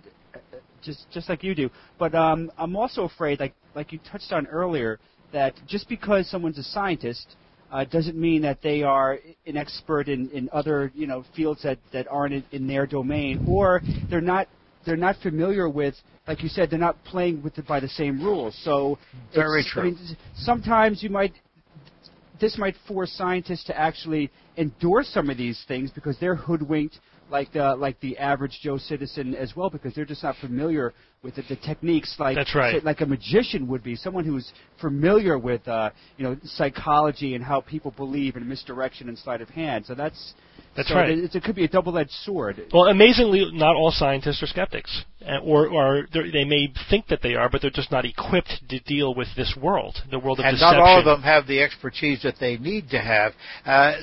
just 0.81 1.05
just 1.11 1.29
like 1.29 1.43
you 1.43 1.55
do. 1.55 1.69
But 1.97 2.13
um, 2.15 2.51
I'm 2.57 2.75
also 2.75 3.03
afraid, 3.03 3.39
like 3.39 3.53
like 3.75 3.91
you 3.91 3.99
touched 4.11 4.31
on 4.31 4.47
earlier, 4.47 4.99
that 5.31 5.53
just 5.67 5.89
because 5.89 6.29
someone's 6.29 6.57
a 6.57 6.63
scientist 6.63 7.35
uh, 7.71 7.85
doesn't 7.85 8.17
mean 8.17 8.41
that 8.43 8.61
they 8.61 8.83
are 8.83 9.19
an 9.45 9.57
expert 9.57 10.07
in, 10.07 10.29
in 10.29 10.49
other 10.53 10.91
you 10.93 11.07
know 11.07 11.25
fields 11.35 11.63
that, 11.63 11.79
that 11.91 12.07
aren't 12.09 12.33
in, 12.33 12.43
in 12.51 12.67
their 12.67 12.85
domain, 12.85 13.43
or 13.47 13.81
they're 14.09 14.21
not 14.21 14.47
they're 14.85 14.95
not 14.95 15.15
familiar 15.21 15.69
with, 15.69 15.95
like 16.27 16.43
you 16.43 16.49
said, 16.49 16.69
they're 16.69 16.79
not 16.79 17.01
playing 17.05 17.41
with 17.41 17.57
it 17.57 17.67
by 17.67 17.79
the 17.79 17.87
same 17.87 18.21
rules. 18.21 18.57
So 18.63 18.97
Very 19.33 19.63
true. 19.63 19.81
I 19.81 19.85
mean, 19.85 20.17
sometimes 20.35 21.01
you 21.01 21.09
might 21.09 21.33
this 22.39 22.57
might 22.57 22.75
force 22.87 23.11
scientists 23.13 23.63
to 23.65 23.79
actually 23.79 24.31
endorse 24.57 25.07
some 25.09 25.29
of 25.29 25.37
these 25.37 25.63
things 25.67 25.91
because 25.91 26.17
they're 26.19 26.35
hoodwinked 26.35 26.99
like 27.29 27.51
the 27.53 27.75
like 27.75 27.99
the 28.01 28.17
average 28.17 28.59
Joe 28.61 28.77
citizen 28.77 29.33
as 29.35 29.55
well 29.55 29.69
because 29.69 29.93
they're 29.95 30.05
just 30.05 30.23
not 30.23 30.35
familiar 30.37 30.93
with 31.23 31.35
the, 31.35 31.43
the 31.49 31.55
techniques 31.55 32.15
like 32.19 32.35
That's 32.35 32.53
right. 32.53 32.83
like 32.83 33.01
a 33.01 33.05
magician 33.05 33.67
would 33.67 33.83
be 33.83 33.95
someone 33.95 34.25
who's 34.25 34.51
familiar 34.81 35.37
with 35.37 35.67
uh, 35.67 35.91
you 36.17 36.23
know 36.23 36.37
psychology 36.43 37.35
and 37.35 37.43
how 37.43 37.61
people 37.61 37.91
believe 37.91 38.35
in 38.35 38.47
misdirection 38.47 39.09
and 39.09 39.17
sleight 39.17 39.41
of 39.41 39.49
hand. 39.49 39.85
So 39.85 39.95
that's 39.95 40.33
That's 40.75 40.89
so 40.89 40.95
right. 40.95 41.09
It, 41.09 41.35
it 41.35 41.43
could 41.43 41.55
be 41.55 41.65
a 41.65 41.67
double-edged 41.67 42.11
sword. 42.23 42.59
Well, 42.73 42.85
amazingly, 42.85 43.45
not 43.53 43.75
all 43.75 43.91
scientists 43.91 44.41
are 44.41 44.47
skeptics, 44.47 45.03
or, 45.43 45.67
or 45.67 46.07
they're- 46.11 46.31
they 46.31 46.45
may 46.45 46.73
think 46.89 47.07
that 47.07 47.21
they 47.21 47.35
are, 47.35 47.49
but 47.49 47.61
they're 47.61 47.69
just 47.69 47.91
not 47.91 48.05
equipped 48.05 48.53
to 48.69 48.79
deal 48.79 49.13
with 49.13 49.27
this 49.35 49.55
world, 49.61 50.01
the 50.09 50.19
world 50.19 50.39
of 50.39 50.45
and 50.45 50.55
deception. 50.55 50.75
And 50.75 50.83
not 50.83 50.89
all 50.89 50.99
of 50.99 51.05
them 51.05 51.21
have 51.21 51.47
the 51.47 51.61
expertise 51.61 52.21
that 52.23 52.35
they 52.39 52.57
need 52.57 52.89
to 52.89 52.99
have. 52.99 53.33
Uh, 53.65 53.93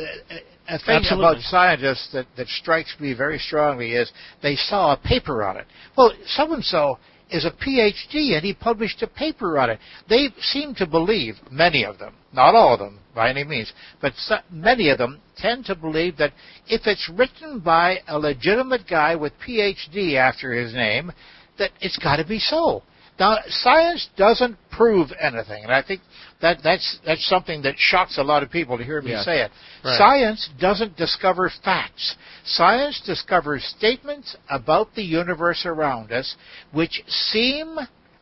a 0.69 0.79
thing 0.79 0.97
Absolutely. 0.97 1.27
about 1.27 1.43
scientists 1.43 2.11
that, 2.13 2.27
that 2.37 2.47
strikes 2.47 2.95
me 3.01 3.13
very 3.13 3.39
strongly 3.39 3.93
is 3.95 4.13
they 4.41 4.55
saw 4.55 4.93
a 4.93 4.97
paper 4.97 5.43
on 5.43 5.57
it. 5.57 5.67
Well, 5.97 6.13
so 6.27 6.53
and 6.53 6.65
so 6.65 6.99
is 7.31 7.45
a 7.45 7.51
PhD 7.51 8.35
and 8.35 8.45
he 8.45 8.55
published 8.55 9.03
a 9.03 9.07
paper 9.07 9.59
on 9.59 9.71
it. 9.71 9.79
They 10.09 10.29
seem 10.41 10.75
to 10.77 10.87
believe, 10.87 11.35
many 11.51 11.85
of 11.85 11.99
them, 11.99 12.15
not 12.33 12.55
all 12.55 12.75
of 12.75 12.81
them 12.81 12.99
by 13.15 13.31
any 13.31 13.45
means, 13.45 13.73
but 14.01 14.13
many 14.51 14.89
of 14.91 14.99
them 14.99 15.21
tend 15.37 15.65
to 15.67 15.75
believe 15.75 16.17
that 16.19 16.33
if 16.67 16.87
it's 16.87 17.11
written 17.15 17.61
by 17.61 17.99
a 18.09 18.19
legitimate 18.19 18.83
guy 18.89 19.15
with 19.15 19.33
PhD 19.47 20.17
after 20.17 20.53
his 20.53 20.73
name, 20.75 21.13
that 21.59 21.71
it's 21.81 21.99
got 21.99 22.17
to 22.17 22.27
be 22.27 22.39
so. 22.39 22.83
Now, 23.19 23.39
science 23.49 24.09
doesn't 24.17 24.57
prove 24.71 25.09
anything, 25.21 25.65
and 25.65 25.73
I 25.73 25.83
think 25.83 26.01
that 26.43 26.59
that's 26.63 26.99
that's 27.05 27.27
something 27.29 27.63
that 27.63 27.75
shocks 27.79 28.19
a 28.19 28.23
lot 28.23 28.43
of 28.43 28.51
people 28.51 28.79
to 28.79 28.85
hear 28.85 29.03
me 29.03 29.13
Yeah. 29.13 29.23
say 29.23 29.43
it. 29.43 29.51
Right. 29.85 29.99
Science 29.99 30.49
doesn't 30.59 30.97
discover 30.97 31.51
facts. 31.65 32.17
Science 32.45 33.01
discovers 33.05 33.65
statements 33.77 34.37
about 34.49 34.95
the 34.95 35.03
universe 35.03 35.65
around 35.67 36.13
us 36.13 36.37
which 36.73 37.03
seem 37.09 37.77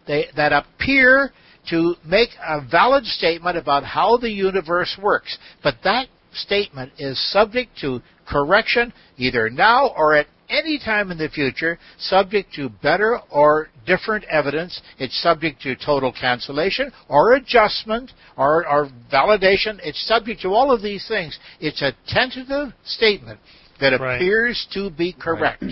they, 0.06 0.26
that 0.36 0.52
appear 0.52 1.32
to 1.70 1.94
make 2.04 2.30
a 2.46 2.60
valid 2.60 3.04
statement 3.04 3.56
about 3.56 3.84
how 3.84 4.16
the 4.16 4.30
universe 4.30 4.96
works. 5.02 5.36
But 5.62 5.76
that 5.84 6.08
statement 6.32 6.92
is 6.98 7.20
subject 7.32 7.78
to 7.80 8.02
correction 8.26 8.92
either 9.16 9.50
now 9.50 9.88
or 9.96 10.14
at 10.14 10.26
any 10.50 10.78
time 10.78 11.10
in 11.10 11.18
the 11.18 11.28
future, 11.28 11.78
subject 11.98 12.52
to 12.54 12.68
better 12.68 13.18
or 13.30 13.68
different 13.86 14.24
evidence. 14.24 14.80
It's 14.98 15.20
subject 15.22 15.62
to 15.62 15.74
total 15.76 16.12
cancellation 16.12 16.92
or 17.08 17.34
adjustment 17.34 18.12
or, 18.36 18.66
or 18.68 18.88
validation. 19.12 19.78
It's 19.82 20.00
subject 20.06 20.42
to 20.42 20.48
all 20.54 20.72
of 20.72 20.82
these 20.82 21.06
things. 21.08 21.38
It's 21.60 21.82
a 21.82 21.92
tentative 22.06 22.72
statement 22.84 23.40
that 23.80 23.98
Right. 24.00 24.16
appears 24.16 24.66
to 24.74 24.90
be 24.90 25.12
correct. 25.12 25.64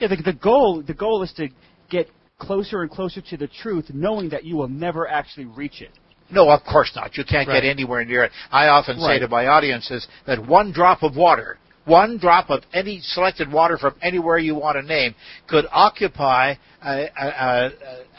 Yeah, 0.00 0.08
the, 0.08 0.16
the 0.16 0.32
goal 0.32 0.82
the 0.86 0.94
goal 0.94 1.22
is 1.22 1.32
to 1.34 1.48
get 1.88 2.08
closer 2.38 2.82
and 2.82 2.90
closer 2.90 3.20
to 3.22 3.36
the 3.36 3.46
truth, 3.46 3.86
knowing 3.94 4.28
that 4.30 4.44
you 4.44 4.56
will 4.56 4.68
never 4.68 5.08
actually 5.08 5.46
reach 5.46 5.80
it. 5.80 5.90
No, 6.30 6.50
of 6.50 6.60
course 6.64 6.92
not. 6.94 7.16
You 7.16 7.24
can't 7.24 7.48
Right. 7.48 7.62
get 7.62 7.68
anywhere 7.68 8.04
near 8.04 8.24
it. 8.24 8.32
I 8.50 8.66
often 8.68 9.00
say 9.00 9.18
to 9.20 9.28
my 9.28 9.46
audiences 9.46 10.06
that 10.26 10.44
one 10.44 10.72
drop 10.72 11.02
of 11.02 11.16
water, 11.16 11.58
one 11.86 12.18
drop 12.18 12.50
of 12.50 12.62
any 12.72 13.00
selected 13.00 13.50
water 13.50 13.78
from 13.78 13.94
anywhere 14.02 14.38
you 14.38 14.54
want 14.54 14.76
to 14.76 14.82
name, 14.82 15.14
could 15.48 15.64
occupy 15.72 16.54
a, 16.84 17.08
a, 17.18 17.70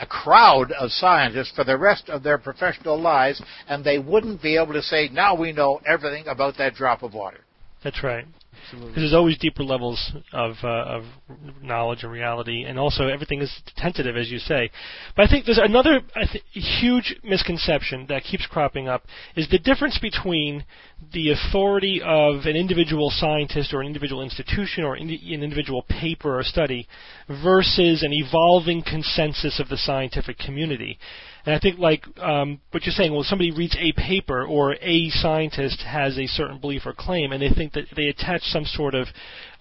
a, 0.01 0.05
crowd 0.07 0.71
of 0.71 0.89
scientists 0.91 1.51
for 1.55 1.63
the 1.63 1.77
rest 1.77 2.09
of 2.09 2.23
their 2.23 2.37
professional 2.37 2.99
lives, 2.99 3.41
and 3.67 3.83
they 3.83 3.99
wouldn't 3.99 4.41
be 4.41 4.57
able 4.57 4.73
to 4.73 4.81
say, 4.81 5.09
now 5.09 5.35
we 5.35 5.51
know 5.51 5.79
everything 5.85 6.27
about 6.27 6.57
that 6.57 6.73
drop 6.73 7.03
of 7.03 7.13
water. 7.13 7.41
That's 7.83 8.03
right. 8.03 8.25
Because 8.71 8.95
there's 8.95 9.13
always 9.13 9.37
deeper 9.37 9.63
levels 9.63 10.11
of 10.33 10.55
uh, 10.63 10.67
of 10.67 11.03
knowledge 11.61 12.03
and 12.03 12.11
reality, 12.11 12.63
and 12.63 12.77
also 12.77 13.07
everything 13.07 13.41
is 13.41 13.51
tentative, 13.75 14.17
as 14.17 14.29
you 14.29 14.39
say. 14.39 14.69
But 15.15 15.27
I 15.27 15.31
think 15.31 15.45
there's 15.45 15.57
another 15.57 16.01
th- 16.31 16.43
huge 16.51 17.15
misconception 17.23 18.05
that 18.09 18.23
keeps 18.23 18.45
cropping 18.45 18.87
up 18.87 19.03
is 19.35 19.47
the 19.49 19.59
difference 19.59 19.97
between 19.99 20.65
the 21.13 21.31
authority 21.31 22.01
of 22.03 22.45
an 22.45 22.55
individual 22.55 23.09
scientist 23.09 23.73
or 23.73 23.81
an 23.81 23.87
individual 23.87 24.21
institution 24.21 24.83
or 24.83 24.97
indi- 24.97 25.33
an 25.33 25.43
individual 25.43 25.83
paper 25.83 26.37
or 26.37 26.43
study 26.43 26.87
versus 27.43 28.03
an 28.03 28.13
evolving 28.13 28.83
consensus 28.83 29.59
of 29.59 29.69
the 29.69 29.77
scientific 29.77 30.37
community. 30.37 30.97
And 31.47 31.55
I 31.55 31.59
think, 31.59 31.79
like 31.79 32.03
um, 32.19 32.59
what 32.71 32.83
you're 32.83 32.91
saying, 32.91 33.13
well, 33.13 33.23
somebody 33.23 33.51
reads 33.51 33.77
a 33.79 33.93
paper 33.93 34.45
or 34.45 34.75
a 34.81 35.07
scientist 35.11 35.81
has 35.81 36.17
a 36.17 36.27
certain 36.27 36.59
belief 36.59 36.81
or 36.85 36.91
claim, 36.91 37.31
and 37.31 37.41
they 37.41 37.47
think 37.47 37.71
that 37.71 37.85
they 37.95 38.07
attach 38.07 38.41
some 38.41 38.65
sort 38.65 38.93
of 38.93 39.07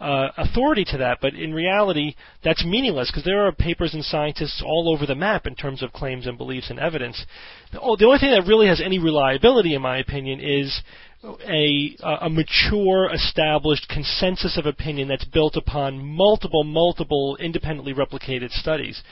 uh, 0.00 0.30
authority 0.36 0.84
to 0.86 0.98
that. 0.98 1.18
But 1.22 1.34
in 1.34 1.54
reality, 1.54 2.16
that's 2.42 2.64
meaningless 2.64 3.12
because 3.12 3.22
there 3.22 3.46
are 3.46 3.52
papers 3.52 3.94
and 3.94 4.04
scientists 4.04 4.60
all 4.66 4.92
over 4.92 5.06
the 5.06 5.14
map 5.14 5.46
in 5.46 5.54
terms 5.54 5.80
of 5.80 5.92
claims 5.92 6.26
and 6.26 6.36
beliefs 6.36 6.70
and 6.70 6.80
evidence. 6.80 7.24
The 7.70 7.80
o- 7.80 7.94
the 7.94 8.06
only 8.06 8.18
thing 8.18 8.32
that 8.32 8.48
really 8.48 8.66
has 8.66 8.80
any 8.80 8.98
reliability, 8.98 9.76
in 9.76 9.82
my 9.82 9.98
opinion, 9.98 10.40
is 10.40 10.82
a, 11.22 11.96
a 12.22 12.28
mature, 12.28 13.14
established 13.14 13.88
consensus 13.88 14.58
of 14.58 14.66
opinion 14.66 15.06
that's 15.06 15.24
built 15.24 15.54
upon 15.54 16.04
multiple, 16.04 16.64
multiple 16.64 17.36
independently 17.40 17.94
replicated 17.94 18.50
studies. 18.50 19.02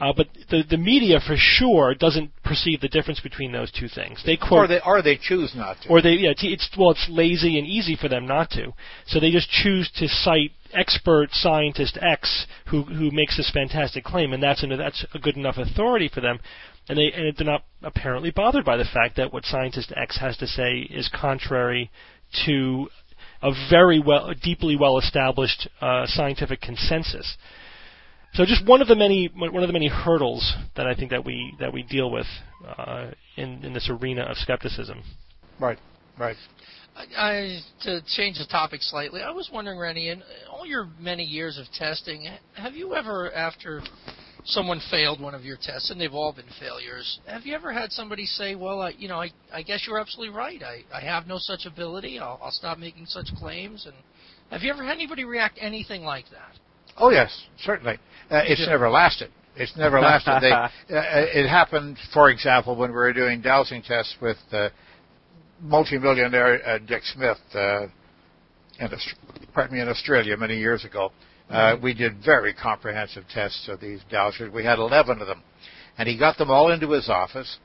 Uh, 0.00 0.12
but 0.16 0.28
the 0.50 0.62
the 0.70 0.76
media, 0.76 1.18
for 1.18 1.34
sure, 1.36 1.92
doesn't 1.94 2.30
perceive 2.44 2.80
the 2.80 2.88
difference 2.88 3.18
between 3.18 3.50
those 3.50 3.70
two 3.72 3.88
things. 3.88 4.22
They 4.24 4.36
quote 4.36 4.64
Or 4.64 4.66
they, 4.68 4.80
or 4.86 5.02
they 5.02 5.16
choose 5.16 5.54
not 5.56 5.80
to. 5.82 5.88
or 5.88 6.00
they 6.00 6.12
yeah, 6.12 6.34
it's, 6.36 6.70
well, 6.78 6.92
it's 6.92 7.08
lazy 7.10 7.58
and 7.58 7.66
easy 7.66 7.96
for 7.96 8.08
them 8.08 8.24
not 8.26 8.50
to. 8.50 8.72
So 9.06 9.18
they 9.18 9.32
just 9.32 9.50
choose 9.50 9.90
to 9.96 10.06
cite 10.06 10.52
expert 10.72 11.30
scientist 11.32 11.98
X 12.00 12.46
who 12.66 12.84
who 12.84 13.10
makes 13.10 13.36
this 13.36 13.50
fantastic 13.52 14.04
claim, 14.04 14.32
and 14.32 14.40
that's 14.40 14.62
an, 14.62 14.76
that's 14.76 15.04
a 15.14 15.18
good 15.18 15.36
enough 15.36 15.56
authority 15.58 16.08
for 16.12 16.20
them. 16.20 16.38
And 16.88 16.96
they 16.96 17.10
and 17.12 17.36
they're 17.36 17.46
not 17.46 17.64
apparently 17.82 18.30
bothered 18.30 18.64
by 18.64 18.76
the 18.76 18.84
fact 18.84 19.16
that 19.16 19.32
what 19.32 19.44
scientist 19.44 19.92
X 19.96 20.18
has 20.20 20.36
to 20.36 20.46
say 20.46 20.86
is 20.90 21.10
contrary 21.12 21.90
to 22.46 22.88
a 23.42 23.50
very 23.70 24.00
well, 24.00 24.32
deeply 24.42 24.76
well 24.76 24.98
established 24.98 25.68
uh, 25.80 26.06
scientific 26.06 26.60
consensus. 26.60 27.36
So 28.34 28.44
just 28.44 28.66
one 28.66 28.80
of 28.80 28.88
the 28.88 28.96
many 28.96 29.30
one 29.34 29.62
of 29.62 29.66
the 29.66 29.72
many 29.72 29.88
hurdles 29.88 30.54
that 30.76 30.86
I 30.86 30.94
think 30.94 31.10
that 31.10 31.24
we 31.24 31.54
that 31.58 31.72
we 31.72 31.82
deal 31.82 32.10
with 32.10 32.26
uh, 32.66 33.10
in 33.36 33.64
in 33.64 33.72
this 33.72 33.90
arena 33.90 34.22
of 34.22 34.36
skepticism. 34.36 35.02
right, 35.58 35.78
right. 36.18 36.36
I, 36.98 37.04
I, 37.16 37.60
to 37.82 38.02
change 38.16 38.38
the 38.38 38.46
topic 38.46 38.82
slightly, 38.82 39.22
I 39.22 39.30
was 39.30 39.50
wondering, 39.52 39.78
Randi, 39.78 40.08
in 40.08 40.22
all 40.50 40.66
your 40.66 40.88
many 40.98 41.22
years 41.22 41.56
of 41.56 41.66
testing, 41.72 42.26
have 42.54 42.74
you 42.74 42.96
ever, 42.96 43.32
after 43.32 43.82
someone 44.44 44.80
failed 44.90 45.20
one 45.20 45.34
of 45.34 45.44
your 45.44 45.56
tests, 45.60 45.90
and 45.90 46.00
they've 46.00 46.14
all 46.14 46.32
been 46.32 46.48
failures, 46.58 47.20
have 47.26 47.46
you 47.46 47.54
ever 47.54 47.72
had 47.72 47.92
somebody 47.92 48.24
say, 48.26 48.54
"Well, 48.54 48.80
I, 48.80 48.90
you 48.90 49.08
know, 49.08 49.20
I, 49.20 49.30
I 49.52 49.62
guess 49.62 49.84
you're 49.86 50.00
absolutely 50.00 50.34
right. 50.34 50.60
I, 50.62 50.82
I 50.92 51.00
have 51.00 51.26
no 51.26 51.36
such 51.38 51.66
ability. 51.66 52.18
I'll, 52.18 52.40
I'll 52.42 52.50
stop 52.50 52.78
making 52.78 53.06
such 53.06 53.28
claims." 53.36 53.86
And 53.86 53.94
have 54.50 54.62
you 54.62 54.70
ever 54.72 54.84
had 54.84 54.92
anybody 54.94 55.24
react 55.24 55.58
anything 55.60 56.02
like 56.02 56.24
that? 56.30 56.58
Oh 56.98 57.10
yes, 57.10 57.46
certainly. 57.58 57.98
Uh, 58.30 58.42
it's 58.46 58.60
Yeah. 58.60 58.68
never 58.70 58.90
lasted. 58.90 59.30
It's 59.56 59.76
never 59.76 60.00
lasted. 60.00 60.40
They, 60.40 60.50
uh, 60.52 60.68
it 60.90 61.48
happened, 61.48 61.96
for 62.12 62.30
example, 62.30 62.76
when 62.76 62.90
we 62.90 62.96
were 62.96 63.12
doing 63.12 63.40
dowsing 63.40 63.82
tests 63.82 64.14
with 64.20 64.38
uh, 64.52 64.68
multimillionaire 65.60 66.66
uh, 66.66 66.78
Dick 66.78 67.02
Smith 67.04 67.38
uh, 67.54 67.86
in, 68.78 68.88
pardon 69.52 69.76
me, 69.76 69.82
in 69.82 69.88
Australia 69.88 70.36
many 70.36 70.58
years 70.58 70.84
ago. 70.84 71.10
Uh, 71.50 71.76
we 71.82 71.94
did 71.94 72.22
very 72.22 72.52
comprehensive 72.52 73.24
tests 73.32 73.68
of 73.68 73.80
these 73.80 74.00
dowsers. 74.12 74.52
We 74.52 74.64
had 74.64 74.78
11 74.78 75.22
of 75.22 75.26
them, 75.26 75.42
and 75.96 76.06
he 76.06 76.18
got 76.18 76.36
them 76.36 76.50
all 76.50 76.70
into 76.70 76.90
his 76.90 77.08
office, 77.08 77.58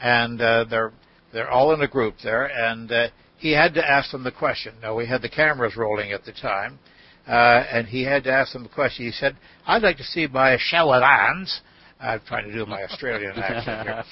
and 0.00 0.40
uh, 0.40 0.64
they're 0.70 0.92
they're 1.34 1.50
all 1.50 1.74
in 1.74 1.82
a 1.82 1.88
group 1.88 2.14
there, 2.24 2.46
and 2.46 2.90
uh, 2.90 3.08
he 3.36 3.52
had 3.52 3.74
to 3.74 3.86
ask 3.86 4.10
them 4.10 4.24
the 4.24 4.32
question. 4.32 4.74
Now 4.80 4.94
we 4.96 5.06
had 5.06 5.20
the 5.20 5.28
cameras 5.28 5.76
rolling 5.76 6.12
at 6.12 6.24
the 6.24 6.32
time, 6.32 6.78
uh, 7.26 7.64
and 7.70 7.86
he 7.86 8.04
had 8.04 8.24
to 8.24 8.32
ask 8.32 8.52
them 8.52 8.64
a 8.64 8.68
question. 8.68 9.06
He 9.06 9.12
said, 9.12 9.36
"I'd 9.66 9.82
like 9.82 9.96
to 9.98 10.04
see 10.04 10.26
by 10.26 10.56
show 10.58 10.92
of 10.92 11.02
hands." 11.02 11.60
I'm 11.98 12.20
trying 12.26 12.46
to 12.46 12.52
do 12.52 12.66
my 12.66 12.84
Australian 12.84 13.32
accent 13.36 13.88
here. 13.88 14.04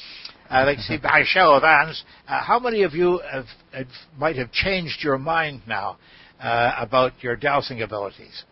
I'd 0.50 0.64
like 0.64 0.76
to 0.78 0.82
see 0.82 0.98
by 0.98 1.22
show 1.24 1.54
of 1.54 1.62
hands 1.62 2.02
uh, 2.28 2.42
how 2.42 2.58
many 2.58 2.82
of 2.82 2.94
you 2.94 3.20
have, 3.30 3.46
have, 3.72 3.86
might 4.18 4.36
have 4.36 4.52
changed 4.52 5.02
your 5.02 5.18
mind 5.18 5.62
now 5.66 5.98
uh, 6.40 6.72
about 6.78 7.12
your 7.22 7.36
dowsing 7.36 7.82
abilities. 7.82 8.44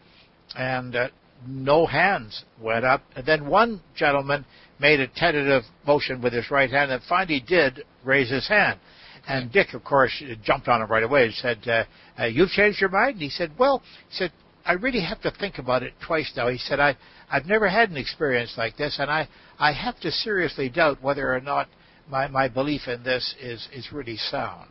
And 0.54 0.96
uh, 0.96 1.08
no 1.46 1.86
hands 1.86 2.44
went 2.60 2.84
up. 2.84 3.02
And 3.16 3.26
then 3.26 3.46
one 3.46 3.80
gentleman 3.96 4.44
made 4.80 5.00
a 5.00 5.08
tentative 5.08 5.62
motion 5.86 6.22
with 6.22 6.32
his 6.32 6.50
right 6.50 6.70
hand, 6.70 6.90
and 6.90 7.02
finally 7.08 7.42
did 7.46 7.84
raise 8.04 8.30
his 8.30 8.48
hand. 8.48 8.80
And 9.26 9.52
Dick, 9.52 9.72
of 9.72 9.84
course, 9.84 10.22
jumped 10.42 10.66
on 10.66 10.82
him 10.82 10.90
right 10.90 11.04
away 11.04 11.26
and 11.26 11.34
said, 11.34 11.58
uh, 11.66 11.84
uh, 12.20 12.26
"You've 12.26 12.50
changed 12.50 12.80
your 12.80 12.90
mind?" 12.90 13.12
And 13.12 13.22
he 13.22 13.30
said, 13.30 13.52
"Well," 13.56 13.80
he 14.08 14.16
said, 14.16 14.32
"I 14.64 14.72
really 14.72 15.00
have 15.00 15.20
to 15.22 15.30
think 15.30 15.58
about 15.58 15.82
it 15.82 15.94
twice 16.00 16.32
now." 16.36 16.48
He 16.48 16.58
said, 16.58 16.80
"I 16.80 16.96
I've 17.30 17.46
never 17.46 17.68
had 17.68 17.90
an 17.90 17.96
experience 17.96 18.56
like 18.56 18.76
this, 18.76 18.98
and 18.98 19.10
I 19.10 19.28
I 19.58 19.72
have 19.72 19.98
to 20.00 20.10
seriously 20.10 20.68
doubt 20.68 21.02
whether 21.02 21.34
or 21.34 21.40
not 21.40 21.68
my 22.08 22.28
my 22.28 22.48
belief 22.48 22.88
in 22.88 23.02
this 23.02 23.34
is 23.40 23.68
is 23.72 23.92
really 23.92 24.16
sound." 24.16 24.68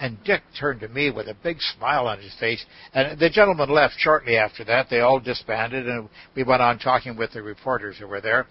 And 0.00 0.22
Dick 0.24 0.42
turned 0.58 0.80
to 0.80 0.88
me 0.88 1.10
with 1.10 1.28
a 1.28 1.34
big 1.34 1.60
smile 1.60 2.08
on 2.08 2.18
his 2.18 2.34
face. 2.34 2.64
And 2.94 3.18
the 3.18 3.30
gentleman 3.30 3.68
left 3.68 3.94
shortly 3.98 4.36
after 4.36 4.64
that. 4.64 4.90
They 4.90 5.00
all 5.00 5.20
disbanded, 5.20 5.88
and 5.88 6.08
we 6.34 6.42
went 6.42 6.62
on 6.62 6.78
talking 6.78 7.16
with 7.16 7.32
the 7.32 7.42
reporters 7.42 7.98
who 7.98 8.08
were 8.08 8.20
there. 8.20 8.46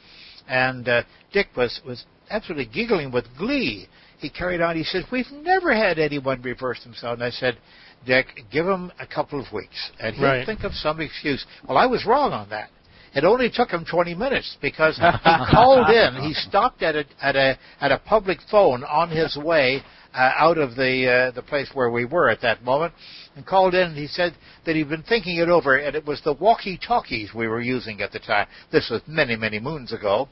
And 0.48 0.88
uh, 0.88 1.04
Dick 1.34 1.48
was 1.56 1.82
was 1.86 2.06
absolutely 2.30 2.66
giggling 2.66 3.12
with 3.12 3.26
glee. 3.38 3.88
He 4.20 4.30
carried 4.30 4.62
on. 4.62 4.78
He 4.78 4.84
said, 4.84 5.06
"We've 5.12 5.32
never 5.32 5.74
had 5.74 6.00
anyone 6.00 6.42
reverse 6.42 6.82
themselves." 6.84 7.22
And 7.22 7.24
I 7.26 7.30
said, 7.32 7.58
"Dick, 8.06 8.44
give 8.52 8.68
him 8.68 8.92
a 9.00 9.08
couple 9.08 9.40
of 9.40 9.52
weeks, 9.52 9.92
and 10.00 10.16
he'll 10.16 10.26
Right. 10.26 10.46
think 10.46 10.64
of 10.64 10.74
some 10.74 11.00
excuse." 11.02 11.46
Well, 11.68 11.78
I 11.78 11.86
was 11.86 12.06
wrong 12.06 12.34
on 12.34 12.50
that. 12.50 12.70
It 13.16 13.24
only 13.26 13.50
took 13.52 13.70
him 13.70 13.86
20 13.86 14.16
minutes 14.16 14.58
because 14.62 14.98
he 14.98 15.04
called 15.52 15.90
in. 15.90 16.16
He 16.24 16.34
stopped 16.34 16.82
at 16.82 16.96
a 16.96 17.06
at 17.22 17.36
a 17.36 17.58
at 17.80 17.92
a 17.92 18.00
public 18.00 18.40
phone 18.50 18.84
on 18.84 19.10
his 19.10 19.38
way 19.38 19.84
uh, 20.16 20.32
out 20.36 20.58
of 20.58 20.76
the 20.76 21.08
uh, 21.08 21.32
the 21.32 21.44
place 21.44 21.70
where 21.76 21.92
we 21.92 22.06
were 22.06 22.30
at 22.30 22.42
that 22.42 22.64
moment, 22.64 22.94
and 23.36 23.46
called 23.46 23.76
in. 23.76 23.90
and 23.90 23.98
He 23.98 24.08
said 24.08 24.34
that 24.66 24.76
he'd 24.76 24.90
been 24.90 25.04
thinking 25.04 25.38
it 25.38 25.48
over, 25.50 25.76
and 25.76 25.96
it 25.96 26.06
was 26.06 26.22
the 26.22 26.34
walkie-talkies 26.34 27.34
we 27.36 27.48
were 27.48 27.62
using 27.62 28.02
at 28.02 28.12
the 28.12 28.20
time. 28.20 28.48
This 28.72 28.90
was 28.90 29.02
many 29.08 29.36
many 29.36 29.60
moons 29.60 29.92
ago, 29.94 30.28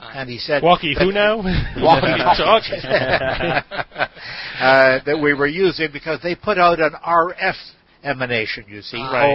and 0.00 0.28
he 0.30 0.38
said 0.38 0.62
Walkie 0.62 0.94
who 0.96 1.10
now? 1.12 1.36
Walkie-talkies. 1.76 2.84
uh, 4.60 4.98
that 5.06 5.18
we 5.20 5.34
were 5.34 5.46
using 5.46 5.90
because 5.92 6.20
they 6.22 6.34
put 6.34 6.58
out 6.58 6.80
an 6.80 6.92
RF 7.06 7.56
emanation, 8.04 8.64
you 8.68 8.82
see. 8.82 8.98
Right. 8.98 9.32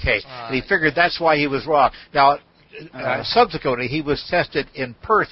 Okay. 0.00 0.20
And 0.26 0.54
he 0.54 0.60
figured 0.68 0.94
that's 0.94 1.20
why 1.20 1.36
he 1.36 1.46
was 1.46 1.66
wrong. 1.66 1.90
Now, 2.12 2.38
uh, 2.92 3.22
subsequently, 3.24 3.86
he 3.86 4.02
was 4.02 4.24
tested 4.28 4.66
in 4.74 4.94
Perth, 5.02 5.28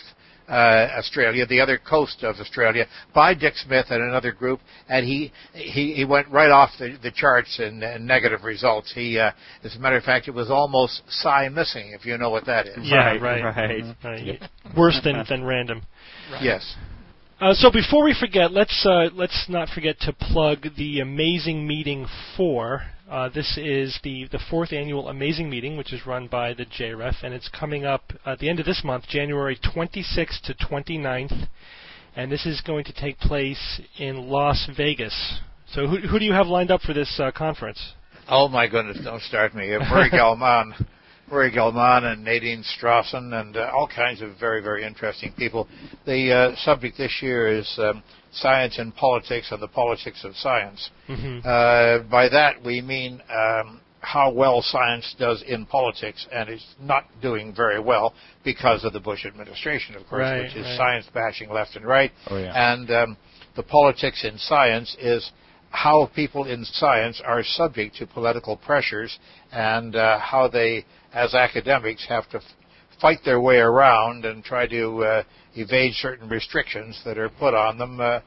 uh, 0.48 0.52
Australia, 0.98 1.46
the 1.46 1.60
other 1.60 1.78
coast 1.78 2.22
of 2.22 2.36
Australia, 2.36 2.86
by 3.14 3.34
Dick 3.34 3.54
Smith 3.56 3.86
and 3.90 4.02
another 4.02 4.32
group, 4.32 4.60
and 4.88 5.06
he 5.06 5.32
he, 5.54 5.94
he 5.94 6.04
went 6.04 6.28
right 6.28 6.50
off 6.50 6.70
the, 6.78 6.96
the 7.02 7.10
charts 7.10 7.58
in, 7.58 7.82
in 7.82 8.06
negative 8.06 8.44
results. 8.44 8.92
He, 8.94 9.18
uh, 9.18 9.30
as 9.64 9.74
a 9.76 9.78
matter 9.78 9.96
of 9.96 10.04
fact, 10.04 10.28
it 10.28 10.32
was 10.34 10.50
almost 10.50 11.02
psi 11.08 11.48
missing, 11.48 11.92
if 11.92 12.04
you 12.04 12.18
know 12.18 12.30
what 12.30 12.46
that 12.46 12.66
is. 12.68 12.76
Yeah, 12.82 12.96
Right, 13.14 13.20
right. 13.22 13.42
right. 13.44 13.84
Right. 14.04 14.40
Worse 14.76 15.00
than 15.02 15.24
than 15.28 15.44
random. 15.44 15.82
Yes. 16.40 16.76
Uh, 17.42 17.52
so 17.54 17.72
before 17.72 18.04
we 18.04 18.14
forget, 18.14 18.52
let's 18.52 18.86
uh, 18.86 19.08
let's 19.14 19.46
not 19.48 19.68
forget 19.68 19.98
to 19.98 20.12
plug 20.12 20.64
the 20.76 21.00
Amazing 21.00 21.66
Meeting 21.66 22.06
Four. 22.36 22.82
Uh, 23.10 23.30
this 23.30 23.58
is 23.58 23.98
the 24.04 24.28
the 24.30 24.38
fourth 24.48 24.72
annual 24.72 25.08
Amazing 25.08 25.50
Meeting, 25.50 25.76
which 25.76 25.92
is 25.92 26.06
run 26.06 26.28
by 26.28 26.54
the 26.54 26.64
JREF, 26.64 27.24
and 27.24 27.34
it's 27.34 27.48
coming 27.48 27.84
up 27.84 28.12
at 28.24 28.38
the 28.38 28.48
end 28.48 28.60
of 28.60 28.66
this 28.66 28.82
month, 28.84 29.08
January 29.08 29.58
26th 29.58 30.40
to 30.44 30.54
29th, 30.54 31.48
and 32.14 32.30
this 32.30 32.46
is 32.46 32.60
going 32.60 32.84
to 32.84 32.92
take 32.92 33.18
place 33.18 33.80
in 33.98 34.28
Las 34.28 34.68
Vegas. 34.76 35.40
So 35.66 35.88
who 35.88 35.96
who 35.96 36.20
do 36.20 36.24
you 36.24 36.34
have 36.34 36.46
lined 36.46 36.70
up 36.70 36.82
for 36.82 36.92
this 36.92 37.18
uh, 37.18 37.32
conference? 37.32 37.94
Oh 38.28 38.46
my 38.46 38.68
goodness! 38.68 39.00
Don't 39.02 39.20
start 39.20 39.52
me. 39.52 39.66
Murray 39.90 40.10
Gell-Mann, 40.10 40.74
Murray 41.32 41.50
Gell-Mann, 41.50 42.04
and 42.04 42.22
Nadine 42.22 42.62
Strossen, 42.62 43.32
and 43.40 43.56
uh, 43.56 43.70
all 43.74 43.88
kinds 43.88 44.20
of 44.20 44.38
very 44.38 44.60
very 44.62 44.84
interesting 44.84 45.32
people. 45.32 45.66
The 46.04 46.30
uh, 46.30 46.56
subject 46.56 46.98
this 46.98 47.20
year 47.22 47.48
is 47.48 47.74
um, 47.78 48.02
science 48.32 48.78
and 48.78 48.94
politics 48.94 49.48
and 49.50 49.60
the 49.60 49.68
politics 49.68 50.24
of 50.24 50.36
science. 50.36 50.90
hmm 51.06 51.38
Uh, 51.42 52.00
by 52.10 52.28
that 52.28 52.62
we 52.62 52.82
mean 52.82 53.22
um, 53.30 53.80
how 54.00 54.30
well 54.30 54.60
science 54.60 55.14
does 55.18 55.42
in 55.48 55.64
politics, 55.64 56.26
and 56.30 56.50
it's 56.50 56.66
not 56.80 57.04
doing 57.22 57.54
very 57.54 57.80
well 57.80 58.12
because 58.44 58.84
of 58.84 58.92
the 58.92 59.00
Bush 59.00 59.24
administration, 59.24 59.96
of 59.96 60.06
course, 60.08 60.20
Right, 60.20 60.42
which 60.42 60.56
is 60.56 60.66
right. 60.66 60.76
science 60.76 61.06
bashing 61.14 61.48
left 61.50 61.76
and 61.76 61.86
right. 61.86 62.12
Oh, 62.28 62.36
yeah. 62.36 62.72
And 62.72 62.90
um, 62.90 63.16
the 63.56 63.62
politics 63.62 64.22
in 64.24 64.36
science 64.36 64.94
is 65.00 65.32
how 65.70 66.10
people 66.14 66.44
in 66.44 66.64
science 66.66 67.22
are 67.24 67.42
subject 67.42 67.96
to 67.96 68.06
political 68.06 68.56
pressures 68.58 69.18
and 69.50 69.96
uh, 69.96 70.18
how 70.18 70.46
they, 70.46 70.84
as 71.14 71.34
academics, 71.34 72.06
have 72.08 72.28
to 72.30 72.40
fight 73.00 73.18
their 73.24 73.40
way 73.40 73.56
around 73.56 74.24
and 74.24 74.44
try 74.44 74.66
to 74.66 75.04
uh, 75.04 75.22
evade 75.54 75.92
certain 75.94 76.28
restrictions 76.28 77.00
that 77.04 77.18
are 77.18 77.28
put 77.28 77.54
on 77.54 77.78
them 77.78 78.00
uh, 78.00 78.20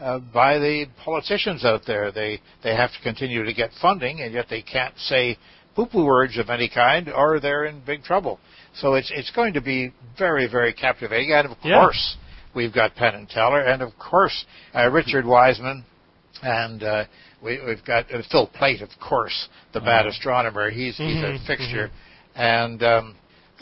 uh, 0.00 0.18
by 0.32 0.58
the 0.58 0.86
politicians 1.04 1.64
out 1.64 1.82
there. 1.86 2.10
They 2.10 2.40
they 2.64 2.74
have 2.74 2.90
to 2.92 3.00
continue 3.02 3.44
to 3.44 3.52
get 3.52 3.70
funding, 3.80 4.20
and 4.20 4.32
yet 4.32 4.46
they 4.48 4.62
can't 4.62 4.96
say 4.98 5.38
poo-poo 5.76 6.04
words 6.04 6.36
of 6.38 6.50
any 6.50 6.68
kind, 6.68 7.08
or 7.08 7.40
they're 7.40 7.64
in 7.66 7.80
big 7.84 8.02
trouble. 8.02 8.38
So 8.74 8.94
it's 8.94 9.10
it's 9.14 9.30
going 9.30 9.52
to 9.54 9.60
be 9.60 9.92
very 10.18 10.48
very 10.50 10.72
captivating, 10.72 11.32
and 11.32 11.52
of 11.52 11.56
Yeah. 11.62 11.80
course 11.80 12.16
we've 12.54 12.72
got 12.72 12.94
Penn 12.94 13.14
and 13.14 13.28
Teller, 13.28 13.60
and 13.60 13.82
of 13.82 13.90
course 13.98 14.44
uh, 14.74 14.88
Richard 14.90 15.24
Wiseman, 15.26 15.84
and 16.42 16.82
uh, 16.82 17.04
we, 17.42 17.60
we've 17.64 17.84
got 17.84 18.12
uh, 18.12 18.22
Phil 18.30 18.46
Plait, 18.48 18.80
of 18.82 18.88
course, 19.00 19.48
the 19.72 19.80
bad 19.80 20.06
astronomer. 20.06 20.70
He's 20.70 20.96
he's 20.96 21.22
a 21.22 21.38
fixture, 21.46 21.90
and. 22.34 22.82
Um, 22.82 23.14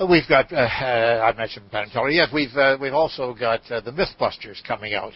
We've 0.08 0.26
got, 0.30 0.50
uh, 0.50 0.56
uh, 0.56 1.30
I 1.30 1.36
mentioned 1.36 1.70
Penn 1.70 1.82
and 1.82 1.92
Teller. 1.92 2.08
Yes, 2.08 2.30
we've 2.32 2.56
uh, 2.56 2.78
we've 2.80 2.94
also 2.94 3.34
got 3.34 3.60
uh, 3.70 3.82
the 3.82 3.90
MythBusters 3.90 4.64
coming 4.66 4.94
out, 4.94 5.12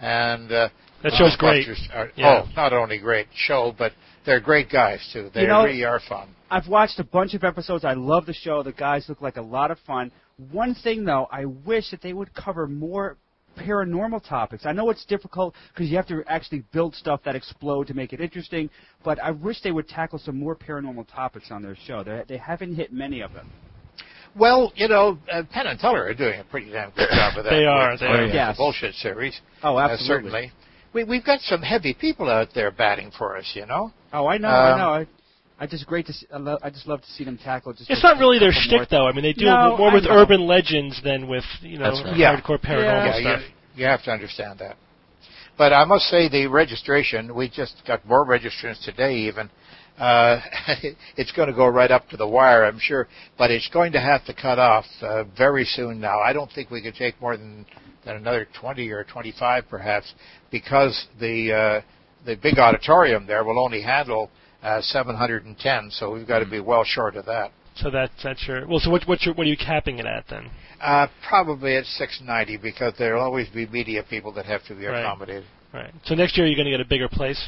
and 0.00 0.50
uh, 0.50 0.68
That 1.04 1.12
show's 1.12 1.36
great. 1.36 1.68
Are, 1.94 2.10
Yeah. 2.16 2.42
Oh, 2.44 2.48
not 2.56 2.72
only 2.72 2.98
great 2.98 3.28
show, 3.32 3.72
but 3.78 3.92
they're 4.26 4.40
great 4.40 4.70
guys 4.70 5.08
too. 5.12 5.30
They 5.32 5.42
You 5.42 5.46
know- 5.46 5.64
really 5.64 5.84
are 5.84 6.00
fun. 6.00 6.30
I've 6.50 6.66
watched 6.66 6.98
a 6.98 7.04
bunch 7.04 7.34
of 7.34 7.44
episodes. 7.44 7.84
I 7.84 7.92
love 7.92 8.26
the 8.26 8.32
show. 8.32 8.64
The 8.64 8.72
guys 8.72 9.08
look 9.08 9.22
like 9.22 9.36
a 9.36 9.42
lot 9.42 9.70
of 9.70 9.78
fun. 9.86 10.10
One 10.50 10.74
thing 10.74 11.04
though, 11.04 11.28
I 11.30 11.44
wish 11.44 11.90
that 11.92 12.00
they 12.02 12.12
would 12.12 12.34
cover 12.34 12.66
more 12.66 13.18
paranormal 13.58 14.26
topics. 14.28 14.64
I 14.66 14.72
know 14.72 14.90
it's 14.90 15.04
difficult 15.04 15.54
because 15.72 15.88
you 15.90 15.96
have 15.96 16.06
to 16.08 16.22
actually 16.26 16.64
build 16.72 16.94
stuff 16.94 17.20
that 17.24 17.34
explode 17.36 17.86
to 17.88 17.94
make 17.94 18.12
it 18.12 18.20
interesting, 18.20 18.70
but 19.04 19.18
I 19.22 19.30
wish 19.32 19.60
they 19.62 19.72
would 19.72 19.88
tackle 19.88 20.18
some 20.18 20.38
more 20.38 20.56
paranormal 20.56 21.06
topics 21.12 21.50
on 21.50 21.62
their 21.62 21.76
show. 21.86 22.02
They 22.02 22.22
they 22.28 22.36
haven't 22.36 22.74
hit 22.74 22.92
many 22.92 23.20
of 23.20 23.32
them. 23.32 23.50
Well, 24.36 24.72
you 24.76 24.88
know, 24.88 25.18
uh, 25.32 25.42
Penn 25.50 25.66
and 25.66 25.78
Teller 25.80 26.04
are 26.04 26.14
doing 26.14 26.38
a 26.40 26.44
pretty 26.44 26.70
damn 26.70 26.90
good 26.90 27.08
job 27.10 27.36
of 27.38 27.44
that. 27.44 27.50
They 27.50 27.64
are, 27.64 27.90
with, 27.92 28.00
they 28.00 28.06
uh, 28.06 28.10
are. 28.10 28.28
the 28.28 28.34
Yes. 28.34 28.56
bullshit 28.56 28.94
series. 28.94 29.40
Oh, 29.62 29.76
uh, 29.76 29.80
absolutely. 29.88 30.06
certainly. 30.30 30.52
We, 30.92 31.04
we've 31.04 31.24
got 31.24 31.40
some 31.40 31.62
heavy 31.62 31.94
people 31.98 32.28
out 32.30 32.48
there 32.54 32.70
batting 32.70 33.10
for 33.16 33.36
us, 33.36 33.50
you 33.54 33.66
know. 33.66 33.92
Oh, 34.12 34.26
I 34.26 34.38
know, 34.38 34.48
I 34.48 34.72
Um, 34.72 34.78
know. 34.78 34.90
I, 34.90 35.06
I 35.60 35.66
just 35.66 35.86
great 35.86 36.06
to 36.06 36.12
see, 36.12 36.26
I, 36.32 36.38
lo- 36.38 36.58
I 36.62 36.70
just 36.70 36.86
love 36.86 37.00
to 37.02 37.10
see 37.10 37.24
them 37.24 37.36
tackle. 37.36 37.72
Just 37.72 37.90
It's 37.90 38.02
not 38.02 38.18
really 38.18 38.38
their 38.38 38.50
a 38.50 38.52
shtick, 38.52 38.88
though. 38.90 39.06
I 39.06 39.12
mean, 39.12 39.22
they 39.24 39.32
do 39.32 39.46
No, 39.46 39.76
more 39.76 39.90
I 39.90 39.94
with 39.94 40.04
know. 40.04 40.10
urban 40.16 40.46
legends 40.46 41.00
than 41.02 41.26
with 41.28 41.44
you 41.62 41.78
know 41.78 41.90
right. 41.90 42.16
Yeah. 42.16 42.40
hardcore 42.40 42.60
paranormal 42.62 43.04
Yeah, 43.04 43.20
stuff. 43.20 43.40
you, 43.74 43.82
you 43.82 43.86
have 43.86 44.02
to 44.04 44.10
understand 44.12 44.60
that. 44.60 44.76
But 45.56 45.72
I 45.72 45.84
must 45.84 46.04
say, 46.04 46.28
the 46.28 46.46
registration, 46.46 47.34
we 47.34 47.48
just 47.48 47.82
got 47.86 48.06
more 48.06 48.24
registrants 48.24 48.84
today, 48.84 49.14
even. 49.16 49.50
Uh, 49.98 50.40
it's 51.16 51.32
going 51.32 51.48
to 51.48 51.54
go 51.54 51.66
right 51.66 51.90
up 51.90 52.08
to 52.10 52.16
the 52.16 52.26
wire, 52.28 52.64
I'm 52.64 52.78
sure, 52.80 53.08
but 53.36 53.50
it's 53.50 53.68
going 53.68 53.90
to 53.92 54.00
have 54.00 54.24
to 54.26 54.34
cut 54.34 54.60
off 54.60 54.84
uh, 55.02 55.24
very 55.36 55.64
soon 55.64 55.98
now. 56.00 56.20
I 56.20 56.32
don't 56.32 56.50
think 56.52 56.70
we 56.70 56.80
could 56.80 56.94
take 56.94 57.20
more 57.20 57.36
than, 57.36 57.66
than 58.04 58.14
another 58.14 58.46
20 58.60 58.88
or 58.90 59.02
25, 59.02 59.64
perhaps, 59.68 60.14
because 60.52 61.08
the 61.18 61.52
uh, 61.52 61.80
the 62.24 62.36
big 62.36 62.58
auditorium 62.58 63.26
there 63.26 63.42
will 63.42 63.58
only 63.58 63.82
handle 63.82 64.30
uh, 64.62 64.80
710, 64.80 65.90
so 65.92 66.12
we've 66.12 66.26
got 66.26 66.40
to 66.40 66.46
be 66.46 66.60
well 66.60 66.84
short 66.84 67.16
of 67.16 67.26
that. 67.26 67.52
So 67.76 67.90
that's 67.90 68.12
that's 68.24 68.44
your 68.48 68.66
well. 68.66 68.80
So 68.80 68.90
what 68.90 69.02
what's 69.06 69.24
your, 69.24 69.34
what 69.34 69.46
are 69.46 69.50
you 69.50 69.56
capping 69.56 69.98
it 70.00 70.06
at 70.06 70.24
then? 70.28 70.50
Uh, 70.80 71.06
probably 71.28 71.76
at 71.76 71.84
690 71.84 72.56
because 72.60 72.92
there'll 72.98 73.22
always 73.22 73.48
be 73.48 73.66
media 73.66 74.02
people 74.08 74.32
that 74.32 74.46
have 74.46 74.64
to 74.64 74.74
be 74.74 74.86
Right. 74.86 75.00
accommodated. 75.00 75.44
Right. 75.72 75.92
So 76.04 76.14
next 76.14 76.36
year 76.36 76.46
you're 76.46 76.56
going 76.56 76.66
to 76.66 76.70
get 76.72 76.80
a 76.80 76.88
bigger 76.88 77.08
place. 77.08 77.40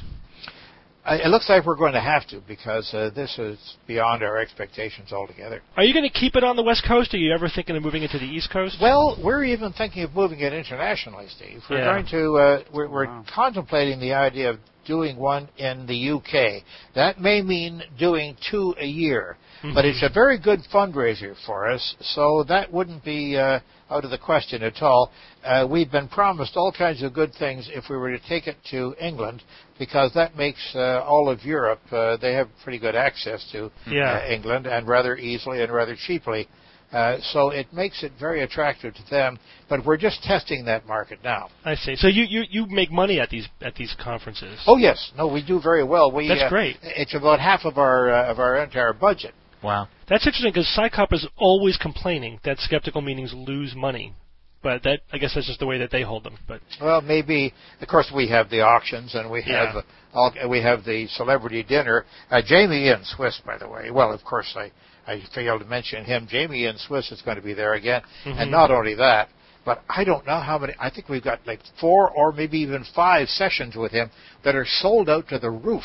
Uh, 1.05 1.17
it 1.25 1.29
looks 1.29 1.49
like 1.49 1.65
we're 1.65 1.77
going 1.77 1.95
to 1.95 2.01
have 2.01 2.27
to 2.29 2.43
because 2.47 2.93
uh, 2.93 3.09
this 3.15 3.39
is 3.39 3.59
beyond 3.87 4.23
our 4.23 4.37
expectations 4.39 5.13
altogether. 5.13 5.63
Are 5.77 5.83
you 5.83 5.95
going 5.95 6.09
to 6.09 6.13
keep 6.13 6.37
it 6.37 6.45
on 6.45 6.57
the 6.57 6.63
West 6.63 6.85
Coast? 6.87 7.15
Or 7.15 7.17
are 7.17 7.21
you 7.21 7.33
ever 7.33 7.49
thinking 7.49 7.75
of 7.77 7.83
moving 7.83 8.03
it 8.03 8.11
to 8.11 8.19
the 8.19 8.27
East 8.27 8.51
Coast? 8.53 8.77
Well, 8.81 9.19
we're 9.25 9.45
even 9.45 9.73
thinking 9.73 10.03
of 10.03 10.15
moving 10.15 10.41
it 10.41 10.53
internationally, 10.53 11.27
Steve. 11.29 11.63
We're 11.71 11.79
Yeah. 11.79 11.85
going 11.93 12.07
to 12.09 12.37
uh, 12.37 12.63
we're, 12.73 12.89
we're 12.89 13.07
Wow. 13.07 13.25
contemplating 13.35 13.99
the 13.99 14.13
idea 14.13 14.51
of 14.51 14.59
doing 14.87 15.17
one 15.17 15.49
in 15.57 15.87
the 15.87 16.11
UK. 16.11 16.63
That 16.95 17.21
may 17.21 17.41
mean 17.43 17.83
doing 17.99 18.37
two 18.51 18.75
a 18.79 18.87
year, 18.87 19.37
but 19.75 19.85
it's 19.85 20.03
a 20.03 20.09
very 20.13 20.39
good 20.39 20.61
fundraiser 20.73 21.35
for 21.47 21.71
us, 21.71 21.95
so 22.01 22.45
that 22.49 22.73
wouldn't 22.73 23.05
be 23.05 23.37
uh, 23.37 23.61
out 23.91 24.05
of 24.05 24.11
the 24.11 24.19
question 24.19 24.63
at 24.63 24.81
all. 24.83 25.11
Uh, 25.45 25.67
we've 25.71 25.91
been 25.93 26.09
promised 26.09 26.57
all 26.57 26.73
kinds 26.73 27.03
of 27.03 27.13
good 27.13 27.33
things 27.39 27.69
if 27.73 27.85
we 27.91 27.97
were 27.97 28.11
to 28.11 28.29
take 28.29 28.47
it 28.47 28.57
to 28.71 28.95
England, 29.01 29.43
because 29.81 30.13
that 30.15 30.37
makes 30.37 30.61
uh, 30.77 31.03
all 31.13 31.29
of 31.29 31.43
Europe 31.43 31.81
uh, 31.91 32.17
they 32.19 32.35
have 32.35 32.49
pretty 32.63 32.79
good 32.79 32.95
access 32.95 33.41
to 33.53 33.73
Yeah. 33.89 34.19
uh, 34.19 34.33
England 34.37 34.67
and 34.67 34.87
rather 34.87 35.17
easily 35.17 35.63
and 35.63 35.73
rather 35.73 35.97
cheaply. 36.07 36.47
Uh, 36.93 37.17
so 37.33 37.51
it 37.51 37.73
makes 37.73 38.03
it 38.03 38.13
very 38.19 38.43
attractive 38.43 38.93
to 38.95 39.03
them, 39.11 39.39
but 39.69 39.85
we're 39.87 39.97
just 39.97 40.23
testing 40.25 40.65
that 40.65 40.87
market 40.87 41.19
now. 41.23 41.49
I 41.65 41.77
see. 41.77 41.95
So 41.95 42.09
you, 42.09 42.25
you, 42.29 42.43
you 42.51 42.67
make 42.67 42.91
money 42.91 43.21
at 43.21 43.31
these 43.31 43.49
at 43.63 43.75
these 43.77 43.95
conferences. 44.03 44.59
Oh 44.67 44.77
yes, 44.77 45.13
no, 45.17 45.29
we 45.29 45.41
do 45.53 45.61
very 45.61 45.85
well. 45.85 46.11
We 46.13 46.27
That's 46.29 46.43
uh, 46.43 46.49
great. 46.49 46.77
It's 46.83 47.15
about 47.15 47.39
half 47.41 47.65
of 47.65 47.79
our 47.79 48.11
uh, 48.13 48.31
of 48.33 48.39
our 48.41 48.63
entire 48.63 48.93
budget. 48.93 49.35
Wow. 49.63 49.89
That's 50.09 50.27
interesting 50.27 50.53
because 50.53 50.69
CSICOP 50.77 51.13
is 51.13 51.27
always 51.37 51.77
complaining 51.77 52.41
that 52.45 52.59
skeptical 52.59 53.03
meetings 53.03 53.33
lose 53.35 53.73
money. 53.77 54.15
But 54.63 54.83
that 54.83 55.01
I 55.13 55.19
guess 55.19 55.33
that's 55.35 55.47
just 55.47 55.59
the 55.61 55.67
way 55.67 55.79
that 55.79 55.91
they 55.91 56.03
hold 56.03 56.25
them. 56.25 56.37
But 56.47 56.61
Well, 56.81 57.01
maybe. 57.01 57.55
Of 57.81 57.89
course, 57.89 58.11
we 58.15 58.29
have 58.29 58.51
the 58.51 58.61
auctions 58.61 59.15
and 59.15 59.31
we 59.31 59.43
have 59.43 59.75
Yeah. 59.75 59.81
uh, 59.81 59.83
all, 60.13 60.49
we 60.49 60.61
have 60.61 60.85
the 60.85 61.07
celebrity 61.09 61.63
dinner. 61.63 62.05
Uh, 62.31 62.43
Jamie 62.45 62.87
Ian 62.87 63.05
Swiss, 63.05 63.41
by 63.47 63.57
the 63.57 63.69
way. 63.69 63.91
Well, 63.91 64.13
of 64.13 64.23
course, 64.25 64.55
I 64.57 64.71
I 65.07 65.23
failed 65.35 65.63
to 65.63 65.67
mention 65.67 66.05
him. 66.05 66.27
Jamie 66.29 66.65
Ian 66.65 66.77
Swiss 66.77 67.11
is 67.11 67.23
going 67.23 67.37
to 67.37 67.43
be 67.43 67.55
there 67.55 67.73
again, 67.75 68.03
Mhm. 68.25 68.43
and 68.43 68.51
not 68.51 68.71
only 68.71 68.95
that. 68.95 69.29
But 69.65 69.83
I 69.89 70.05
don't 70.05 70.27
know 70.27 70.41
how 70.41 70.59
many. 70.59 70.75
I 70.79 70.91
think 70.91 71.09
we've 71.09 71.23
got 71.23 71.41
like 71.47 71.61
four 71.81 72.11
or 72.11 72.33
maybe 72.33 72.59
even 72.61 72.85
five 72.95 73.29
sessions 73.29 73.77
with 73.77 73.93
him 73.93 74.11
that 74.43 74.55
are 74.55 74.65
sold 74.67 75.09
out 75.09 75.29
to 75.29 75.39
the 75.39 75.51
roof. 75.51 75.85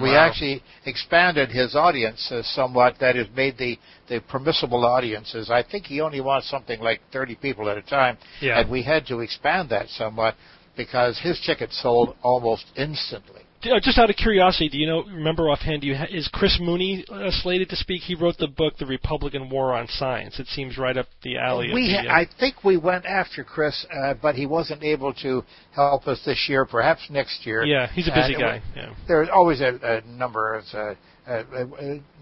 We 0.00 0.10
Wow. 0.12 0.26
actually 0.26 0.62
expanded 0.86 1.50
his 1.50 1.74
audience 1.76 2.30
uh, 2.32 2.42
somewhat. 2.42 2.98
That 3.00 3.16
has 3.16 3.26
made 3.36 3.58
the, 3.58 3.78
the 4.08 4.20
permissible 4.20 4.84
audiences. 4.84 5.50
I 5.50 5.62
think 5.62 5.86
he 5.86 6.00
only 6.00 6.20
wants 6.20 6.48
something 6.48 6.80
like 6.80 7.00
30 7.12 7.34
people 7.36 7.68
at 7.68 7.76
a 7.76 7.82
time. 7.82 8.16
Yeah. 8.40 8.60
And 8.60 8.70
we 8.70 8.82
had 8.82 9.06
to 9.08 9.20
expand 9.20 9.68
that 9.70 9.88
somewhat 9.90 10.34
because 10.76 11.18
his 11.18 11.40
tickets 11.44 11.80
sold 11.82 12.16
almost 12.22 12.64
instantly. 12.76 13.42
Uh, 13.64 13.78
just 13.80 13.96
out 13.98 14.10
of 14.10 14.16
curiosity, 14.16 14.68
do 14.68 14.78
you 14.78 14.86
know? 14.86 15.04
Remember 15.04 15.48
offhand? 15.48 15.82
Do 15.82 15.86
you 15.86 15.94
ha- 15.96 16.06
is 16.10 16.28
Chris 16.32 16.58
Mooney 16.60 17.04
uh, 17.08 17.30
slated 17.30 17.68
to 17.70 17.76
speak? 17.76 18.02
He 18.02 18.14
wrote 18.14 18.36
the 18.38 18.48
book, 18.48 18.76
"The 18.78 18.86
Republican 18.86 19.48
War 19.50 19.72
on 19.72 19.86
Science." 19.88 20.38
It 20.40 20.48
seems 20.48 20.76
right 20.78 20.96
up 20.96 21.06
the 21.22 21.38
alley. 21.38 21.68
of 21.68 21.74
We, 21.74 21.88
the, 21.92 22.08
uh, 22.08 22.12
I 22.12 22.26
think 22.40 22.64
we 22.64 22.76
went 22.76 23.06
after 23.06 23.44
Chris, 23.44 23.86
uh, 24.02 24.14
but 24.20 24.34
he 24.34 24.46
wasn't 24.46 24.82
able 24.82 25.12
to 25.22 25.44
help 25.74 26.08
us 26.08 26.20
this 26.24 26.46
year. 26.48 26.64
Perhaps 26.64 27.08
next 27.10 27.46
year. 27.46 27.62
yeah, 27.64 27.86
he's 27.92 28.08
a 28.08 28.12
busy 28.12 28.34
Uh, 28.34 28.38
guy. 28.40 28.62
Yeah. 28.74 28.94
There's 29.06 29.28
always 29.32 29.60
a, 29.60 29.78
a 30.04 30.08
number 30.10 30.54
of 30.56 30.64
uh, 30.74 30.78
uh, 30.78 31.30
uh, 31.30 31.64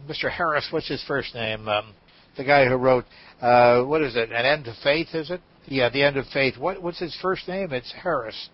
Mr. 0.09 0.31
Harris. 0.31 0.69
What's 0.71 0.89
his 0.89 1.03
first 1.09 1.35
name? 1.35 1.69
Um, 1.69 1.95
the 2.37 2.45
guy 2.45 2.67
who 2.67 2.75
wrote 2.77 3.05
uh, 3.41 3.83
what 3.83 4.03
is 4.03 4.15
it? 4.17 4.31
An 4.31 4.45
End 4.45 4.67
to 4.67 4.75
Faith, 4.83 5.09
is 5.15 5.31
it? 5.31 5.41
Yeah, 5.67 5.89
the 5.89 6.03
end 6.03 6.17
of 6.17 6.27
faith. 6.27 6.59
What, 6.59 6.83
what's 6.83 6.99
his 6.99 7.17
first 7.23 7.47
name? 7.49 7.73
It's 7.73 7.93
Harris. 7.93 8.49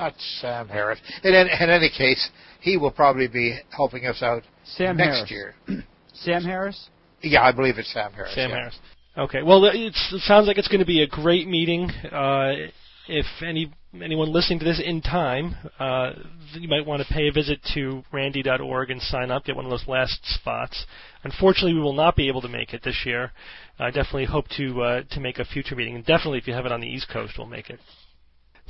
Not 0.00 0.14
Sam 0.40 0.68
Harris. 0.68 0.98
In, 1.22 1.34
in, 1.34 1.46
in, 1.46 1.68
any 1.68 1.90
case, 1.90 2.30
he 2.60 2.78
will 2.78 2.90
probably 2.90 3.28
be 3.28 3.58
helping 3.76 4.06
us 4.06 4.22
out 4.22 4.44
Sam 4.64 4.96
next 4.96 5.28
Harris. 5.28 5.30
year. 5.30 5.54
Sam 6.14 6.42
Harris. 6.42 6.88
Yeah, 7.22 7.42
I 7.42 7.52
believe 7.52 7.76
it's 7.76 7.92
Sam 7.92 8.10
Harris. 8.12 8.34
Sam 8.34 8.48
yeah. 8.48 8.56
Harris. 8.56 8.78
Okay. 9.18 9.42
Well, 9.42 9.62
it's, 9.66 10.12
it 10.14 10.22
sounds 10.22 10.46
like 10.46 10.56
it's 10.56 10.68
going 10.68 10.80
to 10.80 10.86
be 10.86 11.02
a 11.02 11.06
great 11.06 11.46
meeting. 11.46 11.90
Uh, 11.90 12.70
if 13.08 13.26
any 13.44 13.72
anyone 14.00 14.32
listening 14.32 14.58
to 14.60 14.64
this 14.64 14.80
in 14.82 15.02
time, 15.02 15.54
uh, 15.78 16.12
you 16.54 16.68
might 16.68 16.86
want 16.86 17.06
to 17.06 17.12
pay 17.12 17.28
a 17.28 17.32
visit 17.32 17.58
to 17.74 18.02
randi.org 18.12 18.90
and 18.90 19.02
sign 19.02 19.30
up, 19.30 19.44
get 19.44 19.56
one 19.56 19.64
of 19.64 19.70
those 19.70 19.86
last 19.86 20.20
spots. 20.22 20.86
Unfortunately, 21.24 21.74
we 21.74 21.80
will 21.80 21.92
not 21.92 22.16
be 22.16 22.28
able 22.28 22.40
to 22.40 22.48
make 22.48 22.72
it 22.72 22.82
this 22.84 23.02
year. 23.04 23.32
I 23.78 23.88
definitely 23.88 24.26
hope 24.26 24.46
to 24.56 24.82
uh, 24.82 25.02
to 25.10 25.20
make 25.20 25.38
a 25.38 25.44
future 25.44 25.74
meeting, 25.74 25.96
and 25.96 26.06
definitely 26.06 26.38
if 26.38 26.46
you 26.46 26.54
have 26.54 26.64
it 26.64 26.72
on 26.72 26.80
the 26.80 26.88
East 26.88 27.08
Coast, 27.12 27.34
we'll 27.36 27.46
make 27.46 27.68
it. 27.68 27.80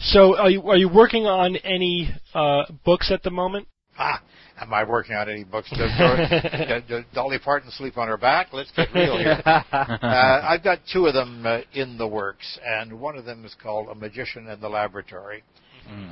So, 0.03 0.37
are 0.37 0.51
you 0.51 0.63
are 0.69 0.77
you 0.77 0.89
working 0.89 1.27
on 1.27 1.57
any 1.57 2.11
uh, 2.35 2.65
books 2.85 3.11
at 3.13 3.23
the 3.23 3.31
moment? 3.31 3.69
Ah, 3.99 4.23
am 4.59 4.73
I 4.73 4.83
working 4.85 5.15
on 5.15 5.29
any 5.29 5.45
books? 5.45 5.69
Does, 5.71 5.91
does, 5.99 6.83
does 6.89 7.05
Dolly 7.15 7.39
Parton 7.39 7.71
sleep 7.71 7.99
on 7.99 8.09
her 8.09 8.17
back? 8.17 8.49
Let's 8.53 8.71
get 8.73 8.89
real 8.95 9.19
here. 9.19 9.43
Uh, 9.73 10.41
I've 10.43 10.65
got 10.65 10.79
two 10.93 11.07
of 11.07 11.15
them 11.15 11.45
uh, 11.47 11.61
in 11.75 11.99
the 11.99 12.07
works, 12.07 12.59
and 12.67 12.99
one 12.99 13.17
of 13.17 13.25
them 13.27 13.45
is 13.45 13.55
called 13.63 13.89
A 13.89 13.95
Magician 13.95 14.49
in 14.49 14.61
the 14.61 14.69
Laboratory. 14.69 15.43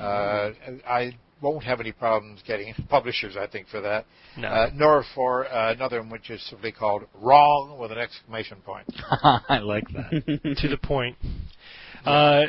Uh, 0.01 0.51
I 0.87 1.13
won't 1.41 1.63
have 1.65 1.81
any 1.81 1.93
problems 1.93 2.43
getting 2.47 2.75
publishers, 2.89 3.37
I 3.37 3.47
think, 3.47 3.69
for 3.69 3.81
that. 3.81 4.05
No. 4.37 4.49
Uh, 4.49 4.71
nor 4.75 5.05
for 5.15 5.47
uh, 5.53 5.73
another 5.73 6.01
one 6.01 6.11
which 6.11 6.31
is 6.31 6.45
simply 6.49 6.73
called 6.73 7.05
Wrong 7.15 7.79
with 7.81 7.93
an 7.93 7.99
exclamation 7.99 8.59
point. 8.67 8.87
I 9.49 9.59
like 9.59 9.85
that. 9.93 10.55
to 10.59 10.69
the 10.69 10.79
point. 10.79 11.17
Uh, 12.05 12.43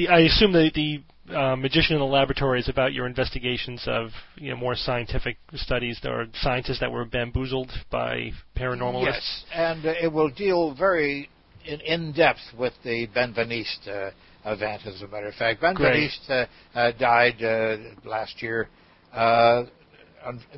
the, 0.00 0.12
I 0.12 0.20
assume 0.20 0.52
that 0.52 0.72
the 0.74 1.02
uh, 1.34 1.56
magician 1.56 1.94
in 1.94 2.00
the 2.00 2.06
laboratory 2.06 2.60
is 2.60 2.68
about 2.68 2.92
your 2.92 3.06
investigations 3.06 3.82
of 3.86 4.10
you 4.36 4.50
know 4.50 4.56
more 4.56 4.74
scientific 4.74 5.36
studies 5.54 6.00
or 6.04 6.26
scientists 6.34 6.80
that 6.80 6.90
were 6.90 7.04
bamboozled 7.04 7.70
by 7.90 8.32
paranormalists. 8.56 9.04
Yes, 9.04 9.44
and 9.54 9.86
uh, 9.86 9.92
it 10.02 10.12
will 10.12 10.30
deal 10.30 10.74
very 10.74 11.30
in, 11.64 11.80
in 11.80 12.12
depth 12.12 12.40
with 12.58 12.72
the 12.84 13.06
Benveniste 13.14 13.88
uh, 13.88 14.10
event. 14.50 14.82
As 14.86 15.02
a 15.02 15.08
matter 15.08 15.28
of 15.28 15.34
fact, 15.34 15.62
Benveniste 15.62 16.30
uh, 16.30 16.46
uh, 16.74 16.92
died 16.98 17.42
uh, 17.42 18.08
last 18.08 18.42
year, 18.42 18.68
uh, 19.12 19.64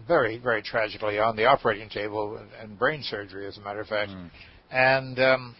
very 0.07 0.39
very 0.39 0.63
tragically 0.63 1.19
on 1.19 1.37
the 1.37 1.45
operating 1.45 1.89
table 1.89 2.41
and 2.61 2.79
brain 2.79 3.03
surgery. 3.03 3.47
As 3.47 3.59
a 3.59 3.61
matter 3.61 3.81
of 3.81 3.89
fact, 3.89 4.13
and 4.71 5.19
um, 5.19 5.55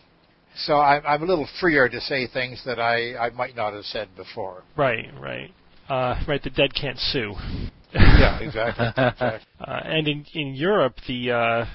so 0.57 0.79
I'm, 0.79 1.03
I'm 1.07 1.23
a 1.23 1.27
little 1.27 1.49
freer 1.61 1.89
to 1.89 2.01
say 2.01 2.27
things 2.27 2.63
that 2.67 2.79
I, 2.79 3.17
I 3.17 3.31
might 3.31 3.57
not 3.57 3.75
have 3.75 3.85
said 3.85 4.09
before. 4.17 4.63
Right, 4.77 5.07
right, 5.21 5.51
uh, 5.89 6.17
right. 6.27 6.43
The 6.43 6.51
dead 6.51 6.75
can't 6.75 6.99
sue. 6.99 7.35
yeah, 7.95 8.39
exactly. 8.41 8.87
exactly. 8.87 9.29
Uh, 9.61 9.81
and 9.85 10.09
in 10.09 10.27
in 10.35 10.55
Europe, 10.55 10.95
the 11.09 11.31
uh, 11.33 11.67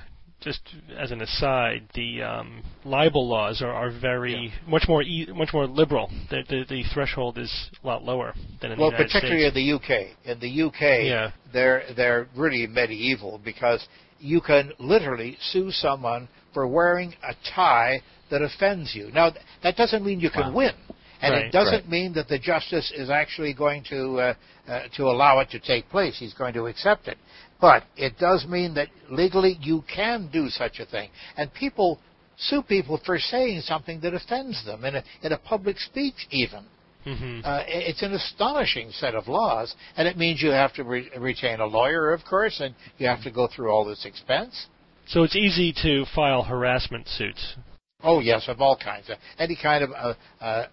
just 0.41 0.61
as 0.97 1.11
an 1.11 1.21
aside, 1.21 1.87
the 1.95 2.21
um, 2.21 2.63
libel 2.85 3.27
laws 3.27 3.61
are, 3.61 3.71
are 3.71 3.91
very 3.91 4.53
much 4.67 4.85
more 4.87 5.01
e- 5.01 5.27
much 5.33 5.49
more 5.53 5.65
liberal. 5.65 6.09
The, 6.29 6.43
the 6.47 6.63
the 6.69 6.83
threshold 6.93 7.37
is 7.37 7.51
a 7.83 7.87
lot 7.87 8.03
lower 8.03 8.33
than 8.61 8.71
in 8.71 8.79
well, 8.79 8.91
the 8.91 8.97
United 8.97 9.11
particularly 9.13 9.49
States. 9.49 9.57
in 9.57 9.67
the 9.67 9.73
UK. 9.75 10.07
In 10.25 10.39
the 10.39 10.63
UK, 10.67 10.81
Yeah. 11.05 11.31
they're 11.51 11.83
they're 11.95 12.27
really 12.35 12.67
medieval 12.67 13.39
because 13.43 13.85
you 14.19 14.41
can 14.41 14.71
literally 14.79 15.37
sue 15.51 15.71
someone 15.71 16.27
for 16.53 16.67
wearing 16.67 17.13
a 17.23 17.33
tie 17.55 18.01
that 18.29 18.41
offends 18.41 18.93
you. 18.95 19.11
Now, 19.11 19.31
that 19.63 19.75
doesn't 19.75 20.03
mean 20.05 20.19
you 20.19 20.29
can 20.29 20.47
Wow. 20.53 20.57
win, 20.59 20.73
and 21.21 21.33
Right, 21.33 21.45
it 21.45 21.51
doesn't 21.51 21.73
right. 21.85 21.89
mean 21.89 22.13
that 22.13 22.27
the 22.27 22.39
justice 22.39 22.91
is 22.91 23.09
actually 23.09 23.53
going 23.53 23.83
to 23.85 24.19
uh, 24.19 24.33
uh, 24.67 24.81
to 24.97 25.03
allow 25.09 25.39
it 25.39 25.49
to 25.51 25.59
take 25.59 25.89
place. 25.89 26.17
He's 26.19 26.33
going 26.33 26.53
to 26.53 26.67
accept 26.67 27.07
it, 27.07 27.17
but 27.61 27.83
it 27.95 28.17
does 28.19 28.45
mean 28.47 28.73
that 28.75 28.89
legally 29.09 29.57
you 29.61 29.83
can 29.93 30.27
do 30.31 30.49
such 30.49 30.79
a 30.79 30.85
thing, 30.85 31.09
and 31.37 31.53
people 31.53 31.99
sue 32.37 32.61
people 32.61 32.97
for 33.05 33.17
saying 33.17 33.61
something 33.61 33.99
that 34.01 34.13
offends 34.13 34.63
them 34.65 34.83
in 34.85 34.95
a 34.95 35.03
in 35.23 35.31
a 35.31 35.37
public 35.37 35.79
speech 35.79 36.27
even. 36.31 36.63
Mhm. 37.05 37.45
Uh, 37.45 37.63
it's 37.67 38.01
an 38.01 38.13
astonishing 38.13 38.91
set 38.91 39.15
of 39.15 39.29
laws, 39.29 39.73
and 39.95 40.07
it 40.09 40.17
means 40.17 40.41
you 40.41 40.51
have 40.51 40.73
to 40.73 40.83
re- 40.83 41.09
retain 41.17 41.61
a 41.61 41.65
lawyer, 41.65 42.11
of 42.11 42.25
course, 42.25 42.59
and 42.59 42.75
you 42.97 43.07
have 43.07 43.23
to 43.23 43.31
go 43.31 43.47
through 43.47 43.71
all 43.71 43.85
this 43.85 44.03
expense. 44.03 44.67
So 45.05 45.23
it's 45.23 45.35
easy 45.37 45.71
to 45.83 46.03
file 46.13 46.43
harassment 46.43 47.07
suits. 47.07 47.55
Oh 48.03 48.19
yes, 48.19 48.47
of 48.47 48.61
all 48.61 48.77
kinds, 48.77 49.09
uh, 49.09 49.15
any 49.39 49.57
kind 49.61 49.83
of 49.83 49.91
uh, 49.91 50.13
uh, 50.39 50.67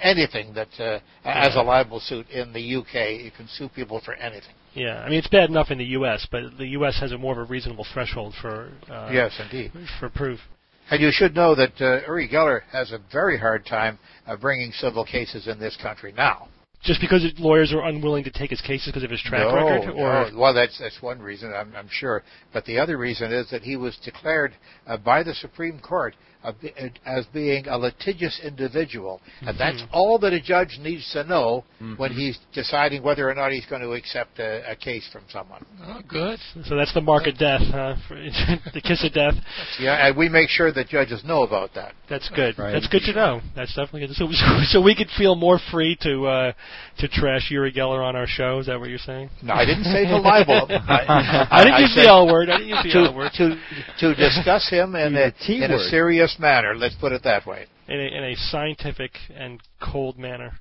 anything 0.00 0.54
that 0.54 0.68
uh, 0.78 1.00
as 1.24 1.54
a 1.54 1.60
libel 1.60 2.00
suit 2.00 2.28
in 2.30 2.52
the 2.52 2.76
UK, 2.76 3.22
you 3.22 3.30
can 3.30 3.46
sue 3.46 3.68
people 3.68 4.00
for 4.02 4.14
anything. 4.14 4.54
Yeah, 4.74 5.00
I 5.00 5.10
mean 5.10 5.18
it's 5.18 5.28
bad 5.28 5.50
enough 5.50 5.70
in 5.70 5.76
the 5.76 5.84
U.S., 5.84 6.26
but 6.30 6.56
the 6.56 6.68
U.S. 6.68 6.98
has 6.98 7.12
a 7.12 7.18
more 7.18 7.32
of 7.32 7.38
a 7.38 7.50
reasonable 7.50 7.86
threshold 7.92 8.34
for 8.40 8.72
uh, 8.90 9.10
yes, 9.12 9.38
indeed. 9.38 9.72
for 10.00 10.08
proof. 10.08 10.40
And 10.90 11.00
you 11.00 11.10
should 11.12 11.34
know 11.34 11.54
that 11.54 11.72
uh, 11.80 12.06
Uri 12.06 12.28
Geller 12.28 12.62
has 12.72 12.90
a 12.92 12.98
very 13.12 13.38
hard 13.38 13.66
time 13.66 13.98
uh, 14.26 14.36
bringing 14.36 14.72
civil 14.72 15.04
cases 15.04 15.46
in 15.46 15.58
this 15.58 15.76
country 15.80 16.12
now. 16.16 16.48
Just 16.82 17.00
because 17.00 17.24
lawyers 17.38 17.72
are 17.72 17.86
unwilling 17.86 18.24
to 18.24 18.30
take 18.30 18.50
his 18.50 18.60
cases 18.60 18.86
because 18.86 19.04
of 19.04 19.10
his 19.10 19.22
track 19.22 19.46
no, 19.46 19.54
record, 19.54 19.90
or 19.90 20.30
no. 20.30 20.38
well, 20.38 20.52
that's 20.52 20.78
that's 20.80 21.00
one 21.00 21.20
reason, 21.20 21.52
I'm, 21.54 21.72
I'm 21.76 21.88
sure. 21.88 22.24
But 22.52 22.64
the 22.64 22.78
other 22.78 22.98
reason 22.98 23.32
is 23.32 23.48
that 23.50 23.62
he 23.62 23.76
was 23.76 23.96
declared 24.04 24.54
uh, 24.86 24.96
by 24.96 25.22
the 25.22 25.34
Supreme 25.34 25.78
Court 25.78 26.16
Uh, 26.44 26.52
as 27.06 27.24
being 27.26 27.68
a 27.68 27.78
litigious 27.78 28.40
individual, 28.44 29.20
and 29.40 29.50
mm-hmm. 29.50 29.58
that's 29.58 29.82
all 29.92 30.18
that 30.18 30.32
a 30.32 30.40
judge 30.40 30.76
needs 30.80 31.08
to 31.12 31.22
know 31.22 31.64
mm-hmm. 31.80 31.94
when 31.94 32.12
he's 32.12 32.36
deciding 32.52 33.00
whether 33.00 33.30
or 33.30 33.34
not 33.34 33.52
he's 33.52 33.66
going 33.66 33.80
to 33.80 33.92
accept 33.92 34.40
a, 34.40 34.68
a 34.70 34.74
case 34.74 35.08
from 35.12 35.22
someone. 35.28 35.64
Oh, 35.84 36.00
good. 36.08 36.40
so 36.64 36.74
that's 36.74 36.92
the 36.94 37.00
mark 37.00 37.28
of 37.28 37.38
death, 37.38 37.60
huh? 37.70 37.94
The 38.74 38.80
kiss 38.80 39.04
of 39.04 39.12
death. 39.12 39.34
Yeah, 39.78 40.08
and 40.08 40.16
we 40.16 40.28
make 40.28 40.48
sure 40.48 40.72
that 40.72 40.88
judges 40.88 41.22
know 41.24 41.42
about 41.44 41.74
that. 41.74 41.94
That's 42.08 42.28
good. 42.30 42.58
Right. 42.58 42.72
That's 42.72 42.88
good 42.88 43.02
to 43.06 43.12
know. 43.12 43.40
That's 43.54 43.74
definitely 43.74 44.06
good. 44.08 44.16
So, 44.16 44.26
so, 44.32 44.46
so 44.64 44.82
we 44.82 44.96
could 44.96 45.08
feel 45.16 45.34
more 45.34 45.60
free 45.70 45.96
to 46.02 46.26
uh, 46.26 46.52
to 46.98 47.08
trash 47.08 47.50
Uri 47.50 47.72
Geller 47.72 48.04
on 48.04 48.16
our 48.16 48.26
show. 48.26 48.58
Is 48.58 48.66
that 48.66 48.80
what 48.80 48.88
you're 48.88 48.98
saying? 48.98 49.30
No, 49.42 49.54
I 49.54 49.64
didn't 49.64 49.84
say 49.84 50.04
to 50.06 50.18
libel. 50.18 50.66
him. 50.66 50.82
I, 50.88 51.46
I 51.50 51.64
didn't 51.64 51.80
use 51.80 51.94
said 51.94 52.04
the 52.04 52.08
L 52.08 52.26
word. 52.26 52.50
I 52.50 52.58
didn't 52.58 52.68
use 52.68 52.92
the 52.92 52.98
L 52.98 53.14
word. 53.14 53.30
to, 53.36 53.56
to 54.00 54.14
discuss 54.14 54.68
him 54.68 54.96
in 54.96 55.14
a, 55.16 55.26
Use 55.26 55.32
the 55.38 55.46
T 55.46 55.64
in 55.64 55.70
a 55.70 55.74
word. 55.74 55.88
Manner. 56.38 56.74
Let's 56.74 56.94
put 56.94 57.12
it 57.12 57.22
that 57.24 57.46
way. 57.46 57.66
In 57.88 57.98
a, 57.98 58.04
in 58.04 58.24
a 58.24 58.34
scientific 58.36 59.12
and 59.34 59.60
cold 59.80 60.18
manner. 60.18 60.52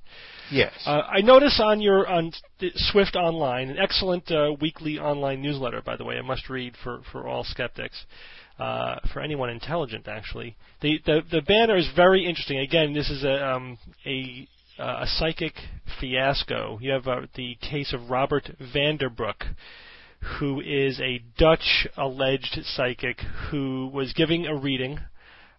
Yes. 0.51 0.73
Uh, 0.85 1.01
I 1.09 1.21
notice 1.21 1.61
on 1.63 1.79
your 1.79 2.07
on 2.07 2.33
Swift 2.75 3.15
Online, 3.15 3.69
an 3.69 3.77
excellent 3.77 4.29
uh, 4.29 4.53
weekly 4.59 4.99
online 4.99 5.41
newsletter, 5.41 5.81
by 5.81 5.95
the 5.95 6.03
way, 6.03 6.17
a 6.17 6.23
must 6.23 6.49
read 6.49 6.75
for, 6.83 7.01
for 7.11 7.25
all 7.25 7.45
skeptics, 7.45 8.05
uh, 8.59 8.95
for 9.13 9.21
anyone 9.21 9.49
intelligent, 9.49 10.09
actually. 10.09 10.57
The, 10.81 10.99
the 11.05 11.21
the 11.31 11.41
banner 11.41 11.77
is 11.77 11.89
very 11.95 12.25
interesting. 12.27 12.59
Again, 12.59 12.93
this 12.93 13.09
is 13.09 13.23
a 13.23 13.47
um, 13.47 13.77
a 14.05 14.47
uh, 14.77 15.03
a 15.03 15.07
psychic 15.07 15.53
fiasco. 15.99 16.79
You 16.81 16.91
have 16.91 17.07
uh, 17.07 17.21
the 17.35 17.55
case 17.61 17.93
of 17.93 18.09
Robert 18.09 18.51
Vanderbroek, 18.75 19.55
who 20.39 20.59
is 20.59 20.99
a 20.99 21.21
Dutch 21.37 21.87
alleged 21.95 22.59
psychic 22.63 23.19
who 23.49 23.89
was 23.93 24.11
giving 24.13 24.45
a 24.45 24.55
reading 24.55 24.99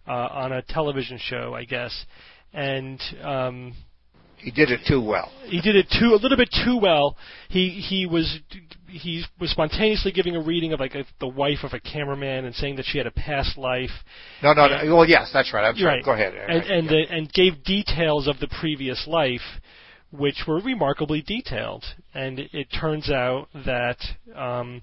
uh, 0.07 0.11
on 0.31 0.51
a 0.51 0.61
television 0.61 1.17
show, 1.21 1.53
I 1.53 1.63
guess, 1.65 2.05
and 2.53 2.99
um, 3.21 3.73
he 4.37 4.51
did 4.51 4.69
it 4.71 4.81
too 4.87 5.01
well. 5.01 5.31
he 5.45 5.61
did 5.61 5.75
it 5.75 5.87
too 5.99 6.13
a 6.13 6.19
little 6.21 6.37
bit 6.37 6.49
too 6.65 6.77
well. 6.81 7.15
He 7.49 7.69
he 7.69 8.05
was 8.05 8.39
he 8.87 9.23
was 9.39 9.49
spontaneously 9.51 10.11
giving 10.11 10.35
a 10.35 10.41
reading 10.41 10.73
of 10.73 10.79
like 10.79 10.93
a, 10.95 11.05
the 11.19 11.27
wife 11.27 11.59
of 11.63 11.73
a 11.73 11.79
cameraman 11.79 12.45
and 12.45 12.53
saying 12.53 12.75
that 12.75 12.85
she 12.85 12.97
had 12.97 13.07
a 13.07 13.11
past 13.11 13.57
life. 13.57 13.89
No, 14.43 14.53
no, 14.53 14.67
no. 14.67 14.95
Well, 14.97 15.07
yes, 15.07 15.31
that's 15.33 15.51
right. 15.53 15.63
I'm 15.65 15.75
sorry. 15.75 15.95
Right. 15.95 16.05
Go 16.05 16.11
ahead. 16.11 16.33
And 16.35 16.63
and, 16.63 16.85
Yeah. 16.85 16.91
the, 16.91 17.15
and 17.15 17.33
gave 17.33 17.63
details 17.63 18.27
of 18.27 18.39
the 18.39 18.47
previous 18.59 19.07
life, 19.07 19.41
which 20.11 20.43
were 20.47 20.59
remarkably 20.59 21.21
detailed. 21.21 21.85
And 22.13 22.39
it, 22.39 22.49
it 22.53 22.67
turns 22.79 23.09
out 23.09 23.47
that 23.65 23.97
um, 24.35 24.81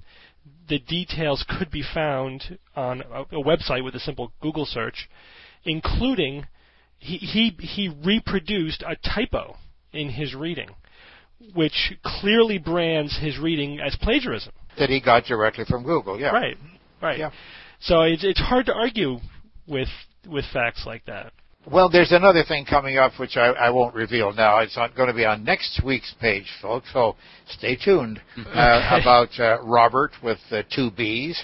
the 0.68 0.78
details 0.78 1.44
could 1.48 1.70
be 1.70 1.82
found 1.82 2.58
on 2.76 3.02
a, 3.02 3.22
a 3.22 3.44
website 3.44 3.84
with 3.84 3.94
a 3.94 4.00
simple 4.00 4.32
Google 4.40 4.66
search, 4.66 5.08
including 5.64 6.46
he 6.98 7.16
he 7.16 7.50
he 7.58 7.88
reproduced 7.88 8.82
a 8.86 8.96
typo 8.96 9.56
in 9.92 10.10
his 10.10 10.34
reading, 10.34 10.70
which 11.54 11.94
clearly 12.04 12.58
brands 12.58 13.18
his 13.18 13.38
reading 13.38 13.80
as 13.80 13.96
plagiarism. 14.00 14.52
that 14.78 14.90
he 14.90 15.00
got 15.00 15.24
directly 15.24 15.64
from 15.64 15.82
Google. 15.82 16.20
Yeah. 16.20 16.30
Right, 16.30 16.56
right. 17.02 17.18
Yeah. 17.18 17.30
So 17.80 18.02
it's 18.02 18.24
it's 18.24 18.40
hard 18.40 18.66
to 18.66 18.74
argue 18.74 19.18
with 19.66 19.88
with 20.28 20.44
facts 20.52 20.84
like 20.86 21.04
that. 21.06 21.32
Well, 21.66 21.90
there's 21.90 22.12
another 22.12 22.42
thing 22.46 22.64
coming 22.64 22.96
up 22.96 23.12
which 23.18 23.36
I, 23.36 23.48
I 23.48 23.70
won't 23.70 23.94
reveal 23.94 24.32
now. 24.32 24.58
It's 24.60 24.76
not 24.76 24.94
going 24.96 25.08
to 25.08 25.14
be 25.14 25.24
on 25.24 25.44
next 25.44 25.82
week's 25.84 26.14
page, 26.20 26.46
folks. 26.62 26.88
So 26.92 27.16
stay 27.48 27.76
tuned 27.76 28.20
uh, 28.38 28.98
about 29.00 29.28
uh, 29.38 29.58
Robbert 29.62 30.12
with 30.22 30.38
uh, 30.50 30.62
two 30.74 30.90
B's. 30.90 31.42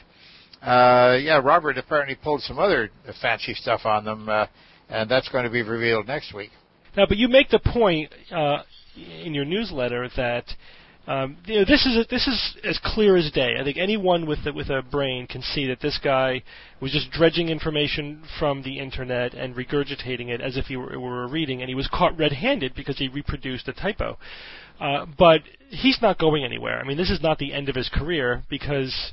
Uh, 0.63 1.19
yeah, 1.21 1.41
Robbert 1.43 1.79
apparently 1.79 2.17
pulled 2.17 2.41
some 2.43 2.59
other 2.59 2.91
fancy 3.21 3.55
stuff 3.55 3.83
on 3.85 4.05
them. 4.05 4.29
Uh, 4.29 4.47
and 4.89 5.11
that's 5.11 5.29
going 5.29 5.45
to 5.45 5.51
be 5.51 5.63
revealed 5.63 6.07
next 6.07 6.33
week. 6.33 6.51
Now, 6.97 7.07
but 7.07 7.19
you 7.19 7.29
make 7.29 7.51
the 7.51 7.59
point 7.59 8.13
uh, 8.31 8.63
in 8.97 9.35
your 9.35 9.45
newsletter 9.45 10.09
that 10.17 10.45
um, 11.07 11.37
you 11.47 11.61
know, 11.61 11.65
this 11.65 11.87
is 11.87 11.97
a, 11.97 12.05
this 12.11 12.27
is 12.27 12.57
as 12.65 12.81
clear 12.83 13.17
as 13.17 13.31
day. 13.31 13.55
I 13.61 13.65
think 13.65 13.77
anyone 13.77 14.27
with 14.27 14.41
a, 14.47 14.53
with 14.53 14.71
a 14.71 14.83
brain 14.83 15.27
can 15.27 15.41
see 15.41 15.67
that 15.69 15.81
this 15.81 15.99
guy 16.03 16.43
was 16.81 16.93
just 16.93 17.11
dredging 17.13 17.49
information 17.49 18.25
from 18.39 18.63
the 18.63 18.81
internet 18.81 19.33
and 19.33 19.55
regurgitating 19.55 20.29
it 20.29 20.41
as 20.41 20.57
if 20.57 20.67
he 20.67 20.77
were, 20.77 20.99
were 20.99 21.29
reading, 21.29 21.63
and 21.63 21.69
he 21.69 21.75
was 21.77 21.89
caught 21.89 22.19
red-handed 22.19 22.75
because 22.75 22.99
he 22.99 23.09
reproduced 23.09 23.69
a 23.69 23.73
typo. 23.73 24.19
Uh, 24.81 25.07
but 25.17 25.43
he's 25.69 25.99
not 26.03 26.19
going 26.19 26.45
anywhere. 26.45 26.81
I 26.81 26.85
mean, 26.85 26.97
this 26.97 27.11
is 27.11 27.23
not 27.23 27.39
the 27.39 27.53
end 27.53 27.69
of 27.69 27.77
his 27.77 27.89
career 27.89 28.43
because 28.51 29.13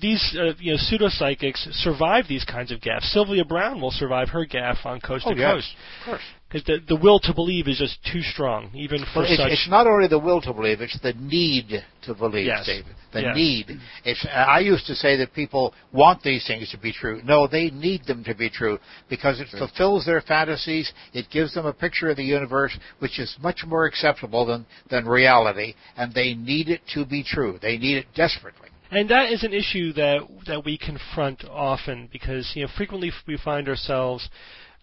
these 0.00 0.36
uh, 0.38 0.52
you 0.58 0.72
know 0.72 0.78
pseudo 0.78 1.08
psychics 1.08 1.66
survive 1.72 2.26
these 2.28 2.44
kinds 2.44 2.70
of 2.70 2.80
gaffes. 2.80 3.10
Sylvia 3.12 3.44
Browne 3.44 3.80
will 3.80 3.90
survive 3.90 4.28
her 4.28 4.46
gaffe 4.46 4.84
on 4.84 5.00
Coast 5.00 5.24
oh, 5.26 5.34
to 5.34 5.38
yes, 5.38 5.54
Coast. 5.54 5.74
Of 6.00 6.06
course 6.06 6.22
because 6.48 6.64
the 6.64 6.94
the 6.94 7.00
will 7.00 7.18
to 7.20 7.34
believe 7.34 7.66
is 7.66 7.78
just 7.78 7.98
too 8.10 8.22
strong, 8.22 8.70
even 8.74 9.00
for 9.12 9.22
well, 9.22 9.30
it's, 9.30 9.36
such. 9.36 9.50
It's 9.50 9.68
not 9.68 9.86
only 9.86 10.06
the 10.06 10.18
will 10.18 10.40
to 10.42 10.52
believe; 10.52 10.80
it's 10.80 10.98
the 11.00 11.12
need 11.14 11.84
to 12.02 12.14
believe, 12.14 12.46
yes. 12.46 12.66
David. 12.66 12.94
The 13.12 13.20
yes. 13.22 13.36
need. 13.36 13.80
It's, 14.04 14.26
I 14.32 14.60
used 14.60 14.86
to 14.86 14.94
say 14.94 15.16
that 15.16 15.32
people 15.32 15.74
want 15.92 16.22
these 16.22 16.46
things 16.46 16.70
to 16.70 16.78
be 16.78 16.92
true. 16.92 17.20
No, 17.24 17.48
they 17.48 17.70
need 17.70 18.04
them 18.04 18.22
to 18.24 18.34
be 18.34 18.48
true 18.48 18.78
because 19.08 19.40
it 19.40 19.48
fulfills 19.58 20.06
their 20.06 20.20
fantasies. 20.20 20.92
It 21.12 21.26
gives 21.30 21.54
them 21.54 21.66
a 21.66 21.72
picture 21.72 22.10
of 22.10 22.16
the 22.16 22.24
universe 22.24 22.76
which 23.00 23.18
is 23.18 23.36
much 23.40 23.64
more 23.66 23.86
acceptable 23.86 24.46
than 24.46 24.66
than 24.88 25.06
reality, 25.06 25.74
and 25.96 26.14
they 26.14 26.34
need 26.34 26.68
it 26.68 26.82
to 26.94 27.04
be 27.04 27.24
true. 27.24 27.58
They 27.60 27.76
need 27.76 27.96
it 27.96 28.06
desperately. 28.14 28.68
And 28.90 29.10
that 29.10 29.32
is 29.32 29.42
an 29.42 29.52
issue 29.52 29.92
that 29.94 30.20
that 30.46 30.64
we 30.64 30.78
confront 30.78 31.44
often 31.44 32.08
because 32.12 32.52
you 32.54 32.62
know 32.62 32.68
frequently 32.76 33.12
we 33.26 33.36
find 33.36 33.68
ourselves 33.68 34.28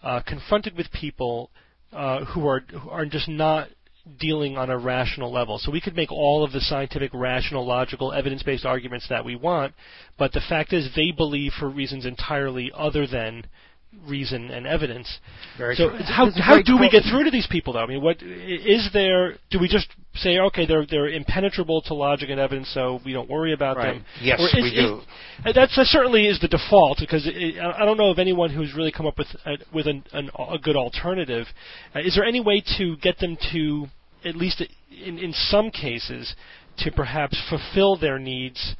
uh, 0.01 0.21
confronted 0.25 0.75
with 0.75 0.91
people 0.91 1.49
uh, 1.93 2.25
who 2.25 2.47
are 2.47 2.59
who 2.59 2.89
are 2.89 3.05
just 3.05 3.29
not 3.29 3.69
dealing 4.19 4.57
on 4.57 4.69
a 4.69 4.77
rational 4.77 5.31
level. 5.31 5.57
So 5.57 5.71
we 5.71 5.79
could 5.79 5.95
make 5.95 6.11
all 6.11 6.43
of 6.43 6.51
the 6.51 6.59
scientific, 6.59 7.11
rational, 7.13 7.65
logical, 7.65 8.11
evidence-based 8.11 8.65
arguments 8.65 9.07
that 9.07 9.23
we 9.23 9.37
want, 9.37 9.73
but 10.17 10.33
the 10.33 10.41
fact 10.41 10.73
is 10.73 10.89
they 10.93 11.11
believe 11.11 11.53
for 11.57 11.69
reasons 11.69 12.05
entirely 12.05 12.69
other 12.75 13.07
than 13.07 13.45
reason 14.07 14.51
and 14.51 14.67
evidence. 14.67 15.07
Very 15.57 15.75
so 15.75 15.89
true. 15.89 15.99
how 15.99 16.29
how 16.31 16.61
do 16.61 16.77
we 16.77 16.89
get 16.89 17.03
through 17.09 17.23
to 17.25 17.31
these 17.31 17.47
people 17.47 17.73
though? 17.73 17.79
I 17.79 17.85
mean, 17.87 18.01
what 18.01 18.21
is 18.21 18.89
there? 18.93 19.35
Do 19.49 19.59
we 19.59 19.67
just 19.67 19.87
say 20.15 20.37
okay, 20.39 20.65
they're 20.65 20.85
they're 20.85 21.09
impenetrable 21.09 21.81
to 21.83 21.93
logic 21.93 22.29
and 22.29 22.39
evidence, 22.39 22.69
so 22.73 22.99
we 23.05 23.13
don't 23.13 23.29
worry 23.29 23.53
about 23.53 23.77
Right. 23.77 23.93
them? 23.95 24.05
Yes, 24.21 24.39
Or 24.41 24.47
is- 24.47 24.63
we 24.63 24.71
do. 24.75 25.01
uh, 25.45 25.51
That's 25.53 25.75
that 25.75 25.85
certainly 25.87 26.27
is 26.27 26.39
the 26.39 26.47
default 26.47 26.99
because 26.99 27.25
it, 27.25 27.57
I 27.59 27.81
I 27.81 27.85
don't 27.85 27.97
know 27.97 28.09
of 28.09 28.19
anyone 28.19 28.49
who's 28.49 28.73
really 28.73 28.91
come 28.91 29.05
up 29.07 29.17
with 29.17 29.27
a, 29.45 29.57
with 29.73 29.87
an, 29.87 30.03
an, 30.13 30.29
a 30.37 30.57
good 30.57 30.75
alternative. 30.75 31.47
Uh, 31.95 31.99
is 31.99 32.15
there 32.15 32.25
any 32.25 32.41
way 32.41 32.61
to 32.77 32.97
get 32.97 33.19
them 33.19 33.37
to 33.53 33.87
at 34.25 34.35
least 34.35 34.61
in 35.05 35.17
in 35.19 35.33
some 35.33 35.71
cases 35.71 36.35
to 36.77 36.91
perhaps 36.91 37.37
fulfill 37.49 37.95
their 37.95 38.19
needs 38.19 38.75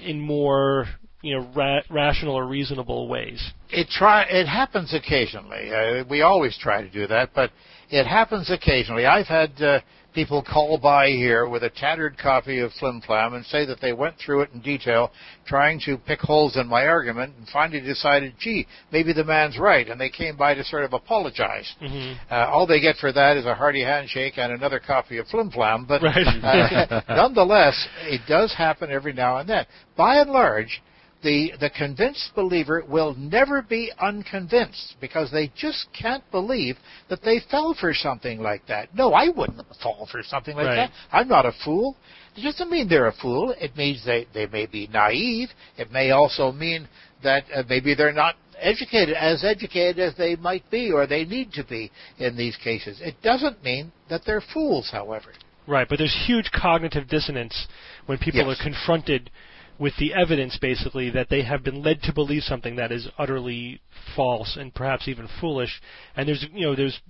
in 0.00 0.20
more 0.20 0.86
you 1.22 1.38
know 1.38 1.46
ra- 1.54 1.80
rational 1.90 2.34
or 2.34 2.46
reasonable 2.46 3.08
ways? 3.08 3.42
It 3.70 3.88
try 3.88 4.22
it 4.24 4.46
happens 4.46 4.92
occasionally. 4.94 5.70
Uh, 5.72 6.04
we 6.10 6.20
always 6.22 6.56
try 6.58 6.82
to 6.82 6.90
do 6.90 7.06
that, 7.06 7.30
but 7.34 7.50
it 7.90 8.06
happens 8.06 8.50
occasionally. 8.50 9.06
I've 9.06 9.26
had 9.26 9.60
uh, 9.62 9.80
people 10.14 10.42
call 10.42 10.78
by 10.78 11.08
here 11.08 11.48
with 11.48 11.62
a 11.62 11.70
tattered 11.70 12.18
copy 12.18 12.58
of 12.58 12.72
Flim 12.72 13.00
Flam 13.00 13.34
and 13.34 13.44
say 13.46 13.64
that 13.66 13.80
they 13.80 13.92
went 13.92 14.16
through 14.18 14.42
it 14.42 14.50
in 14.52 14.60
detail, 14.60 15.10
trying 15.46 15.80
to 15.86 15.96
pick 15.96 16.20
holes 16.20 16.56
in 16.56 16.66
my 16.66 16.86
argument, 16.86 17.34
and 17.38 17.46
finally 17.48 17.80
decided, 17.80 18.34
gee, 18.38 18.66
maybe 18.90 19.12
the 19.14 19.24
man's 19.24 19.58
right, 19.58 19.88
and 19.88 19.98
they 20.00 20.10
came 20.10 20.36
by 20.36 20.54
to 20.54 20.64
sort 20.64 20.84
of 20.84 20.92
apologize. 20.92 21.70
Mhm. 21.82 22.16
Uh, 22.30 22.34
all 22.50 22.66
they 22.66 22.80
get 22.80 22.96
for 22.96 23.12
that 23.12 23.36
is 23.38 23.46
a 23.46 23.54
hearty 23.54 23.82
handshake 23.82 24.34
and 24.38 24.52
another 24.52 24.78
copy 24.80 25.18
of 25.18 25.26
Flim 25.28 25.50
Flam, 25.50 25.84
but 25.86 26.02
Right. 26.02 26.26
uh, 26.44 27.00
nonetheless, 27.08 27.88
it 28.06 28.20
does 28.28 28.52
happen 28.54 28.90
every 28.90 29.12
now 29.14 29.38
and 29.38 29.48
then. 29.48 29.64
By 29.96 30.16
and 30.16 30.30
large, 30.30 30.82
the 31.22 31.52
the 31.60 31.70
convinced 31.70 32.30
believer 32.34 32.82
will 32.88 33.14
never 33.14 33.62
be 33.62 33.92
unconvinced 34.00 34.96
because 35.00 35.30
they 35.30 35.50
just 35.56 35.86
can't 35.98 36.28
believe 36.30 36.76
that 37.08 37.22
they 37.22 37.40
fell 37.50 37.74
for 37.78 37.94
something 37.94 38.40
like 38.40 38.66
that. 38.66 38.94
No, 38.94 39.12
I 39.14 39.28
wouldn't 39.28 39.62
fall 39.82 40.08
for 40.10 40.22
something 40.22 40.56
like 40.56 40.66
Right. 40.66 40.76
that. 40.76 40.90
I'm 41.12 41.28
not 41.28 41.46
a 41.46 41.52
fool. 41.64 41.96
It 42.36 42.42
doesn't 42.42 42.70
mean 42.70 42.88
they're 42.88 43.06
a 43.08 43.12
fool. 43.12 43.54
It 43.60 43.76
means 43.76 44.04
they 44.04 44.26
they 44.32 44.46
may 44.46 44.66
be 44.66 44.88
naive. 44.92 45.50
It 45.76 45.90
may 45.92 46.10
also 46.10 46.52
mean 46.52 46.88
that 47.22 47.44
uh, 47.54 47.62
maybe 47.68 47.94
they're 47.94 48.12
not 48.12 48.36
educated 48.58 49.14
as 49.16 49.44
educated 49.44 49.98
as 49.98 50.14
they 50.16 50.36
might 50.36 50.68
be 50.70 50.92
or 50.92 51.06
they 51.06 51.24
need 51.24 51.52
to 51.52 51.64
be 51.64 51.90
in 52.18 52.36
these 52.36 52.56
cases. 52.56 53.00
It 53.00 53.20
doesn't 53.22 53.62
mean 53.64 53.92
that 54.08 54.22
they're 54.24 54.40
fools, 54.54 54.88
however. 54.90 55.32
Right, 55.66 55.88
but 55.88 55.98
there's 55.98 56.14
huge 56.26 56.50
cognitive 56.52 57.08
dissonance 57.08 57.66
when 58.06 58.18
people 58.18 58.46
Yes. 58.46 58.58
are 58.60 58.62
confronted 58.62 59.30
with 59.78 59.94
the 59.98 60.14
evidence, 60.14 60.58
basically, 60.60 61.10
that 61.10 61.28
they 61.28 61.42
have 61.42 61.62
been 61.64 61.82
led 61.82 62.02
to 62.02 62.12
believe 62.12 62.42
something 62.42 62.76
that 62.76 62.92
is 62.92 63.08
utterly 63.18 63.80
false 64.14 64.56
and 64.56 64.74
perhaps 64.74 65.08
even 65.08 65.28
foolish. 65.40 65.80
And 66.16 66.28
there's, 66.28 66.46
you 66.52 66.66
know, 66.66 66.76
there's 66.76 67.00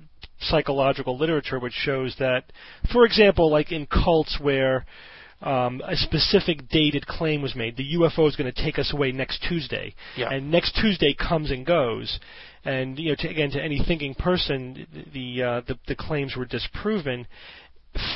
psychological 0.40 1.18
literature 1.18 1.58
which 1.58 1.72
shows 1.72 2.16
that, 2.18 2.44
for 2.92 3.04
example, 3.04 3.50
like 3.50 3.72
in 3.72 3.86
cults 3.86 4.38
where 4.40 4.86
um, 5.42 5.82
a 5.84 5.96
specific 5.96 6.68
dated 6.68 7.06
claim 7.06 7.42
was 7.42 7.54
made, 7.56 7.76
the 7.76 7.94
UFO 7.96 8.28
is 8.28 8.36
going 8.36 8.52
to 8.52 8.62
take 8.62 8.78
us 8.78 8.92
away 8.92 9.10
next 9.12 9.44
Tuesday, 9.48 9.94
Yeah. 10.16 10.30
and 10.30 10.50
next 10.50 10.76
Tuesday 10.80 11.14
comes 11.14 11.50
and 11.50 11.66
goes. 11.66 12.18
And 12.64 12.96
you 12.96 13.10
know, 13.10 13.16
to, 13.18 13.28
again, 13.28 13.50
to 13.50 13.60
any 13.60 13.82
thinking 13.84 14.14
person, 14.14 14.86
the, 15.12 15.42
uh, 15.42 15.60
the 15.66 15.76
the 15.88 15.96
claims 15.96 16.36
were 16.36 16.44
disproven 16.44 17.26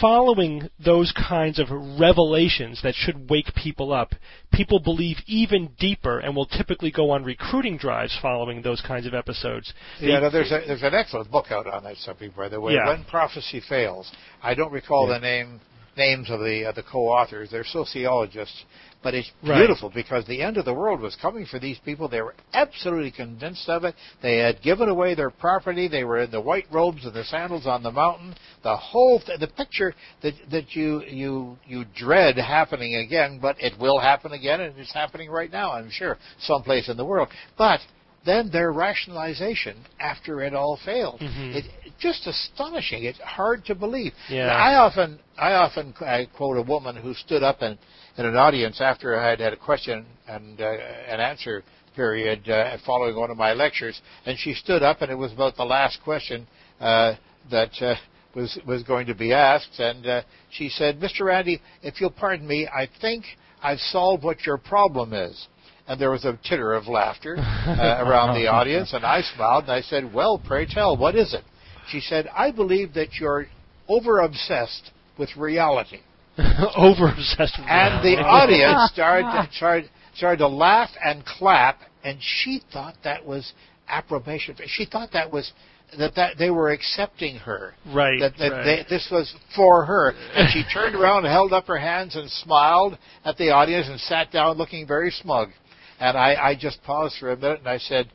following 0.00 0.68
those 0.82 1.12
kinds 1.12 1.58
of 1.58 1.68
revelations 1.70 2.80
that 2.82 2.94
should 2.94 3.28
wake 3.28 3.54
people 3.54 3.92
up, 3.92 4.14
people 4.52 4.80
believe 4.80 5.16
even 5.26 5.70
deeper 5.78 6.18
and 6.18 6.34
will 6.34 6.46
typically 6.46 6.90
go 6.90 7.10
on 7.10 7.24
recruiting 7.24 7.76
drives 7.76 8.16
following 8.20 8.62
those 8.62 8.80
kinds 8.80 9.06
of 9.06 9.14
episodes. 9.14 9.72
Yeah, 10.00 10.20
no, 10.20 10.30
there's 10.30 10.50
a, 10.50 10.62
there's 10.66 10.82
an 10.82 10.94
excellent 10.94 11.30
book 11.30 11.46
out 11.50 11.66
on 11.66 11.84
that 11.84 11.96
subject, 11.98 12.36
by 12.36 12.48
the 12.48 12.60
way. 12.60 12.74
Yeah. 12.74 12.88
When 12.88 13.04
prophecy 13.04 13.60
fails. 13.68 14.10
I 14.42 14.54
don't 14.54 14.72
recall 14.72 15.08
Yeah. 15.08 15.14
the 15.14 15.20
name 15.20 15.60
names 15.96 16.30
of 16.30 16.40
the 16.40 16.66
uh, 16.66 16.72
the 16.72 16.82
co-authors. 16.82 17.50
They're 17.50 17.64
sociologists, 17.64 18.64
but 19.02 19.14
it's 19.14 19.30
Right. 19.42 19.58
beautiful 19.58 19.90
because 19.90 20.24
the 20.26 20.42
end 20.42 20.56
of 20.56 20.64
the 20.64 20.74
world 20.74 21.00
was 21.00 21.16
coming 21.16 21.46
for 21.46 21.58
these 21.58 21.78
people. 21.84 22.08
They 22.08 22.22
were 22.22 22.34
absolutely 22.52 23.10
convinced 23.10 23.68
of 23.68 23.84
it. 23.84 23.94
They 24.22 24.38
had 24.38 24.62
given 24.62 24.88
away 24.88 25.14
their 25.14 25.30
property. 25.30 25.88
They 25.88 26.04
were 26.04 26.18
in 26.18 26.30
the 26.30 26.40
white 26.40 26.66
robes 26.70 27.04
and 27.04 27.14
the 27.14 27.24
sandals 27.24 27.66
on 27.66 27.82
the 27.82 27.90
mountain. 27.92 28.34
The 28.62 28.76
whole 28.76 29.20
th- 29.20 29.40
the 29.40 29.48
picture 29.48 29.94
that 30.22 30.34
that 30.50 30.74
you 30.74 31.02
you 31.04 31.58
you 31.66 31.84
dread 31.96 32.36
happening 32.36 32.96
again, 32.96 33.38
but 33.40 33.56
it 33.60 33.78
will 33.78 33.98
happen 33.98 34.32
again, 34.32 34.60
and 34.60 34.78
it's 34.78 34.92
happening 34.92 35.30
right 35.30 35.50
now. 35.50 35.72
I'm 35.72 35.90
sure 35.90 36.18
someplace 36.40 36.88
in 36.88 36.96
the 36.96 37.04
world, 37.04 37.28
but 37.56 37.80
then 38.26 38.50
their 38.50 38.72
rationalization 38.72 39.76
after 40.00 40.42
it 40.42 40.52
all 40.54 40.76
failed. 40.84 41.20
Mhm. 41.20 41.56
It, 41.56 41.64
just 41.98 42.26
astonishing. 42.26 43.04
It's 43.04 43.18
hard 43.20 43.64
to 43.66 43.74
believe. 43.74 44.12
Yeah. 44.28 44.54
I 44.54 44.76
often, 44.76 45.18
I 45.38 45.54
often 45.54 45.94
I 46.00 46.26
quote 46.36 46.58
a 46.58 46.62
woman 46.62 46.96
who 46.96 47.14
stood 47.14 47.42
up 47.42 47.62
in, 47.62 47.78
in 48.18 48.26
an 48.26 48.36
audience 48.36 48.80
after 48.80 49.18
I 49.18 49.30
had 49.30 49.40
had 49.40 49.52
a 49.54 49.56
question 49.56 50.04
and 50.28 50.60
uh, 50.60 50.64
an 51.08 51.20
answer 51.20 51.62
period 51.94 52.48
uh, 52.50 52.76
following 52.84 53.16
one 53.16 53.30
of 53.30 53.38
my 53.38 53.54
lectures, 53.54 54.00
and 54.26 54.38
she 54.38 54.52
stood 54.52 54.82
up, 54.82 55.00
and 55.00 55.10
it 55.10 55.14
was 55.14 55.32
about 55.32 55.56
the 55.56 55.64
last 55.64 55.98
question 56.04 56.46
uh, 56.80 57.14
that 57.50 57.70
uh, 57.80 57.94
was 58.34 58.58
was 58.66 58.82
going 58.82 59.06
to 59.06 59.14
be 59.14 59.32
asked, 59.32 59.78
and 59.78 60.06
uh, 60.06 60.22
she 60.50 60.68
said, 60.68 61.00
"Mr. 61.00 61.22
Randi, 61.22 61.60
if 61.82 62.00
you'll 62.00 62.10
pardon 62.10 62.46
me, 62.46 62.66
I 62.68 62.86
think 63.00 63.24
I've 63.62 63.80
solved 63.80 64.22
what 64.22 64.44
your 64.44 64.58
problem 64.58 65.14
is." 65.14 65.48
And 65.88 66.00
there 66.00 66.10
was 66.10 66.24
a 66.24 66.38
titter 66.48 66.74
of 66.74 66.88
laughter 66.88 67.36
uh, 67.38 68.04
around 68.04 68.34
the 68.34 68.48
audience, 68.48 68.92
and 68.92 69.04
I 69.04 69.22
smiled 69.22 69.64
and 69.64 69.72
I 69.72 69.82
said, 69.82 70.12
"Well, 70.12 70.38
pray 70.44 70.66
tell, 70.66 70.96
what 70.96 71.14
is 71.14 71.32
it?" 71.32 71.44
She 71.88 72.00
said, 72.00 72.28
"I 72.36 72.50
believe 72.50 72.94
that 72.94 73.14
you're 73.20 73.46
over 73.88 74.20
obsessed 74.20 74.90
with 75.18 75.36
reality." 75.36 76.00
over 76.76 77.08
obsessed 77.08 77.58
with 77.58 77.66
reality. 77.66 78.14
And 78.14 78.18
the 78.18 78.22
audience 78.22 78.90
started 78.92 79.30
to, 79.30 79.48
started, 79.56 79.90
started 80.14 80.38
to 80.38 80.48
laugh 80.48 80.90
and 81.02 81.24
clap, 81.24 81.78
and 82.02 82.18
she 82.20 82.62
thought 82.72 82.96
that 83.04 83.24
was 83.24 83.52
approbation. 83.88 84.56
She 84.66 84.86
thought 84.86 85.12
that 85.12 85.32
was 85.32 85.52
that, 85.98 86.14
that 86.16 86.36
they 86.38 86.50
were 86.50 86.70
accepting 86.70 87.36
her. 87.36 87.74
Right, 87.86 88.18
That, 88.20 88.32
that 88.38 88.50
right. 88.50 88.64
They, 88.64 88.96
this 88.96 89.08
was 89.10 89.32
for 89.54 89.84
her. 89.84 90.14
And 90.34 90.48
she 90.52 90.64
turned 90.72 90.94
around 90.94 91.24
and 91.24 91.32
held 91.32 91.52
up 91.52 91.66
her 91.66 91.78
hands 91.78 92.16
and 92.16 92.28
smiled 92.30 92.98
at 93.24 93.36
the 93.36 93.50
audience 93.50 93.86
and 93.88 94.00
sat 94.00 94.32
down 94.32 94.56
looking 94.56 94.86
very 94.86 95.10
smug. 95.10 95.50
And 95.98 96.16
I, 96.16 96.34
I 96.34 96.54
just 96.54 96.82
paused 96.82 97.16
for 97.18 97.30
a 97.32 97.36
minute 97.36 97.60
and 97.60 97.68
I 97.68 97.78
said, 97.78 98.10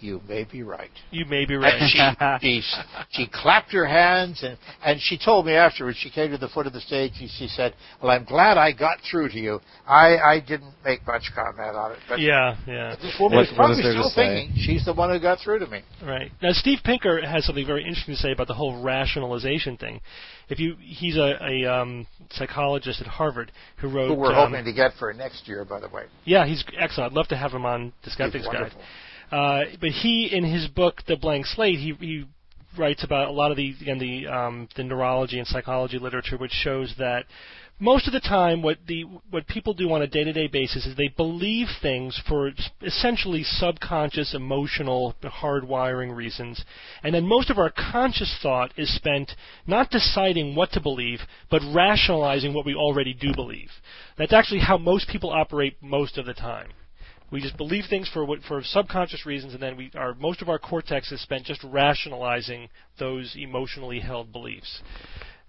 You 0.00 0.20
may 0.28 0.44
be 0.44 0.62
right. 0.62 0.90
You 1.10 1.24
may 1.26 1.44
be 1.44 1.54
And 1.54 1.62
right. 1.62 2.40
she, 2.40 2.60
she, 2.60 2.62
she 3.10 3.30
clapped 3.32 3.72
her 3.72 3.86
hands 3.86 4.42
and, 4.42 4.56
and 4.84 5.00
she 5.00 5.18
told 5.18 5.46
me 5.46 5.52
afterwards, 5.52 5.98
she 6.00 6.10
came 6.10 6.30
to 6.30 6.38
the 6.38 6.48
foot 6.48 6.66
of 6.66 6.72
the 6.72 6.80
stage, 6.80 7.12
and 7.20 7.28
she 7.38 7.48
said, 7.48 7.74
well, 8.02 8.10
I'm 8.10 8.24
glad 8.24 8.56
I 8.56 8.72
got 8.72 8.98
through 9.10 9.28
to 9.30 9.38
you. 9.38 9.60
I, 9.86 10.16
I 10.16 10.40
didn't 10.40 10.72
make 10.84 11.06
much 11.06 11.30
comment 11.34 11.76
on 11.76 11.92
it, 11.92 11.98
but 12.08 12.20
yeah, 12.20 12.56
yeah. 12.66 12.96
this 12.96 13.14
woman 13.20 13.36
What- 13.38 13.48
is 13.48 13.52
probably 13.54 13.78
is 13.82 13.90
still 13.92 14.12
thinking 14.14 14.54
she's 14.56 14.84
the 14.84 14.94
one 14.94 15.10
who 15.10 15.20
got 15.20 15.38
through 15.40 15.58
to 15.60 15.66
me. 15.66 15.82
Right. 16.02 16.30
Now, 16.42 16.52
Steve 16.52 16.78
Pinker 16.84 17.20
has 17.24 17.44
something 17.44 17.66
very 17.66 17.82
interesting 17.82 18.14
to 18.14 18.20
say 18.20 18.32
about 18.32 18.46
the 18.48 18.54
whole 18.54 18.82
rationalization 18.82 19.76
thing. 19.76 20.00
If 20.48 20.58
you, 20.58 20.76
he's 20.80 21.16
a, 21.16 21.38
a 21.44 21.72
um, 21.72 22.06
psychologist 22.30 23.00
at 23.00 23.06
Harvard 23.06 23.52
who 23.76 23.88
wrote. 23.88 24.08
Who 24.08 24.14
we're 24.14 24.32
um, 24.32 24.50
hoping 24.50 24.64
to 24.64 24.72
get 24.72 24.92
for 24.98 25.12
next 25.12 25.46
year, 25.46 25.64
by 25.64 25.78
the 25.78 25.88
way. 25.88 26.04
Yeah, 26.24 26.44
he's 26.46 26.64
excellent. 26.78 27.12
I'd 27.12 27.16
love 27.16 27.28
to 27.28 27.36
have 27.36 27.52
him 27.52 27.64
on 27.64 27.92
the 28.04 28.10
Skeptics 28.10 28.44
He's 28.44 28.52
Guide. 28.52 28.60
wonderful. 28.62 28.80
Uh, 29.30 29.62
but 29.80 29.90
he, 29.90 30.28
in 30.32 30.44
his 30.44 30.66
book, 30.68 31.02
The 31.06 31.16
Blank 31.16 31.46
Slate, 31.46 31.78
he, 31.78 31.94
he 32.00 32.24
writes 32.76 33.04
about 33.04 33.28
a 33.28 33.32
lot 33.32 33.50
of 33.50 33.56
the 33.56 33.74
again 33.80 33.98
the 33.98 34.26
um, 34.26 34.68
the 34.76 34.84
neurology 34.84 35.38
and 35.38 35.46
psychology 35.46 35.98
literature, 35.98 36.36
which 36.36 36.52
shows 36.52 36.94
that 36.98 37.24
most 37.82 38.06
of 38.06 38.12
the 38.12 38.20
time, 38.20 38.60
what 38.60 38.76
the 38.86 39.04
what 39.30 39.46
people 39.46 39.72
do 39.72 39.90
on 39.92 40.02
a 40.02 40.06
day-to-day 40.06 40.48
basis 40.48 40.84
is 40.84 40.96
they 40.96 41.08
believe 41.08 41.66
things 41.80 42.20
for 42.28 42.52
essentially 42.82 43.42
subconscious, 43.42 44.34
emotional, 44.34 45.14
hardwiring 45.22 46.14
reasons, 46.14 46.62
and 47.02 47.14
then 47.14 47.26
most 47.26 47.48
of 47.48 47.58
our 47.58 47.70
conscious 47.70 48.38
thought 48.42 48.72
is 48.76 48.94
spent 48.94 49.32
not 49.66 49.90
deciding 49.90 50.54
what 50.54 50.70
to 50.72 50.80
believe, 50.80 51.20
but 51.50 51.62
rationalizing 51.74 52.52
what 52.52 52.66
we 52.66 52.74
already 52.74 53.14
do 53.14 53.32
believe. 53.34 53.70
That's 54.18 54.34
actually 54.34 54.60
how 54.60 54.76
most 54.76 55.08
people 55.08 55.30
operate 55.30 55.76
most 55.80 56.18
of 56.18 56.26
the 56.26 56.34
time. 56.34 56.72
We 57.30 57.40
just 57.40 57.56
believe 57.56 57.84
things 57.88 58.08
for 58.12 58.24
what, 58.24 58.40
for 58.48 58.60
subconscious 58.64 59.24
reasons, 59.24 59.54
and 59.54 59.62
then 59.62 59.76
we 59.76 59.90
our 59.94 60.14
most 60.14 60.42
of 60.42 60.48
our 60.48 60.58
cortex 60.58 61.12
is 61.12 61.20
spent 61.22 61.44
just 61.44 61.62
rationalizing 61.64 62.68
those 62.98 63.36
emotionally 63.38 64.00
held 64.00 64.32
beliefs. 64.32 64.82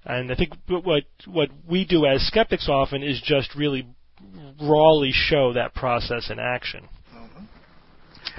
And 0.06 0.32
I 0.32 0.36
think 0.36 0.54
what 0.68 1.04
what- 1.26 1.50
we 1.68 1.86
do 1.86 2.06
as 2.06 2.22
skeptics 2.28 2.68
often 2.70 3.02
is 3.04 3.20
just 3.22 3.56
really 3.56 3.88
rawly 4.62 5.12
show 5.12 5.54
that 5.54 5.74
process 5.74 6.30
in 6.30 6.38
action. 6.40 6.88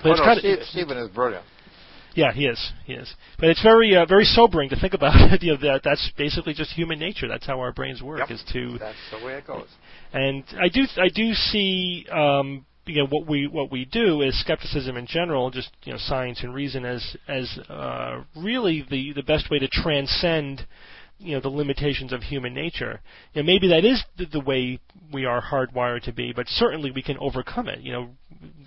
But 0.03 0.09
Oh, 0.09 0.11
it's 0.13 0.21
no, 0.21 0.25
kind 0.27 0.39
Steve, 0.39 0.59
of 0.59 0.67
Stephen 0.67 0.97
is 0.99 1.09
brilliant. 1.11 1.45
yeah, 2.15 2.33
he 2.33 2.47
is 2.47 2.73
he 2.85 2.93
is. 2.95 3.13
But 3.39 3.49
it's 3.51 3.63
very 3.63 3.97
uh, 3.97 4.07
very 4.07 4.25
sobering 4.25 4.69
to 4.71 4.77
think 4.77 4.95
about. 4.95 5.15
you 5.43 5.53
know, 5.53 5.59
that 5.59 5.83
that's 5.85 6.11
basically 6.17 6.55
just 6.55 6.71
human 6.73 6.99
nature. 6.99 7.27
That's 7.29 7.47
how 7.47 7.59
our 7.61 7.73
brains 7.73 8.03
work. 8.03 8.21
Yep. 8.21 8.31
Is 8.31 8.45
to 8.53 8.79
That's 8.79 8.97
the 9.11 9.25
way 9.27 9.35
it 9.35 9.47
goes. 9.47 9.67
and 10.13 10.45
I 10.61 10.69
do 10.69 10.85
I 10.97 11.09
do 11.09 11.33
see 11.35 12.07
um, 12.11 12.65
you 12.87 13.03
know 13.03 13.07
what 13.07 13.27
we 13.27 13.47
what 13.47 13.71
we 13.71 13.85
do 13.85 14.23
is 14.23 14.39
skepticism 14.41 14.97
in 14.97 15.07
general, 15.07 15.51
just 15.51 15.71
you 15.85 15.93
know 15.93 15.99
science 15.99 16.43
and 16.43 16.55
reason 16.55 16.85
as 16.85 17.17
as 17.29 17.59
uh, 17.69 18.23
really 18.37 18.85
the 18.91 19.13
the 19.13 19.23
best 19.23 19.51
way 19.51 19.59
to 19.59 19.69
transcend 19.69 20.67
you 21.19 21.35
know 21.35 21.41
the 21.41 21.49
limitations 21.49 22.13
of 22.13 22.23
human 22.23 22.55
nature. 22.55 23.01
You 23.35 23.43
know, 23.43 23.47
maybe 23.47 23.69
that 23.69 23.85
is 23.85 24.03
the, 24.19 24.27
the 24.27 24.41
way 24.41 24.81
we 25.13 25.25
are 25.25 25.43
hardwired 25.43 26.03
to 26.05 26.13
be, 26.13 26.33
but 26.35 26.49
certainly 26.49 26.91
we 26.91 27.03
can 27.03 27.19
overcome 27.19 27.69
it. 27.69 27.81
You 27.81 27.93
know, 27.93 28.09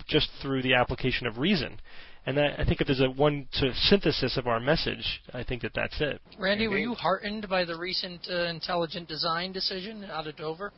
just 0.08 0.28
through 0.42 0.62
the 0.62 0.74
application 0.74 1.26
of 1.26 1.38
reason. 1.38 1.80
And 2.28 2.36
that, 2.38 2.58
I 2.58 2.64
think 2.64 2.80
if 2.80 2.88
there's 2.88 3.00
a 3.00 3.08
one 3.08 3.46
sort 3.52 3.70
of 3.70 3.76
synthesis 3.76 4.36
of 4.36 4.48
our 4.48 4.58
message, 4.58 5.22
I 5.32 5.44
think 5.44 5.62
that 5.62 5.72
that's 5.76 6.00
it. 6.00 6.20
Randi, 6.40 6.66
were 6.66 6.76
you 6.76 6.94
heartened 6.94 7.48
by 7.48 7.64
the 7.64 7.78
recent 7.78 8.26
uh, 8.28 8.46
intelligent 8.46 9.06
design 9.06 9.52
decision 9.52 10.04
out 10.10 10.26
of 10.26 10.36
Dover? 10.36 10.72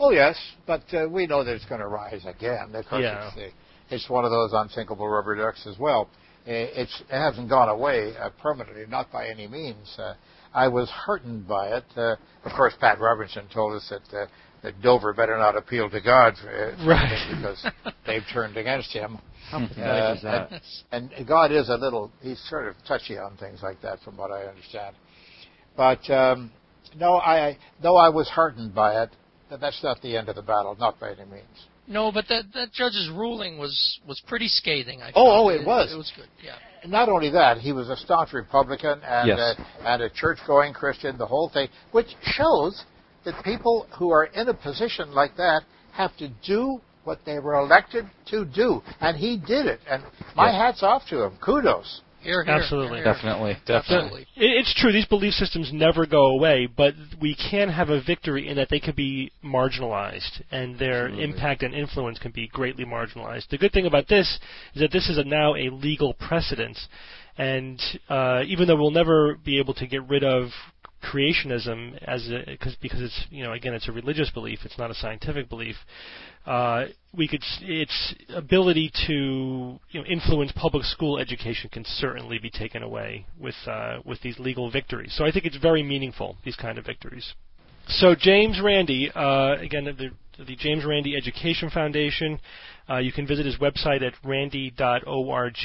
Oh 0.00 0.10
yes, 0.10 0.36
but 0.66 0.82
uh, 0.94 1.08
we 1.08 1.26
know 1.26 1.44
that 1.44 1.54
it's 1.54 1.64
going 1.66 1.80
to 1.80 1.86
rise 1.88 2.24
again. 2.26 2.74
Of 2.74 2.86
course, 2.86 3.02
Yeah. 3.02 3.30
it's, 3.36 3.54
it's 3.90 4.08
one 4.10 4.24
of 4.24 4.30
those 4.30 4.50
unsinkable 4.52 5.08
rubber 5.08 5.36
ducks 5.36 5.66
as 5.66 5.78
well. 5.78 6.08
Uh, 6.46 6.50
It's, 6.50 7.00
it 7.08 7.14
hasn't 7.18 7.48
gone 7.48 7.68
away 7.68 8.14
uh, 8.16 8.30
permanently, 8.40 8.84
not 8.88 9.12
by 9.12 9.28
any 9.28 9.46
means. 9.46 9.94
Uh, 9.98 10.14
I 10.54 10.68
was 10.68 10.88
heartened 10.90 11.46
by 11.46 11.68
it. 11.76 11.84
Uh, 11.96 12.16
of 12.44 12.52
course, 12.56 12.74
Pat 12.80 12.98
Robertson 13.00 13.46
told 13.54 13.74
us 13.74 13.90
that 13.90 14.16
uh, 14.18 14.26
that 14.62 14.80
Dover 14.80 15.12
better 15.12 15.36
not 15.38 15.56
appeal 15.56 15.90
to 15.90 16.00
God 16.00 16.34
uh, 16.34 16.76
for 16.76 16.86
Right. 16.86 17.34
because 17.36 17.66
they've 18.06 18.22
turned 18.32 18.56
against 18.56 18.92
him. 18.92 19.18
How 19.50 19.58
Uh, 19.58 20.14
is 20.16 20.22
that? 20.22 20.60
and, 20.92 21.12
and 21.12 21.26
God 21.26 21.50
is 21.52 21.68
a 21.68 21.74
little, 21.76 22.10
he's 22.20 22.40
sort 22.48 22.68
of 22.68 22.74
touchy 22.86 23.18
on 23.18 23.36
things 23.38 23.60
like 23.62 23.80
that 23.82 23.98
from 24.04 24.16
what 24.16 24.30
I 24.30 24.44
understand. 24.44 24.94
But 25.76 26.08
um, 26.10 26.50
no, 26.96 27.16
I, 27.16 27.58
though 27.82 27.96
I 27.96 28.08
was 28.10 28.28
heartened 28.28 28.72
by 28.74 29.02
it, 29.02 29.10
that 29.52 29.60
that's 29.60 29.82
not 29.82 30.00
the 30.00 30.16
end 30.16 30.28
of 30.30 30.34
the 30.36 30.42
battle, 30.42 30.74
not 30.80 30.98
by 30.98 31.08
any 31.12 31.24
means. 31.30 31.66
No, 31.86 32.10
but 32.10 32.26
that 32.28 32.44
that 32.54 32.72
judge's 32.72 33.10
ruling 33.10 33.58
was 33.58 34.00
was 34.08 34.18
pretty 34.26 34.48
scathing. 34.48 35.02
I 35.02 35.10
Oh, 35.10 35.12
thought. 35.12 35.42
oh, 35.44 35.48
it 35.50 35.66
was. 35.66 35.92
It 35.92 35.96
was 35.96 36.10
good. 36.16 36.28
Yeah. 36.42 36.54
Not 36.88 37.08
only 37.10 37.28
that, 37.30 37.58
he 37.58 37.72
was 37.72 37.90
a 37.90 37.96
staunch 37.96 38.32
Republican 38.32 39.00
and, 39.04 39.28
Yes. 39.28 39.38
uh, 39.58 39.62
and 39.84 40.02
a 40.02 40.08
church-going 40.10 40.72
Christian, 40.72 41.18
the 41.18 41.26
whole 41.26 41.48
thing, 41.50 41.68
which 41.92 42.08
shows 42.22 42.84
that 43.24 43.34
people 43.44 43.86
who 43.98 44.10
are 44.10 44.24
in 44.24 44.48
a 44.48 44.54
position 44.54 45.12
like 45.12 45.36
that 45.36 45.62
have 45.92 46.16
to 46.16 46.28
do 46.44 46.80
what 47.04 47.18
they 47.26 47.38
were 47.38 47.54
elected 47.54 48.06
to 48.30 48.44
do. 48.46 48.82
And 49.00 49.16
he 49.16 49.36
did 49.36 49.66
it. 49.66 49.80
And 49.88 50.02
my 50.34 50.50
Yeah. 50.50 50.58
hat's 50.66 50.82
off 50.82 51.06
to 51.08 51.22
him. 51.22 51.36
Kudos. 51.40 52.00
Here, 52.22 52.44
here, 52.44 52.54
Absolutely. 52.54 52.98
here, 52.98 53.04
here. 53.04 53.14
Definitely, 53.14 53.56
definitely. 53.66 54.26
Absolutely. 54.26 54.26
It's 54.36 54.74
true. 54.80 54.92
These 54.92 55.06
belief 55.06 55.34
systems 55.34 55.70
never 55.72 56.06
go 56.06 56.26
away, 56.26 56.68
but 56.74 56.94
we 57.20 57.34
can 57.34 57.68
have 57.68 57.90
a 57.90 58.00
victory 58.00 58.48
in 58.48 58.56
that 58.56 58.68
they 58.70 58.80
can 58.80 58.94
be 58.94 59.32
marginalized, 59.44 60.42
and 60.50 60.78
their 60.78 61.06
Absolutely. 61.06 61.24
impact 61.24 61.62
and 61.62 61.74
influence 61.74 62.18
can 62.18 62.30
be 62.30 62.48
greatly 62.48 62.84
marginalized. 62.84 63.48
The 63.48 63.58
good 63.58 63.72
thing 63.72 63.86
about 63.86 64.08
this 64.08 64.38
is 64.74 64.80
that 64.80 64.92
this 64.92 65.08
is 65.08 65.18
a, 65.18 65.24
now 65.24 65.54
a 65.54 65.70
legal 65.70 66.14
precedent, 66.14 66.78
and 67.36 67.80
uh, 68.08 68.42
even 68.46 68.68
though 68.68 68.76
we'll 68.76 68.90
never 68.90 69.36
be 69.44 69.58
able 69.58 69.74
to 69.74 69.86
get 69.86 70.08
rid 70.08 70.22
of 70.22 70.50
creationism 71.02 71.98
as 72.02 72.28
cause, 72.60 72.76
because 72.80 73.00
it's 73.00 73.26
you 73.30 73.42
know 73.42 73.52
again 73.52 73.74
it's 73.74 73.88
a 73.88 73.92
religious 73.92 74.30
belief, 74.30 74.60
it's 74.64 74.78
not 74.78 74.90
a 74.90 74.94
scientific 74.94 75.48
belief. 75.48 75.76
Uh, 76.46 76.86
we 77.14 77.28
could 77.28 77.42
its 77.62 78.14
ability 78.34 78.90
to 79.06 79.78
you 79.90 80.00
know, 80.00 80.04
influence 80.06 80.52
public 80.52 80.84
school 80.84 81.18
education 81.18 81.70
can 81.72 81.84
certainly 81.84 82.38
be 82.38 82.50
taken 82.50 82.82
away 82.82 83.26
with 83.38 83.54
uh, 83.66 83.98
with 84.04 84.20
these 84.22 84.38
legal 84.38 84.70
victories. 84.70 85.14
So 85.16 85.24
I 85.24 85.30
think 85.30 85.44
it's 85.44 85.56
very 85.56 85.82
meaningful 85.82 86.36
these 86.44 86.56
kind 86.56 86.78
of 86.78 86.86
victories. 86.86 87.34
So 87.88 88.14
James 88.14 88.60
Randi, 88.62 89.10
uh, 89.14 89.56
again 89.60 89.84
the, 89.84 90.10
the 90.44 90.56
James 90.56 90.84
Randi 90.84 91.16
Education 91.16 91.70
Foundation. 91.70 92.38
Uh, 92.90 92.98
you 92.98 93.12
can 93.12 93.26
visit 93.26 93.46
his 93.46 93.56
website 93.58 94.02
at 94.02 94.14
randi.org. 94.24 95.56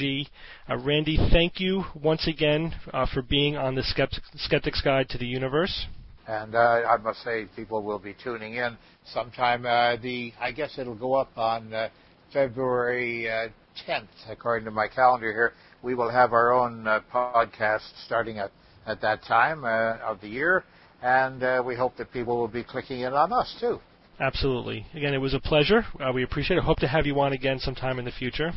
Uh, 0.68 0.76
Randi, 0.76 1.16
thank 1.32 1.58
you 1.58 1.84
once 1.94 2.26
again 2.28 2.74
uh, 2.92 3.06
for 3.12 3.22
being 3.22 3.56
on 3.56 3.74
the 3.74 3.82
Skeptic, 3.82 4.22
Skeptic's 4.36 4.80
Guide 4.80 5.08
to 5.10 5.18
the 5.18 5.26
Universe. 5.26 5.86
And 6.26 6.54
uh, 6.54 6.58
I 6.58 6.96
must 6.98 7.22
say, 7.24 7.46
people 7.56 7.82
will 7.82 7.98
be 7.98 8.14
tuning 8.22 8.54
in 8.54 8.76
sometime. 9.12 9.66
Uh, 9.66 9.96
the 9.96 10.32
I 10.40 10.52
guess 10.52 10.78
it'll 10.78 10.94
go 10.94 11.14
up 11.14 11.36
on 11.36 11.72
uh, 11.72 11.88
February 12.32 13.28
uh, 13.28 13.48
10th, 13.88 14.08
according 14.28 14.66
to 14.66 14.70
my 14.70 14.88
calendar 14.88 15.32
here. 15.32 15.54
We 15.82 15.94
will 15.94 16.10
have 16.10 16.32
our 16.32 16.52
own 16.52 16.84
podcast 17.12 17.88
starting 18.04 18.38
at 18.38 18.50
at 18.86 19.00
that 19.02 19.22
time 19.24 19.64
of 19.64 20.20
the 20.20 20.28
year, 20.28 20.64
and 21.02 21.64
we 21.64 21.76
hope 21.76 21.96
that 21.96 22.12
people 22.12 22.36
will 22.36 22.48
be 22.48 22.64
clicking 22.64 23.00
in 23.00 23.12
on 23.12 23.32
us 23.32 23.54
too. 23.60 23.80
Absolutely. 24.20 24.86
Again, 24.94 25.14
it 25.14 25.18
was 25.18 25.34
a 25.34 25.40
pleasure. 25.40 25.86
Uh, 26.00 26.12
we 26.12 26.22
appreciate 26.24 26.56
it. 26.56 26.64
Hope 26.64 26.78
to 26.78 26.88
have 26.88 27.06
you 27.06 27.18
on 27.20 27.32
again 27.32 27.58
sometime 27.60 27.98
in 27.98 28.04
the 28.04 28.10
future. 28.10 28.52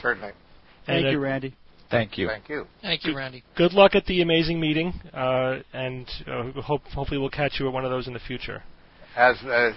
Certainly. 0.00 0.32
Thank 0.86 1.04
And, 1.04 1.12
you, 1.12 1.18
uh, 1.18 1.22
Randi. 1.22 1.54
Thank 1.90 2.16
you. 2.16 2.26
Thank 2.26 2.48
you. 2.48 2.66
Thank 2.80 3.04
you, 3.04 3.14
Randi. 3.14 3.44
Good 3.54 3.74
luck 3.74 3.94
at 3.94 4.06
the 4.06 4.22
amazing 4.22 4.58
meeting, 4.58 4.94
uh, 5.12 5.58
and 5.74 6.08
uh, 6.26 6.62
hope, 6.62 6.84
hopefully 6.84 7.18
we'll 7.18 7.28
catch 7.28 7.60
you 7.60 7.66
at 7.66 7.72
one 7.74 7.84
of 7.84 7.90
those 7.90 8.06
in 8.06 8.14
the 8.14 8.20
future. 8.20 8.62
As 9.14 9.36
uh, 9.44 9.48
uh, 9.48 9.72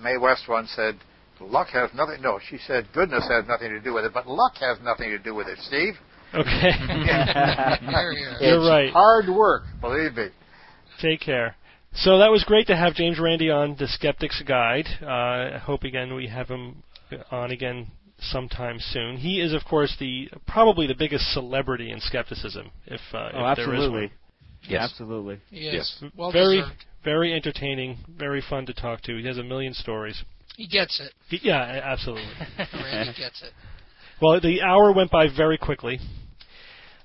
Mae 0.00 0.16
West 0.16 0.44
once 0.48 0.70
said, 0.76 0.94
luck 1.40 1.66
has 1.72 1.90
nothing. 1.92 2.22
No, 2.22 2.38
she 2.48 2.58
said 2.68 2.86
goodness 2.94 3.26
has 3.28 3.48
nothing 3.48 3.70
to 3.70 3.80
do 3.80 3.92
with 3.92 4.04
it, 4.04 4.14
but 4.14 4.28
luck 4.28 4.52
has 4.60 4.78
nothing 4.84 5.10
to 5.10 5.18
do 5.18 5.34
with 5.34 5.48
it. 5.48 5.58
Steve. 5.66 5.94
Okay. 6.34 6.70
Here, 6.78 7.78
here. 8.12 8.36
You're 8.40 8.68
right. 8.68 8.92
Hard 8.92 9.28
work, 9.28 9.62
believe 9.80 10.14
me. 10.14 10.28
Take 11.00 11.20
care. 11.20 11.56
So 11.96 12.18
that 12.18 12.30
was 12.30 12.44
great 12.44 12.66
to 12.66 12.76
have 12.76 12.94
James 12.94 13.18
Randi 13.18 13.50
on 13.50 13.76
the 13.78 13.88
Skeptic's 13.88 14.42
Guide. 14.46 14.86
Uh, 15.02 15.06
I 15.56 15.58
hope 15.58 15.82
again 15.82 16.14
we 16.14 16.26
have 16.28 16.48
him 16.48 16.82
on 17.30 17.50
again 17.50 17.88
sometime 18.18 18.78
soon. 18.80 19.16
He 19.16 19.40
is, 19.40 19.54
of 19.54 19.64
course, 19.64 19.96
the 19.98 20.28
probably 20.46 20.86
the 20.86 20.94
biggest 20.94 21.32
celebrity 21.32 21.90
in 21.90 22.00
skepticism, 22.00 22.70
if, 22.86 23.00
uh, 23.14 23.30
Oh, 23.34 23.50
if 23.50 23.56
there 23.56 23.74
is 23.74 23.80
absolutely. 23.80 24.00
one. 24.00 24.10
Yes. 24.68 24.82
Absolutely. 24.90 25.40
Yes. 25.50 26.04
Well 26.16 26.32
very, 26.32 26.58
deserved. 26.60 26.84
very 27.04 27.32
entertaining, 27.34 27.98
very 28.18 28.42
fun 28.48 28.66
to 28.66 28.74
talk 28.74 29.00
to. 29.02 29.16
He 29.16 29.26
has 29.26 29.38
a 29.38 29.42
million 29.44 29.72
stories. 29.74 30.22
He 30.56 30.66
gets 30.66 31.00
it. 31.00 31.12
He- 31.28 31.46
yeah, 31.48 31.80
absolutely. 31.84 32.26
Randi 32.74 33.12
gets 33.16 33.42
it. 33.42 33.52
Well, 34.20 34.40
the 34.40 34.62
hour 34.62 34.92
went 34.92 35.10
by 35.10 35.28
very 35.34 35.56
quickly, 35.58 36.00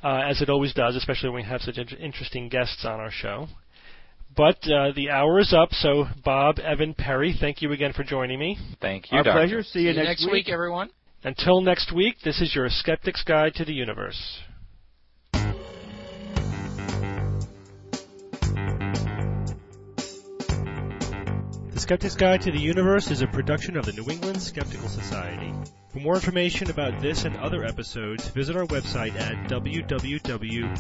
uh, 0.04 0.22
as 0.28 0.42
it 0.42 0.50
always 0.50 0.74
does, 0.74 0.96
especially 0.96 1.30
when 1.30 1.44
we 1.44 1.50
have 1.50 1.62
such 1.62 1.78
inter- 1.78 1.98
interesting 1.98 2.50
guests 2.50 2.84
on 2.86 3.00
our 3.00 3.12
show. 3.12 3.48
But 4.36 4.66
uh, 4.70 4.92
the 4.96 5.10
hour 5.10 5.40
is 5.40 5.54
up, 5.54 5.74
so 5.74 6.06
Bob, 6.24 6.60
Evan, 6.60 6.94
Perry, 6.94 7.36
thank 7.38 7.62
you 7.62 7.74
again 7.74 7.92
for 7.94 8.04
joining 8.04 8.40
me. 8.40 8.58
Thank 8.80 9.12
you, 9.12 9.18
Our 9.18 9.24
Doctor. 9.24 9.40
pleasure. 9.40 9.64
See 9.64 9.80
you 9.80 9.92
See 9.92 10.00
you 10.00 10.06
next, 10.06 10.22
next 10.22 10.32
week, 10.32 10.50
everyone. 10.50 10.90
Until 11.24 11.62
next 11.62 11.92
week, 11.92 12.16
this 12.24 12.42
is 12.42 12.56
your 12.56 12.70
Skeptic's 12.70 13.24
Guide 13.24 13.54
to 13.56 13.66
the 13.66 13.74
Universe. 13.74 14.40
The 21.74 21.80
Skeptic's 21.80 22.16
Guide 22.16 22.42
to 22.42 22.52
the 22.52 22.60
Universe 22.60 23.12
is 23.12 23.22
a 23.22 23.28
production 23.28 23.76
of 23.78 23.86
the 23.86 23.94
New 23.94 24.10
England 24.10 24.42
Skeptical 24.42 24.88
Society. 24.88 25.54
For 25.92 26.00
more 26.00 26.16
information 26.16 26.70
about 26.70 27.02
this 27.02 27.26
and 27.26 27.36
other 27.36 27.66
episodes, 27.66 28.26
visit 28.30 28.56
our 28.56 28.66
website 28.68 29.14
at 29.20 29.50
www.theness.com. 29.50 30.80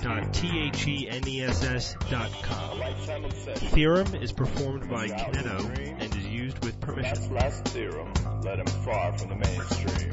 The 2.79 3.59
theorem 3.59 4.15
is 4.15 4.31
performed 4.31 4.89
by 4.89 5.09
Kineto 5.09 5.99
and 5.99 6.15
is 6.15 6.27
used 6.27 6.63
with 6.63 6.79
permission. 6.79 7.33
last 7.33 7.65
theorem 7.65 8.13
led 8.41 8.59
him 8.59 8.67
far 8.85 9.17
from 9.17 9.27
the 9.27 9.35
mainstream. 9.35 10.11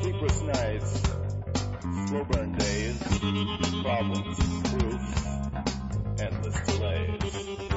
Sleepless 0.00 0.40
nights, 0.42 1.02
slow 2.08 2.24
burn 2.26 2.52
days, 2.52 2.96
problems, 3.82 4.38
proofs, 4.70 5.26
endless 6.20 6.60
delays. 6.66 7.69